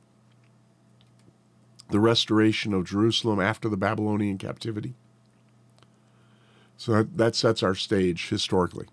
the 1.89 1.99
restoration 1.99 2.73
of 2.73 2.85
Jerusalem 2.85 3.39
after 3.39 3.69
the 3.69 3.77
Babylonian 3.77 4.37
captivity. 4.37 4.95
So 6.77 6.91
that, 6.93 7.17
that 7.17 7.35
sets 7.35 7.63
our 7.63 7.75
stage 7.75 8.29
historically. 8.29 8.87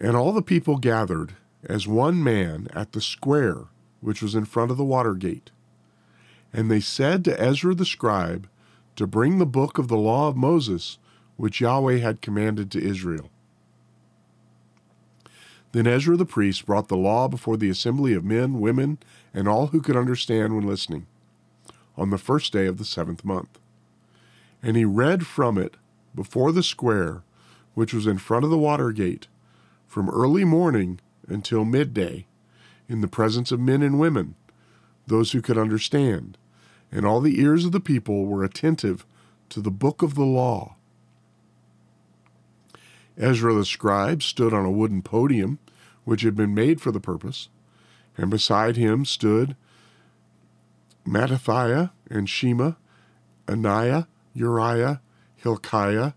And 0.00 0.16
all 0.16 0.32
the 0.32 0.42
people 0.42 0.76
gathered 0.76 1.34
as 1.64 1.88
one 1.88 2.22
man 2.22 2.68
at 2.74 2.92
the 2.92 3.00
square 3.00 3.64
which 4.00 4.22
was 4.22 4.34
in 4.34 4.44
front 4.44 4.70
of 4.70 4.76
the 4.76 4.84
water 4.84 5.14
gate. 5.14 5.50
And 6.52 6.70
they 6.70 6.80
said 6.80 7.24
to 7.24 7.40
Ezra 7.40 7.74
the 7.74 7.84
scribe 7.84 8.48
to 8.96 9.06
bring 9.06 9.38
the 9.38 9.46
book 9.46 9.78
of 9.78 9.88
the 9.88 9.96
law 9.96 10.28
of 10.28 10.36
Moses, 10.36 10.98
which 11.36 11.60
Yahweh 11.60 11.98
had 11.98 12.22
commanded 12.22 12.70
to 12.70 12.84
Israel. 12.84 13.30
Then 15.72 15.86
Ezra 15.86 16.16
the 16.16 16.24
priest 16.24 16.64
brought 16.64 16.88
the 16.88 16.96
law 16.96 17.28
before 17.28 17.56
the 17.56 17.68
assembly 17.68 18.14
of 18.14 18.24
men, 18.24 18.60
women, 18.60 18.98
and 19.34 19.46
all 19.46 19.68
who 19.68 19.82
could 19.82 19.96
understand 19.96 20.54
when 20.54 20.66
listening, 20.66 21.06
on 21.98 22.10
the 22.10 22.16
first 22.16 22.52
day 22.52 22.66
of 22.66 22.78
the 22.78 22.84
seventh 22.84 23.24
month. 23.24 23.58
And 24.62 24.76
he 24.76 24.84
read 24.84 25.26
from 25.26 25.58
it 25.58 25.76
before 26.14 26.52
the 26.52 26.62
square, 26.62 27.22
which 27.74 27.92
was 27.92 28.06
in 28.06 28.18
front 28.18 28.44
of 28.44 28.50
the 28.50 28.56
water 28.56 28.92
gate, 28.92 29.26
from 29.86 30.08
early 30.08 30.44
morning 30.44 31.00
until 31.26 31.64
midday 31.64 32.26
in 32.88 33.00
the 33.00 33.08
presence 33.08 33.52
of 33.52 33.60
men 33.60 33.82
and 33.82 33.98
women, 33.98 34.36
those 35.06 35.32
who 35.32 35.42
could 35.42 35.58
understand, 35.58 36.38
and 36.90 37.04
all 37.04 37.20
the 37.20 37.40
ears 37.40 37.64
of 37.64 37.72
the 37.72 37.80
people 37.80 38.26
were 38.26 38.44
attentive 38.44 39.04
to 39.48 39.60
the 39.60 39.70
book 39.70 40.02
of 40.02 40.14
the 40.14 40.24
law. 40.24 40.76
Ezra 43.16 43.52
the 43.52 43.64
scribe 43.64 44.22
stood 44.22 44.54
on 44.54 44.64
a 44.64 44.70
wooden 44.70 45.02
podium 45.02 45.58
which 46.04 46.22
had 46.22 46.36
been 46.36 46.54
made 46.54 46.80
for 46.80 46.92
the 46.92 47.00
purpose, 47.00 47.48
and 48.16 48.30
beside 48.30 48.76
him 48.76 49.04
stood 49.04 49.56
Mattithiah 51.08 51.90
and 52.10 52.28
Shema, 52.28 52.72
Ananiah, 53.46 54.06
Uriah, 54.34 55.00
Hilkiah, 55.36 56.12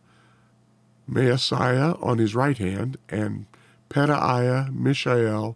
Maaseiah 1.09 2.01
on 2.03 2.17
his 2.17 2.35
right 2.35 2.57
hand, 2.57 2.97
and 3.09 3.45
Pedaiah, 3.89 4.73
Mishael, 4.73 5.55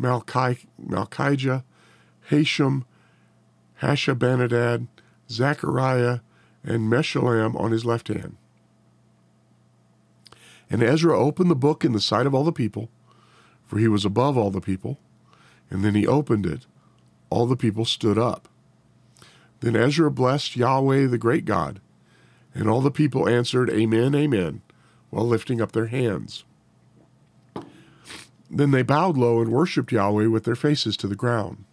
Malchi- 0.00 0.66
Malchijah, 0.84 1.64
Hashum, 2.30 2.84
Hashabbanadad, 3.80 4.88
Zechariah, 5.30 6.20
and 6.62 6.90
Meshullam 6.90 7.58
on 7.58 7.72
his 7.72 7.84
left 7.84 8.08
hand. 8.08 8.36
And 10.68 10.82
Ezra 10.82 11.18
opened 11.18 11.50
the 11.50 11.56
book 11.56 11.84
in 11.84 11.92
the 11.92 12.00
sight 12.00 12.26
of 12.26 12.34
all 12.34 12.44
the 12.44 12.52
people, 12.52 12.90
for 13.64 13.78
he 13.78 13.88
was 13.88 14.04
above 14.04 14.36
all 14.36 14.50
the 14.50 14.60
people. 14.60 14.98
And 15.70 15.84
then 15.84 15.94
he 15.94 16.06
opened 16.06 16.46
it. 16.46 16.66
All 17.30 17.46
the 17.46 17.56
people 17.56 17.84
stood 17.84 18.18
up. 18.18 18.48
Then 19.66 19.74
Ezra 19.74 20.12
blessed 20.12 20.54
Yahweh 20.54 21.08
the 21.08 21.18
great 21.18 21.44
God, 21.44 21.80
and 22.54 22.68
all 22.68 22.80
the 22.80 22.88
people 22.88 23.28
answered, 23.28 23.68
Amen, 23.68 24.14
Amen, 24.14 24.62
while 25.10 25.26
lifting 25.26 25.60
up 25.60 25.72
their 25.72 25.86
hands. 25.86 26.44
Then 28.48 28.70
they 28.70 28.82
bowed 28.82 29.16
low 29.16 29.40
and 29.40 29.50
worshipped 29.50 29.90
Yahweh 29.90 30.28
with 30.28 30.44
their 30.44 30.54
faces 30.54 30.96
to 30.98 31.08
the 31.08 31.16
ground. 31.16 31.64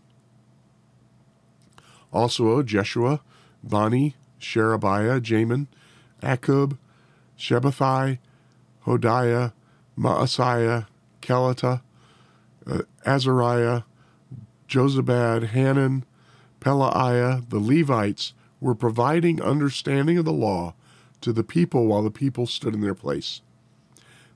Also 2.11 2.63
Jeshua, 2.63 3.21
Bani, 3.63 4.15
Sherebiah, 4.39 5.21
Jamin, 5.21 5.67
Akub, 6.23 6.79
Shabbethai, 7.37 8.17
Hodiah, 8.87 9.53
Maaseiah, 9.95 10.87
Kelita, 11.21 11.81
uh, 12.65 12.81
Azariah, 13.05 13.83
Jozabad, 14.67 15.49
Hanan, 15.49 16.05
Pelaiah, 16.63 17.47
the 17.49 17.59
Levites 17.59 18.33
were 18.61 18.73
providing 18.73 19.41
understanding 19.41 20.17
of 20.17 20.23
the 20.23 20.31
law 20.31 20.73
to 21.19 21.33
the 21.33 21.43
people 21.43 21.87
while 21.87 22.03
the 22.03 22.09
people 22.09 22.47
stood 22.47 22.73
in 22.73 22.79
their 22.79 22.95
place. 22.95 23.41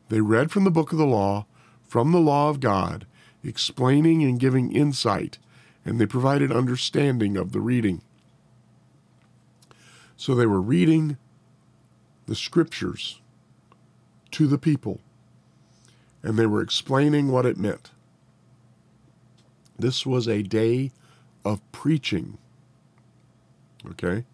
They 0.09 0.19
read 0.19 0.51
from 0.51 0.65
the 0.65 0.71
book 0.71 0.91
of 0.91 0.97
the 0.97 1.05
law, 1.05 1.45
from 1.85 2.11
the 2.11 2.19
law 2.19 2.49
of 2.49 2.59
God, 2.59 3.07
explaining 3.43 4.23
and 4.23 4.39
giving 4.39 4.73
insight, 4.73 5.37
and 5.85 5.99
they 5.99 6.05
provided 6.05 6.51
understanding 6.51 7.37
of 7.37 7.53
the 7.53 7.61
reading. 7.61 8.01
So 10.17 10.35
they 10.35 10.45
were 10.45 10.61
reading 10.61 11.17
the 12.25 12.35
scriptures 12.35 13.21
to 14.31 14.47
the 14.47 14.57
people, 14.57 14.99
and 16.21 16.37
they 16.37 16.45
were 16.45 16.61
explaining 16.61 17.29
what 17.29 17.45
it 17.45 17.57
meant. 17.57 17.91
This 19.79 20.05
was 20.05 20.27
a 20.27 20.43
day 20.43 20.91
of 21.47 21.71
preaching. 21.71 22.37
Okay? 23.91 24.25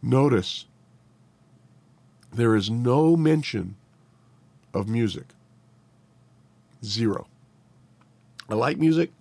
Notice 0.00 0.64
there 2.32 2.56
is 2.56 2.70
no 2.70 3.14
mention 3.14 3.76
of 4.72 4.88
music. 4.88 5.26
Zero. 6.82 7.26
I 8.48 8.54
like 8.54 8.78
music. 8.78 9.12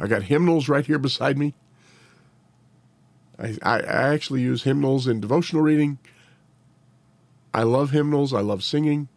I 0.00 0.06
got 0.06 0.24
hymnals 0.24 0.68
right 0.68 0.86
here 0.86 0.98
beside 0.98 1.36
me. 1.36 1.54
I, 3.38 3.58
I, 3.62 3.80
I 3.80 4.14
actually 4.14 4.40
use 4.40 4.62
hymnals 4.62 5.06
in 5.06 5.20
devotional 5.20 5.62
reading. 5.62 5.98
I 7.52 7.64
love 7.64 7.90
hymnals. 7.90 8.32
I 8.32 8.40
love 8.40 8.64
singing. 8.64 9.08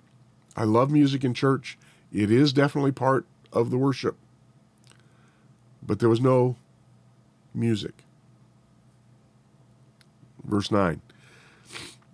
I 0.58 0.66
love 0.66 0.92
music 0.92 1.24
in 1.24 1.34
church. 1.34 1.78
It 2.12 2.32
is 2.32 2.52
definitely 2.52 2.92
part 2.92 3.26
of 3.54 3.72
the 3.72 3.78
worship. 3.78 4.18
But 5.82 6.00
there 6.00 6.10
was 6.10 6.22
no 6.22 6.58
music. 7.56 8.04
Verse 10.44 10.72
9. 10.72 11.02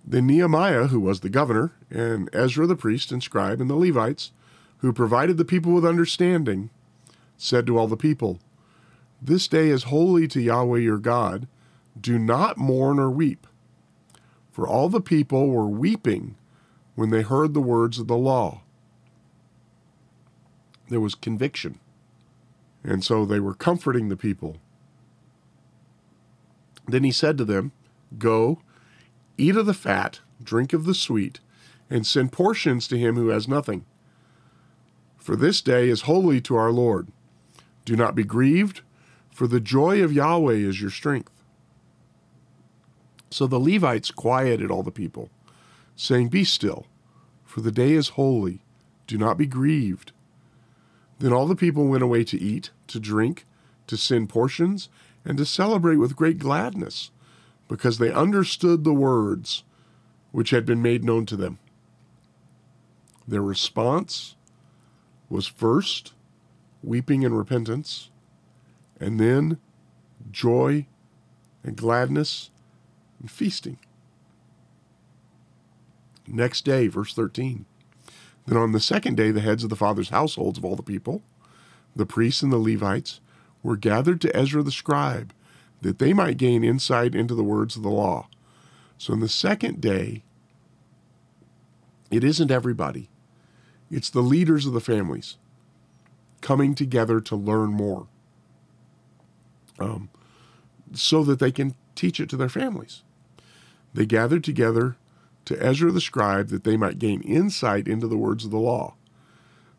Then 0.05 0.27
Nehemiah, 0.27 0.87
who 0.87 0.99
was 0.99 1.19
the 1.19 1.29
governor, 1.29 1.71
and 1.89 2.29
Ezra 2.33 2.65
the 2.65 2.75
priest 2.75 3.11
and 3.11 3.21
scribe, 3.21 3.61
and 3.61 3.69
the 3.69 3.75
Levites, 3.75 4.31
who 4.77 4.91
provided 4.91 5.37
the 5.37 5.45
people 5.45 5.73
with 5.73 5.85
understanding, 5.85 6.69
said 7.37 7.67
to 7.67 7.77
all 7.77 7.87
the 7.87 7.97
people, 7.97 8.39
This 9.21 9.47
day 9.47 9.69
is 9.69 9.83
holy 9.83 10.27
to 10.29 10.41
Yahweh 10.41 10.79
your 10.79 10.97
God. 10.97 11.47
Do 11.99 12.17
not 12.17 12.57
mourn 12.57 12.99
or 12.99 13.11
weep. 13.11 13.45
For 14.51 14.67
all 14.67 14.89
the 14.89 15.01
people 15.01 15.49
were 15.49 15.67
weeping 15.67 16.35
when 16.95 17.09
they 17.09 17.21
heard 17.21 17.53
the 17.53 17.61
words 17.61 17.99
of 17.99 18.07
the 18.07 18.17
law. 18.17 18.61
There 20.89 20.99
was 20.99 21.15
conviction. 21.15 21.79
And 22.83 23.03
so 23.03 23.25
they 23.25 23.39
were 23.39 23.53
comforting 23.53 24.09
the 24.09 24.17
people. 24.17 24.57
Then 26.87 27.03
he 27.03 27.11
said 27.11 27.37
to 27.37 27.45
them, 27.45 27.71
Go, 28.17 28.61
eat 29.37 29.55
of 29.55 29.65
the 29.65 29.73
fat, 29.73 30.19
drink 30.43 30.73
of 30.73 30.85
the 30.85 30.93
sweet, 30.93 31.39
and 31.89 32.05
send 32.05 32.31
portions 32.31 32.87
to 32.87 32.97
him 32.97 33.15
who 33.15 33.29
has 33.29 33.47
nothing. 33.47 33.85
For 35.17 35.35
this 35.35 35.61
day 35.61 35.89
is 35.89 36.01
holy 36.01 36.41
to 36.41 36.55
our 36.55 36.71
Lord. 36.71 37.09
Do 37.85 37.95
not 37.95 38.15
be 38.15 38.23
grieved, 38.23 38.81
for 39.29 39.47
the 39.47 39.59
joy 39.59 40.03
of 40.03 40.13
Yahweh 40.13 40.55
is 40.55 40.81
your 40.81 40.89
strength. 40.89 41.31
So 43.29 43.47
the 43.47 43.59
Levites 43.59 44.11
quieted 44.11 44.69
all 44.69 44.83
the 44.83 44.91
people, 44.91 45.29
saying, 45.95 46.29
Be 46.29 46.43
still, 46.43 46.85
for 47.45 47.61
the 47.61 47.71
day 47.71 47.93
is 47.93 48.09
holy. 48.09 48.61
Do 49.07 49.17
not 49.17 49.37
be 49.37 49.45
grieved. 49.45 50.11
Then 51.19 51.31
all 51.31 51.47
the 51.47 51.55
people 51.55 51.87
went 51.87 52.03
away 52.03 52.23
to 52.25 52.39
eat, 52.39 52.71
to 52.87 52.99
drink, 52.99 53.45
to 53.87 53.95
send 53.95 54.29
portions, 54.29 54.89
and 55.25 55.37
to 55.37 55.45
celebrate 55.45 55.97
with 55.97 56.15
great 56.15 56.39
gladness, 56.39 57.11
because 57.67 57.97
they 57.97 58.11
understood 58.11 58.83
the 58.83 58.93
words 58.93 59.63
which 60.31 60.49
had 60.49 60.65
been 60.65 60.81
made 60.81 61.03
known 61.03 61.25
to 61.25 61.35
them. 61.35 61.59
Their 63.27 63.41
response 63.41 64.35
was 65.29 65.47
first 65.47 66.13
weeping 66.83 67.23
and 67.23 67.37
repentance, 67.37 68.09
and 68.99 69.19
then 69.19 69.57
joy 70.31 70.87
and 71.63 71.75
gladness 71.75 72.49
and 73.19 73.29
feasting. 73.29 73.77
Next 76.27 76.65
day, 76.65 76.87
verse 76.87 77.13
13. 77.13 77.65
Then 78.47 78.57
on 78.57 78.71
the 78.71 78.79
second 78.79 79.15
day, 79.15 79.31
the 79.31 79.41
heads 79.41 79.63
of 79.63 79.69
the 79.69 79.75
fathers' 79.75 80.09
households 80.09 80.57
of 80.57 80.65
all 80.65 80.75
the 80.75 80.83
people, 80.83 81.21
the 81.95 82.05
priests 82.05 82.41
and 82.41 82.51
the 82.51 82.57
Levites, 82.57 83.19
were 83.63 83.77
gathered 83.77 84.21
to 84.21 84.35
Ezra 84.35 84.63
the 84.63 84.71
scribe, 84.71 85.33
that 85.81 85.99
they 85.99 86.13
might 86.13 86.37
gain 86.37 86.63
insight 86.63 87.15
into 87.15 87.35
the 87.35 87.43
words 87.43 87.75
of 87.75 87.83
the 87.83 87.89
law. 87.89 88.27
So 88.97 89.13
on 89.13 89.19
the 89.19 89.29
second 89.29 89.81
day, 89.81 90.23
it 92.09 92.23
isn't 92.23 92.51
everybody, 92.51 93.09
it's 93.89 94.09
the 94.09 94.21
leaders 94.21 94.65
of 94.65 94.73
the 94.73 94.79
families 94.79 95.37
coming 96.41 96.75
together 96.75 97.19
to 97.21 97.35
learn 97.35 97.71
more 97.71 98.07
um, 99.79 100.09
so 100.93 101.23
that 101.23 101.39
they 101.39 101.51
can 101.51 101.75
teach 101.95 102.19
it 102.19 102.29
to 102.29 102.37
their 102.37 102.49
families. 102.49 103.03
They 103.93 104.05
gathered 104.05 104.43
together 104.43 104.97
to 105.45 105.61
Ezra 105.63 105.91
the 105.91 106.01
scribe 106.01 106.49
that 106.49 106.63
they 106.63 106.77
might 106.77 106.99
gain 106.99 107.21
insight 107.21 107.87
into 107.87 108.07
the 108.07 108.17
words 108.17 108.45
of 108.45 108.51
the 108.51 108.57
law. 108.57 108.95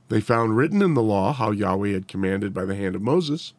They 0.09 0.21
found 0.21 0.57
written 0.57 0.83
in 0.83 0.95
the 0.95 1.03
law 1.03 1.33
how 1.33 1.51
Yahweh 1.51 1.93
had 1.93 2.09
commanded 2.09 2.53
by 2.53 2.65
the 2.65 2.75
hand 2.75 2.95
of 2.95 3.03
Moses 3.03 3.55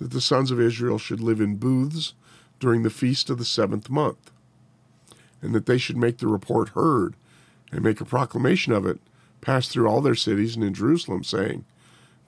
that 0.00 0.10
the 0.10 0.20
sons 0.20 0.50
of 0.50 0.58
Israel 0.58 0.98
should 0.98 1.20
live 1.20 1.40
in 1.40 1.56
booths 1.56 2.14
during 2.58 2.82
the 2.82 2.90
feast 2.90 3.28
of 3.28 3.38
the 3.38 3.44
seventh 3.44 3.90
month, 3.90 4.30
and 5.42 5.54
that 5.54 5.66
they 5.66 5.78
should 5.78 5.96
make 5.96 6.18
the 6.18 6.26
report 6.26 6.70
heard 6.70 7.14
and 7.70 7.82
make 7.82 8.00
a 8.00 8.06
proclamation 8.06 8.72
of 8.72 8.86
it 8.86 8.98
pass 9.42 9.68
through 9.68 9.86
all 9.86 10.00
their 10.00 10.14
cities 10.14 10.56
and 10.56 10.64
in 10.64 10.72
Jerusalem, 10.72 11.22
saying, 11.22 11.64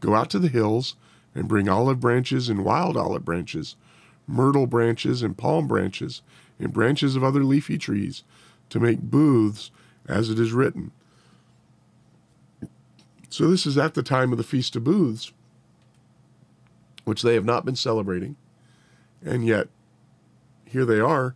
Go 0.00 0.14
out 0.14 0.28
to 0.30 0.38
the 0.38 0.48
hills 0.48 0.96
and 1.34 1.48
bring 1.48 1.68
olive 1.68 1.98
branches 1.98 2.50
and 2.50 2.64
wild 2.64 2.96
olive 2.96 3.24
branches, 3.24 3.74
myrtle 4.26 4.66
branches 4.66 5.22
and 5.22 5.36
palm 5.36 5.66
branches, 5.66 6.20
and 6.58 6.72
branches 6.74 7.16
of 7.16 7.24
other 7.24 7.42
leafy 7.42 7.78
trees, 7.78 8.22
to 8.68 8.80
make 8.80 9.00
booths 9.00 9.70
as 10.06 10.28
it 10.28 10.38
is 10.38 10.52
written. 10.52 10.90
So, 13.30 13.50
this 13.50 13.64
is 13.64 13.78
at 13.78 13.94
the 13.94 14.02
time 14.02 14.30
of 14.30 14.36
the 14.36 14.44
Feast 14.44 14.76
of 14.76 14.84
Booths, 14.84 15.32
which 17.04 17.22
they 17.22 17.34
have 17.34 17.44
not 17.44 17.64
been 17.64 17.76
celebrating, 17.76 18.36
and 19.24 19.46
yet 19.46 19.68
here 20.64 20.84
they 20.84 21.00
are. 21.00 21.34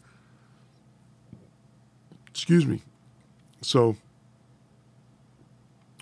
Excuse 2.28 2.66
me. 2.66 2.82
So, 3.60 3.96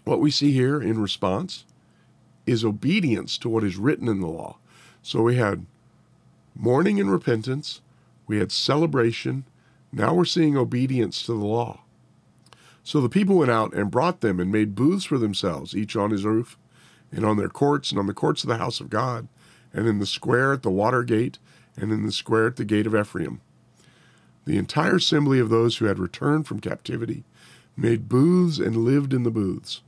what 0.05 0.21
we 0.21 0.31
see 0.31 0.53
here 0.53 0.81
in 0.81 1.01
response 1.01 1.65
is 2.47 2.65
obedience 2.65 3.39
to 3.39 3.49
what 3.49 3.65
is 3.65 3.77
written 3.77 4.09
in 4.09 4.21
the 4.21 4.27
law. 4.27 4.59
So 5.03 5.23
we 5.23 5.37
had 5.37 5.67
mourning 6.55 7.01
and 7.01 7.11
repentance, 7.11 7.81
We 8.27 8.39
had 8.39 8.53
celebration. 8.53 9.45
Now 9.93 10.15
we're 10.15 10.25
seeing 10.25 10.57
obedience 10.57 11.23
to 11.27 11.33
the 11.33 11.45
law. 11.45 11.81
So 12.83 13.01
the 13.01 13.09
people 13.09 13.37
went 13.37 13.51
out 13.51 13.73
and 13.75 13.91
brought 13.91 14.21
them 14.21 14.41
and 14.41 14.51
made 14.51 14.75
booths 14.75 15.05
for 15.05 15.19
themselves, 15.19 15.75
each 15.75 15.97
on 15.97 16.11
his 16.11 16.25
roof, 16.25 16.59
and 17.13 17.25
on 17.25 17.37
their 17.37 17.49
courts, 17.49 17.91
and 17.91 17.99
on 17.99 18.07
the 18.07 18.15
courts 18.15 18.43
of 18.43 18.49
the 18.49 18.59
house 18.59 18.81
of 18.81 18.91
God, 18.91 19.29
and 19.75 19.87
in 19.87 19.99
the 19.99 20.07
square 20.07 20.53
at 20.53 20.63
the 20.63 20.71
water 20.71 21.03
gate, 21.03 21.39
and 21.77 21.93
in 21.93 22.07
the 22.07 22.13
square 22.13 22.47
at 22.47 22.57
the 22.57 22.65
gate 22.65 22.87
of 22.87 22.95
Ephraim. 22.95 23.41
The 24.47 24.57
entire 24.57 24.97
assembly 24.97 25.39
of 25.39 25.49
those 25.51 25.77
who 25.77 25.87
had 25.87 25.99
returned 25.99 26.47
from 26.47 26.61
captivity 26.61 27.25
made 27.77 28.09
booths 28.09 28.59
and 28.59 28.77
lived 28.77 29.13
in 29.13 29.25
the 29.25 29.31
booths. 29.31 29.83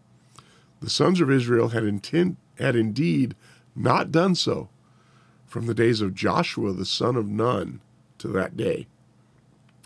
The 0.80 0.90
sons 0.90 1.20
of 1.20 1.30
Israel 1.30 1.68
had, 1.68 1.84
intent, 1.84 2.36
had 2.58 2.74
indeed 2.74 3.34
not 3.74 4.10
done 4.10 4.34
so 4.34 4.68
from 5.46 5.66
the 5.66 5.74
days 5.74 6.00
of 6.00 6.14
Joshua 6.14 6.72
the 6.72 6.84
son 6.84 7.16
of 7.16 7.28
Nun 7.28 7.80
to 8.18 8.28
that 8.28 8.56
day, 8.56 8.86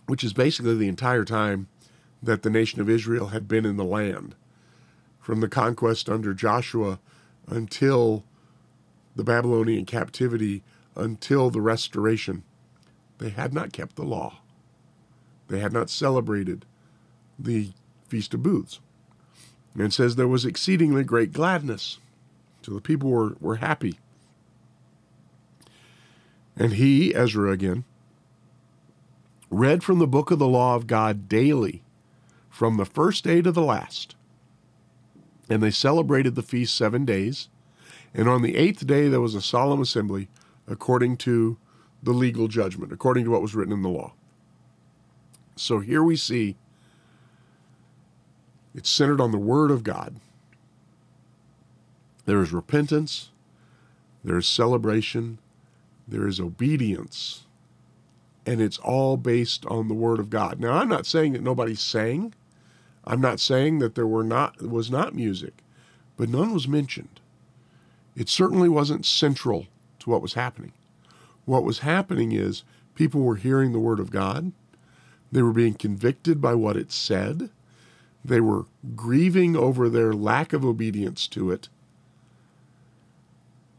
which 0.07 0.24
is 0.24 0.32
basically 0.32 0.76
the 0.76 0.88
entire 0.88 1.24
time 1.24 1.68
that 2.22 2.42
the 2.42 2.51
nation 2.51 2.80
of 2.80 2.88
Israel 2.88 3.28
had 3.28 3.48
been 3.48 3.66
in 3.66 3.76
the 3.76 3.84
land, 3.84 4.34
from 5.20 5.40
the 5.40 5.48
conquest 5.48 6.09
under 6.09 6.32
Joshua 6.32 6.98
until 7.46 8.24
the 9.16 9.24
Babylonian 9.24 9.84
captivity, 9.84 10.62
until 10.96 11.50
the 11.50 11.61
restoration. 11.61 12.42
They 13.18 13.30
had 13.30 13.52
not 13.52 13.72
kept 13.72 13.96
the 13.96 14.04
law. 14.04 14.38
They 15.48 15.61
had 15.61 15.72
not 15.72 15.90
celebrated 15.90 16.64
the 17.38 17.72
Feast 18.08 18.34
of 18.34 18.42
Booths. 18.42 18.80
And 19.78 19.92
says 19.92 20.16
there 20.16 20.26
was 20.26 20.44
exceedingly 20.44 21.04
great 21.04 21.32
gladness. 21.32 21.98
So 22.62 22.72
the 22.72 22.80
people 22.80 23.11
were, 23.11 23.36
were 23.40 23.56
happy. 23.56 23.98
And 26.56 26.74
he, 26.74 27.14
Ezra 27.14 27.52
again, 27.52 27.84
read 29.50 29.82
from 29.82 29.98
the 29.98 30.06
book 30.06 30.30
of 30.30 30.38
the 30.38 30.48
law 30.48 30.74
of 30.76 30.86
God 30.86 31.28
daily, 31.28 31.82
from 32.48 32.76
the 32.76 32.84
first 32.84 33.24
day 33.24 33.42
to 33.42 33.52
the 33.52 33.62
last. 33.62 34.16
And 35.48 35.62
they 35.62 35.70
celebrated 35.70 36.34
the 36.34 36.42
feast 36.42 36.76
seven 36.76 37.04
days. 37.04 37.48
And 38.14 38.28
on 38.28 38.42
the 38.42 38.56
eighth 38.56 38.86
day, 38.86 39.08
there 39.08 39.20
was 39.20 39.34
a 39.34 39.42
solemn 39.42 39.80
assembly 39.80 40.28
according 40.66 41.16
to 41.18 41.56
the 42.02 42.12
legal 42.12 42.48
judgment, 42.48 42.92
according 42.92 43.24
to 43.24 43.30
what 43.30 43.42
was 43.42 43.54
written 43.54 43.72
in 43.72 43.82
the 43.82 43.88
law. 43.88 44.12
So 45.56 45.80
here 45.80 46.02
we 46.02 46.16
see 46.16 46.56
it's 48.74 48.88
centered 48.88 49.20
on 49.20 49.32
the 49.32 49.38
Word 49.38 49.70
of 49.70 49.84
God. 49.84 50.16
There 52.24 52.40
is 52.40 52.52
repentance, 52.52 53.30
there 54.24 54.38
is 54.38 54.46
celebration, 54.48 55.38
there 56.06 56.26
is 56.26 56.40
obedience, 56.40 57.46
and 58.46 58.61
it's 58.61 58.78
all 58.78 59.16
based 59.16 59.66
on 59.66 59.88
the 59.88 59.94
Word 59.94 60.18
of 60.18 60.30
God. 60.30 60.61
Now, 60.61 60.74
I'm 60.74 60.88
not 60.88 61.06
saying 61.06 61.32
that 61.32 61.42
nobody 61.42 61.74
sang. 61.74 62.34
I'm 63.04 63.20
not 63.20 63.40
saying 63.40 63.78
that 63.80 63.94
there 63.94 64.06
were 64.06 64.24
not 64.24 64.62
was 64.62 64.90
not 64.90 65.14
music, 65.14 65.62
but 66.16 66.28
none 66.28 66.52
was 66.52 66.68
mentioned. 66.68 67.19
It 68.16 68.28
certainly 68.28 68.68
wasn't 68.68 69.06
central 69.06 69.66
to 70.00 70.11
what 70.11 70.22
was 70.22 70.34
happening. 70.34 70.72
What 71.44 71.64
was 71.64 71.80
happening 71.80 72.32
is 72.32 72.64
people 72.94 73.22
were 73.22 73.36
hearing 73.36 73.72
the 73.72 73.78
Word 73.78 74.00
of 74.00 74.11
God. 74.11 74.52
They 75.32 75.42
were 75.42 75.52
being 75.52 75.74
convicted 75.74 76.40
by 76.40 76.54
what 76.54 76.76
it 76.76 76.92
said. 76.92 77.50
They 78.24 78.40
were 78.40 78.66
grieving 78.94 79.56
over 79.56 79.88
their 79.88 80.12
lack 80.12 80.52
of 80.52 80.64
obedience 80.64 81.26
to 81.28 81.50
it. 81.50 81.68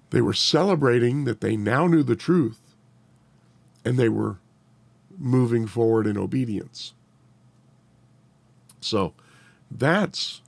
They 0.09 0.21
were 0.21 0.33
celebrating 0.33 1.25
that 1.25 1.41
they 1.41 1.55
now 1.55 1.87
knew 1.87 2.03
the 2.03 2.15
truth 2.15 2.59
and 3.85 3.97
they 3.97 4.09
were 4.09 4.37
moving 5.17 5.67
forward 5.67 6.07
in 6.07 6.17
obedience. 6.17 6.93
So 8.81 9.13
that's 9.69 10.41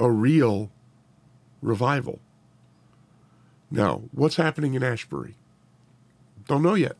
a 0.00 0.10
real 0.10 0.70
revival. 1.60 2.18
Now, 3.72 4.02
what's 4.12 4.36
happening 4.36 4.74
in 4.74 4.82
Asbury? 4.82 5.34
Don't 6.46 6.62
know 6.62 6.74
yet. 6.74 6.96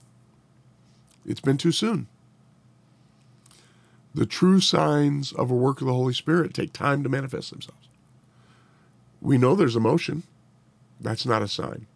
It's 1.27 1.41
been 1.41 1.59
too 1.59 1.71
soon. 1.71 2.09
The 4.15 4.25
true 4.25 4.59
signs 4.59 5.33
of 5.33 5.51
a 5.51 5.55
work 5.55 5.83
of 5.83 5.87
the 5.87 5.93
Holy 5.93 6.15
Spirit 6.15 6.55
take 6.55 6.73
time 6.73 7.03
to 7.03 7.11
manifest 7.11 7.51
themselves. 7.51 7.89
We 9.21 9.37
know 9.37 9.55
there's 9.55 9.77
emotion. 9.77 10.23
That's 10.99 11.27
not 11.27 11.43
a 11.43 11.49
sign. 11.49 11.87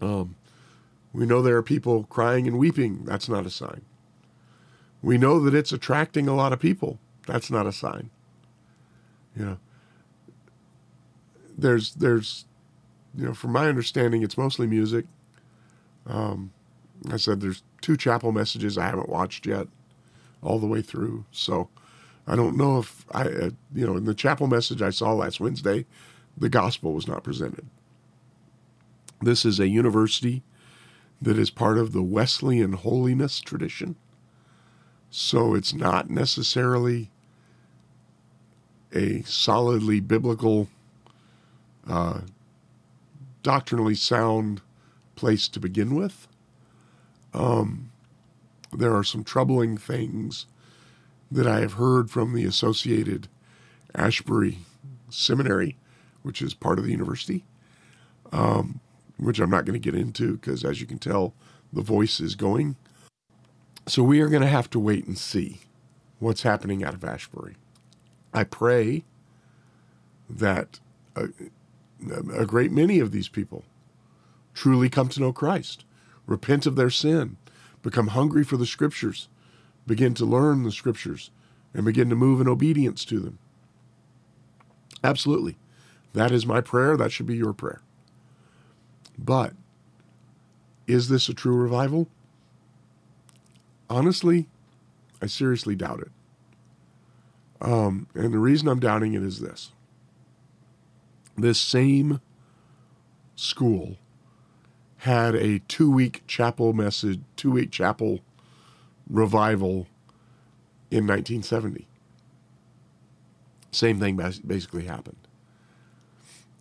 Um, 0.00 0.36
we 1.12 1.26
know 1.26 1.42
there 1.42 1.56
are 1.56 1.62
people 1.62 2.04
crying 2.04 2.46
and 2.46 2.58
weeping. 2.58 3.04
That's 3.04 3.28
not 3.28 3.46
a 3.46 3.50
sign. 3.50 3.82
We 5.02 5.18
know 5.18 5.40
that 5.40 5.54
it's 5.54 5.72
attracting 5.72 6.28
a 6.28 6.36
lot 6.36 6.52
of 6.52 6.60
people. 6.60 6.98
That's 7.26 7.50
not 7.50 7.66
a 7.66 7.72
sign. 7.72 8.10
You 9.36 9.44
know, 9.44 9.58
there's 11.56 11.94
there's 11.94 12.46
you 13.16 13.26
know, 13.26 13.34
from 13.34 13.52
my 13.52 13.68
understanding, 13.68 14.22
it's 14.22 14.36
mostly 14.36 14.66
music. 14.66 15.06
Um, 16.06 16.52
I 17.10 17.16
said 17.16 17.40
there's 17.40 17.62
two 17.80 17.96
chapel 17.96 18.32
messages 18.32 18.76
I 18.76 18.86
haven't 18.86 19.08
watched 19.08 19.46
yet, 19.46 19.68
all 20.42 20.58
the 20.58 20.66
way 20.66 20.82
through. 20.82 21.24
So 21.30 21.68
I 22.26 22.36
don't 22.36 22.56
know 22.56 22.78
if 22.78 23.04
I, 23.12 23.22
uh, 23.22 23.50
you 23.74 23.86
know, 23.86 23.96
in 23.96 24.04
the 24.04 24.14
chapel 24.14 24.46
message 24.46 24.82
I 24.82 24.90
saw 24.90 25.12
last 25.12 25.40
Wednesday, 25.40 25.86
the 26.36 26.48
gospel 26.48 26.92
was 26.92 27.06
not 27.06 27.22
presented. 27.22 27.66
This 29.20 29.44
is 29.44 29.60
a 29.60 29.68
university 29.68 30.42
that 31.22 31.38
is 31.38 31.50
part 31.50 31.78
of 31.78 31.92
the 31.92 32.02
Wesleyan 32.02 32.72
holiness 32.72 33.40
tradition. 33.40 33.96
So 35.10 35.54
it's 35.54 35.72
not 35.72 36.10
necessarily 36.10 37.10
a 38.92 39.22
solidly 39.22 40.00
biblical, 40.00 40.68
uh, 41.88 42.20
doctrinally 43.42 43.94
sound 43.94 44.60
place 45.16 45.48
to 45.48 45.60
begin 45.60 45.94
with. 45.94 46.26
Um, 47.32 47.90
there 48.72 48.94
are 48.94 49.04
some 49.04 49.24
troubling 49.24 49.76
things 49.76 50.46
that 51.30 51.46
I 51.46 51.60
have 51.60 51.74
heard 51.74 52.10
from 52.10 52.34
the 52.34 52.44
Associated 52.44 53.28
Asbury 53.94 54.58
Seminary, 55.10 55.76
which 56.22 56.42
is 56.42 56.54
part 56.54 56.78
of 56.78 56.84
the 56.84 56.90
university, 56.90 57.44
um, 58.32 58.80
which 59.16 59.38
I'm 59.38 59.50
not 59.50 59.64
going 59.64 59.80
to 59.80 59.90
get 59.90 59.98
into 59.98 60.34
because, 60.34 60.64
as 60.64 60.80
you 60.80 60.86
can 60.86 60.98
tell, 60.98 61.34
the 61.72 61.82
voice 61.82 62.20
is 62.20 62.34
going. 62.34 62.76
So 63.86 64.02
we 64.02 64.20
are 64.20 64.28
going 64.28 64.42
to 64.42 64.48
have 64.48 64.70
to 64.70 64.78
wait 64.78 65.06
and 65.06 65.18
see 65.18 65.60
what's 66.18 66.42
happening 66.42 66.82
out 66.84 66.94
of 66.94 67.04
Asbury. 67.04 67.56
I 68.32 68.44
pray 68.44 69.04
that 70.28 70.80
a, 71.14 71.28
a 72.34 72.46
great 72.46 72.72
many 72.72 72.98
of 73.00 73.12
these 73.12 73.28
people 73.28 73.64
truly 74.54 74.88
come 74.88 75.08
to 75.08 75.20
know 75.20 75.32
Christ, 75.32 75.84
repent 76.26 76.66
of 76.66 76.76
their 76.76 76.90
sin, 76.90 77.36
become 77.82 78.08
hungry 78.08 78.44
for 78.44 78.56
the 78.56 78.66
scriptures, 78.66 79.28
begin 79.86 80.14
to 80.14 80.24
learn 80.24 80.62
the 80.62 80.72
scriptures, 80.72 81.30
and 81.74 81.84
begin 81.84 82.08
to 82.08 82.16
move 82.16 82.40
in 82.40 82.48
obedience 82.48 83.04
to 83.06 83.18
them. 83.18 83.38
Absolutely. 85.02 85.56
That 86.12 86.30
is 86.30 86.46
my 86.46 86.60
prayer. 86.60 86.96
That 86.96 87.12
should 87.12 87.26
be 87.26 87.36
your 87.36 87.52
prayer. 87.52 87.82
But 89.18 89.52
is 90.86 91.08
this 91.08 91.28
a 91.28 91.34
true 91.34 91.56
revival? 91.56 92.08
Honestly, 93.90 94.46
I 95.20 95.26
seriously 95.26 95.74
doubt 95.74 96.00
it. 96.00 96.10
Um, 97.60 98.06
and 98.14 98.32
the 98.32 98.38
reason 98.38 98.68
I'm 98.68 98.80
doubting 98.80 99.14
it 99.14 99.22
is 99.22 99.40
this 99.40 99.72
this 101.36 101.60
same 101.60 102.20
school 103.36 103.96
had 104.98 105.34
a 105.34 105.58
two 105.60 105.90
week 105.90 106.22
chapel 106.26 106.72
message, 106.72 107.20
two 107.36 107.50
week 107.50 107.70
chapel 107.70 108.20
revival 109.08 109.86
in 110.90 111.06
1970. 111.06 111.86
Same 113.70 113.98
thing 113.98 114.16
basically 114.46 114.84
happened. 114.84 115.16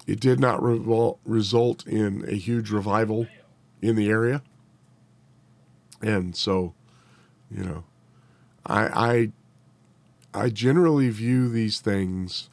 It 0.08 0.20
did 0.20 0.40
not 0.40 0.60
revol- 0.60 1.20
result 1.26 1.88
in 1.88 2.26
a 2.28 2.36
huge 2.36 2.72
revival 2.72 3.28
in 3.82 3.96
the 3.96 4.10
area. 4.10 4.42
And 6.02 6.36
so, 6.36 6.74
you 7.50 7.64
know, 7.64 7.84
I, 8.66 9.32
I, 10.34 10.44
I 10.46 10.50
generally 10.50 11.10
view 11.10 11.48
these 11.48 11.80
things 11.80 12.50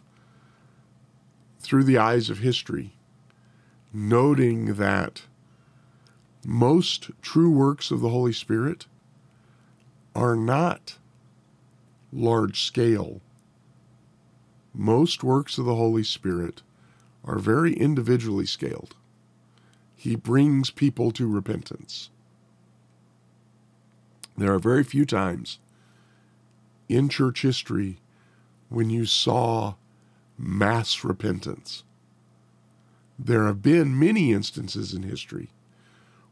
through 1.61 1.85
the 1.85 1.99
eyes 1.99 2.31
of 2.31 2.39
history, 2.39 2.93
noting 3.93 4.75
that 4.75 5.23
most 6.45 7.11
true 7.21 7.51
works 7.51 7.91
of 7.91 8.01
the 8.01 8.09
Holy 8.09 8.33
Spirit 8.33 8.87
are 10.15 10.35
not 10.35 10.97
large 12.13 12.65
scale. 12.65 13.21
Most 14.75 15.23
works 15.23 15.59
of 15.59 15.67
the 15.67 15.75
Holy 15.75 16.03
Spirit 16.03 16.63
are 17.25 17.39
very 17.39 17.75
individually 17.75 18.47
scaled. 18.47 18.97
He 19.97 20.17
brings 20.17 20.71
people 20.71 21.11
to 21.13 21.29
repentance. 21.29 22.09
There 24.37 24.55
are 24.55 24.59
very 24.59 24.83
few 24.83 25.05
times 25.05 25.59
in 26.89 27.11
church 27.11 27.43
history 27.43 27.99
when 28.71 28.89
you 28.89 29.05
saw 29.05 29.75
mass 30.41 31.05
repentance. 31.05 31.85
There 33.19 33.47
have 33.47 33.61
been 33.61 33.99
many 33.99 34.33
instances 34.33 34.95
in 34.95 35.03
history 35.03 35.51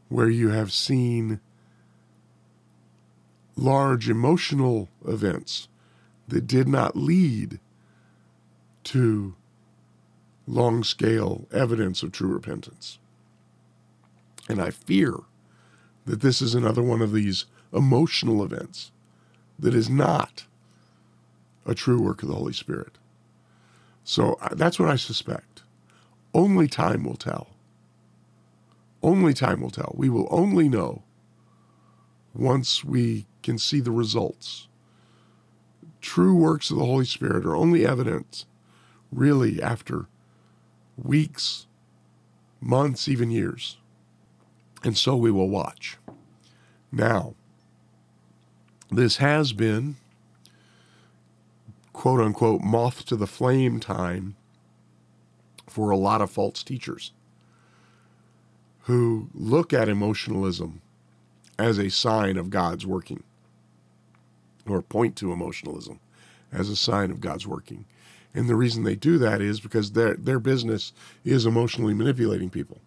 where 0.07 0.29
you 0.29 0.49
have 0.49 0.71
seen 0.71 1.39
large 3.55 4.09
emotional 4.09 4.89
events 5.07 5.67
that 6.27 6.47
did 6.47 6.67
not 6.67 6.95
lead 6.95 7.59
to 8.85 9.35
long 10.47 10.83
scale 10.83 11.47
evidence 11.51 12.01
of 12.01 12.11
true 12.11 12.33
repentance. 12.33 12.97
And 14.47 14.59
I 14.59 14.71
fear 14.71 15.13
that 16.05 16.21
this 16.21 16.41
is 16.41 16.55
another 16.55 16.81
one 16.81 17.03
of 17.03 17.11
these 17.11 17.45
emotional 17.71 18.43
events 18.43 18.91
that 19.59 19.75
is 19.75 19.89
not 19.89 20.45
a 21.67 21.75
true 21.75 22.01
work 22.01 22.23
of 22.23 22.29
the 22.29 22.35
Holy 22.35 22.53
Spirit. 22.53 22.97
So 24.09 24.39
that's 24.53 24.79
what 24.79 24.89
I 24.89 24.95
suspect. 24.95 25.61
Only 26.33 26.67
time 26.67 27.03
will 27.03 27.15
tell. 27.15 27.49
Only 29.03 29.35
time 29.35 29.61
will 29.61 29.69
tell. 29.69 29.93
We 29.95 30.09
will 30.09 30.27
only 30.31 30.67
know 30.67 31.03
once 32.33 32.83
we 32.83 33.27
can 33.43 33.59
see 33.59 33.79
the 33.79 33.91
results. 33.91 34.67
True 36.01 36.33
works 36.33 36.71
of 36.71 36.77
the 36.77 36.85
Holy 36.85 37.05
Spirit 37.05 37.45
are 37.45 37.55
only 37.55 37.85
evident 37.85 38.45
really 39.11 39.61
after 39.61 40.07
weeks, 40.97 41.67
months, 42.59 43.07
even 43.07 43.29
years. 43.29 43.77
And 44.83 44.97
so 44.97 45.15
we 45.17 45.29
will 45.29 45.49
watch. 45.49 45.99
Now, 46.91 47.35
this 48.89 49.17
has 49.17 49.53
been 49.53 49.97
quote 51.99 52.21
unquote 52.21 52.61
moth 52.61 53.03
to 53.03 53.17
the 53.17 53.27
flame 53.27 53.77
time 53.77 54.37
for 55.67 55.89
a 55.89 55.97
lot 55.97 56.21
of 56.21 56.31
false 56.31 56.63
teachers 56.63 57.11
who 58.83 59.27
look 59.33 59.73
at 59.73 59.89
emotionalism 59.89 60.81
as 61.57 61.77
a 61.77 61.89
sign 61.89 62.37
of 62.37 62.49
God's 62.49 62.87
working 62.87 63.21
or 64.65 64.81
point 64.81 65.17
to 65.17 65.33
emotionalism 65.33 65.99
as 66.53 66.69
a 66.69 66.75
sign 66.77 67.11
of 67.11 67.19
God's 67.19 67.45
working. 67.45 67.83
And 68.33 68.47
the 68.47 68.55
reason 68.55 68.85
they 68.85 68.95
do 68.95 69.17
that 69.17 69.41
is 69.41 69.59
because 69.59 69.91
their 69.91 70.13
their 70.13 70.39
business 70.39 70.93
is 71.25 71.45
emotionally 71.45 71.93
manipulating 71.93 72.49
people. 72.49 72.79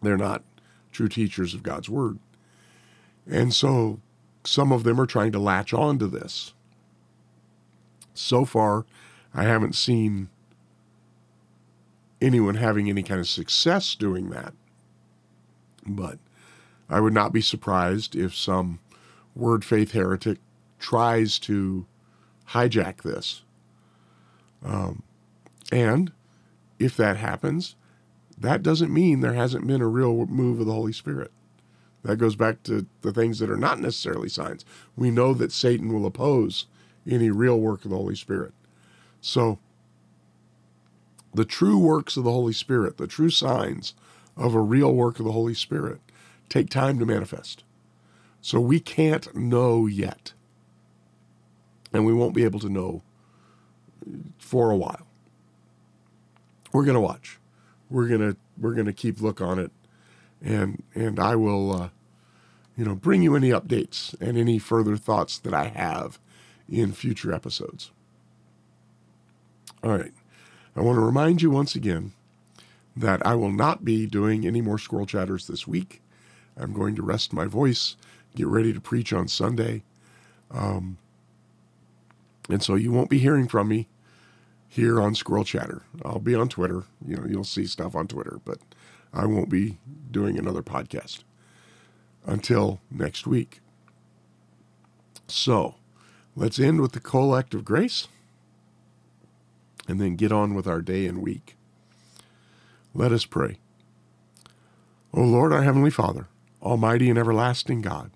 They're 0.00 0.16
not 0.16 0.44
true 0.92 1.08
teachers 1.08 1.54
of 1.54 1.64
God's 1.64 1.88
word. 1.88 2.20
And 3.28 3.52
so 3.52 3.98
some 4.44 4.70
of 4.70 4.84
them 4.84 5.00
are 5.00 5.06
trying 5.06 5.32
to 5.32 5.40
latch 5.40 5.74
on 5.74 5.98
to 5.98 6.06
this. 6.06 6.54
So 8.14 8.44
far, 8.44 8.84
I 9.34 9.44
haven't 9.44 9.74
seen 9.74 10.28
anyone 12.20 12.54
having 12.54 12.88
any 12.88 13.02
kind 13.02 13.20
of 13.20 13.28
success 13.28 13.94
doing 13.94 14.30
that. 14.30 14.54
But 15.86 16.18
I 16.88 17.00
would 17.00 17.14
not 17.14 17.32
be 17.32 17.40
surprised 17.40 18.14
if 18.14 18.34
some 18.34 18.78
word 19.34 19.64
faith 19.64 19.92
heretic 19.92 20.38
tries 20.78 21.38
to 21.40 21.86
hijack 22.50 23.02
this. 23.02 23.42
Um, 24.64 25.02
and 25.72 26.12
if 26.78 26.96
that 26.96 27.16
happens, 27.16 27.74
that 28.38 28.62
doesn't 28.62 28.92
mean 28.92 29.20
there 29.20 29.34
hasn't 29.34 29.66
been 29.66 29.80
a 29.80 29.88
real 29.88 30.26
move 30.26 30.60
of 30.60 30.66
the 30.66 30.72
Holy 30.72 30.92
Spirit. 30.92 31.30
That 32.02 32.16
goes 32.16 32.34
back 32.34 32.62
to 32.64 32.86
the 33.02 33.12
things 33.12 33.38
that 33.38 33.50
are 33.50 33.56
not 33.56 33.78
necessarily 33.78 34.28
signs. 34.28 34.64
We 34.96 35.10
know 35.10 35.34
that 35.34 35.52
Satan 35.52 35.92
will 35.92 36.04
oppose 36.04 36.66
any 37.08 37.30
real 37.30 37.58
work 37.58 37.84
of 37.84 37.90
the 37.90 37.96
Holy 37.96 38.14
Spirit. 38.14 38.52
So, 39.20 39.58
the 41.34 41.44
true 41.44 41.78
works 41.78 42.16
of 42.16 42.24
the 42.24 42.32
Holy 42.32 42.52
Spirit, 42.52 42.98
the 42.98 43.06
true 43.06 43.30
signs 43.30 43.94
of 44.36 44.54
a 44.54 44.60
real 44.60 44.94
work 44.94 45.18
of 45.18 45.24
the 45.24 45.32
Holy 45.32 45.54
Spirit, 45.54 46.00
take 46.48 46.68
time 46.68 46.98
to 46.98 47.06
manifest. 47.06 47.64
So, 48.40 48.60
we 48.60 48.80
can't 48.80 49.34
know 49.34 49.86
yet. 49.86 50.32
And 51.92 52.06
we 52.06 52.14
won't 52.14 52.34
be 52.34 52.44
able 52.44 52.60
to 52.60 52.68
know 52.68 53.02
for 54.38 54.70
a 54.70 54.76
while. 54.76 55.06
We're 56.72 56.84
going 56.84 56.94
to 56.94 57.00
watch. 57.00 57.38
We're 57.90 58.08
going 58.08 58.20
to 58.20 58.36
we're 58.58 58.74
going 58.74 58.86
to 58.86 58.92
keep 58.92 59.20
look 59.20 59.40
on 59.40 59.58
it 59.58 59.70
and 60.42 60.82
and 60.94 61.18
I 61.18 61.36
will 61.36 61.72
uh, 61.72 61.88
you 62.76 62.84
know 62.84 62.94
bring 62.94 63.22
you 63.22 63.36
any 63.36 63.50
updates 63.50 64.18
and 64.20 64.36
any 64.36 64.58
further 64.58 64.96
thoughts 64.96 65.38
that 65.38 65.54
I 65.54 65.68
have 65.68 66.18
in 66.68 66.92
future 66.92 67.32
episodes. 67.32 67.90
All 69.82 69.96
right. 69.96 70.12
I 70.76 70.80
want 70.80 70.96
to 70.96 71.04
remind 71.04 71.42
you 71.42 71.50
once 71.50 71.74
again 71.74 72.12
that 72.96 73.24
I 73.26 73.34
will 73.34 73.50
not 73.50 73.84
be 73.84 74.06
doing 74.06 74.46
any 74.46 74.60
more 74.60 74.78
squirrel 74.78 75.06
chatters 75.06 75.46
this 75.46 75.66
week. 75.66 76.02
I'm 76.56 76.72
going 76.72 76.94
to 76.96 77.02
rest 77.02 77.32
my 77.32 77.46
voice, 77.46 77.96
get 78.34 78.46
ready 78.46 78.72
to 78.72 78.80
preach 78.80 79.12
on 79.12 79.28
Sunday. 79.28 79.82
Um, 80.50 80.98
and 82.48 82.62
so 82.62 82.74
you 82.74 82.92
won't 82.92 83.10
be 83.10 83.18
hearing 83.18 83.48
from 83.48 83.68
me 83.68 83.88
here 84.68 85.00
on 85.00 85.14
Squirrel 85.14 85.44
Chatter. 85.44 85.82
I'll 86.04 86.18
be 86.18 86.34
on 86.34 86.48
Twitter. 86.48 86.84
You 87.06 87.16
know, 87.16 87.26
you'll 87.26 87.44
see 87.44 87.66
stuff 87.66 87.94
on 87.94 88.06
Twitter, 88.06 88.40
but 88.44 88.58
I 89.12 89.26
won't 89.26 89.48
be 89.48 89.78
doing 90.10 90.38
another 90.38 90.62
podcast 90.62 91.22
until 92.26 92.80
next 92.90 93.26
week. 93.26 93.60
So 95.28 95.76
let's 96.34 96.58
end 96.58 96.80
with 96.80 96.92
the 96.92 97.00
collect 97.00 97.54
of 97.54 97.64
grace 97.64 98.08
and 99.88 100.00
then 100.00 100.16
get 100.16 100.32
on 100.32 100.54
with 100.54 100.66
our 100.66 100.80
day 100.80 101.06
and 101.06 101.18
week. 101.18 101.56
Let 102.94 103.12
us 103.12 103.24
pray. 103.24 103.58
O 105.12 105.22
Lord, 105.22 105.52
our 105.52 105.62
Heavenly 105.62 105.90
Father, 105.90 106.28
Almighty 106.62 107.10
and 107.10 107.18
everlasting 107.18 107.82
God, 107.82 108.10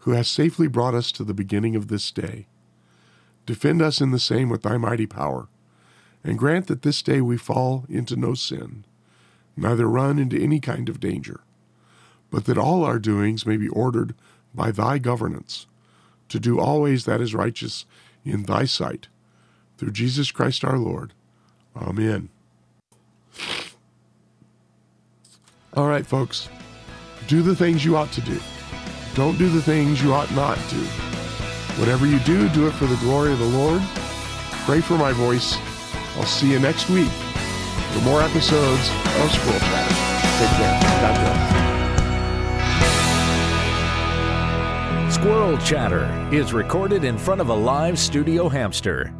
who 0.00 0.12
has 0.12 0.28
safely 0.28 0.68
brought 0.68 0.94
us 0.94 1.10
to 1.12 1.24
the 1.24 1.34
beginning 1.34 1.74
of 1.76 1.88
this 1.88 2.10
day, 2.10 2.46
defend 3.46 3.82
us 3.82 4.00
in 4.00 4.10
the 4.10 4.18
same 4.18 4.48
with 4.48 4.62
thy 4.62 4.76
mighty 4.76 5.06
power, 5.06 5.48
and 6.22 6.38
grant 6.38 6.66
that 6.68 6.82
this 6.82 7.02
day 7.02 7.20
we 7.20 7.36
fall 7.36 7.84
into 7.88 8.16
no 8.16 8.34
sin 8.34 8.84
neither 9.58 9.88
run 9.88 10.18
into 10.18 10.40
any 10.40 10.60
kind 10.60 10.88
of 10.88 11.00
danger, 11.00 11.40
but 12.30 12.44
that 12.44 12.58
all 12.58 12.84
our 12.84 12.98
doings 12.98 13.44
may 13.44 13.56
be 13.56 13.68
ordered 13.68 14.14
by 14.54 14.70
thy 14.70 14.98
governance, 14.98 15.66
to 16.28 16.40
do 16.40 16.58
always 16.58 17.04
that 17.04 17.20
is 17.20 17.34
righteous 17.34 17.86
in 18.24 18.44
thy 18.44 18.64
sight. 18.64 19.08
Through 19.76 19.92
Jesus 19.92 20.30
Christ 20.30 20.64
our 20.64 20.78
Lord. 20.78 21.12
Amen. 21.76 22.28
All 25.74 25.88
right, 25.88 26.06
folks. 26.06 26.48
Do 27.28 27.42
the 27.42 27.54
things 27.54 27.84
you 27.84 27.96
ought 27.96 28.10
to 28.12 28.20
do. 28.22 28.40
Don't 29.14 29.38
do 29.38 29.48
the 29.48 29.62
things 29.62 30.02
you 30.02 30.12
ought 30.12 30.32
not 30.34 30.56
to. 30.56 30.76
Whatever 31.78 32.06
you 32.06 32.18
do, 32.20 32.48
do 32.48 32.66
it 32.66 32.72
for 32.72 32.86
the 32.86 32.96
glory 32.96 33.32
of 33.32 33.38
the 33.38 33.44
Lord. 33.44 33.82
Pray 34.66 34.80
for 34.80 34.98
my 34.98 35.12
voice. 35.12 35.56
I'll 36.16 36.24
see 36.24 36.50
you 36.50 36.58
next 36.58 36.88
week 36.90 37.10
for 37.92 38.00
more 38.00 38.22
episodes 38.22 38.90
of 39.20 39.30
Squirrel 39.30 39.60
Chat. 39.60 39.88
Take 40.38 40.50
care. 40.56 40.80
God 41.00 41.14
bless. 41.14 41.47
Squirrel 45.18 45.58
Chatter 45.58 46.06
is 46.32 46.52
recorded 46.52 47.02
in 47.02 47.18
front 47.18 47.40
of 47.40 47.48
a 47.48 47.52
live 47.52 47.98
studio 47.98 48.48
hamster 48.48 49.12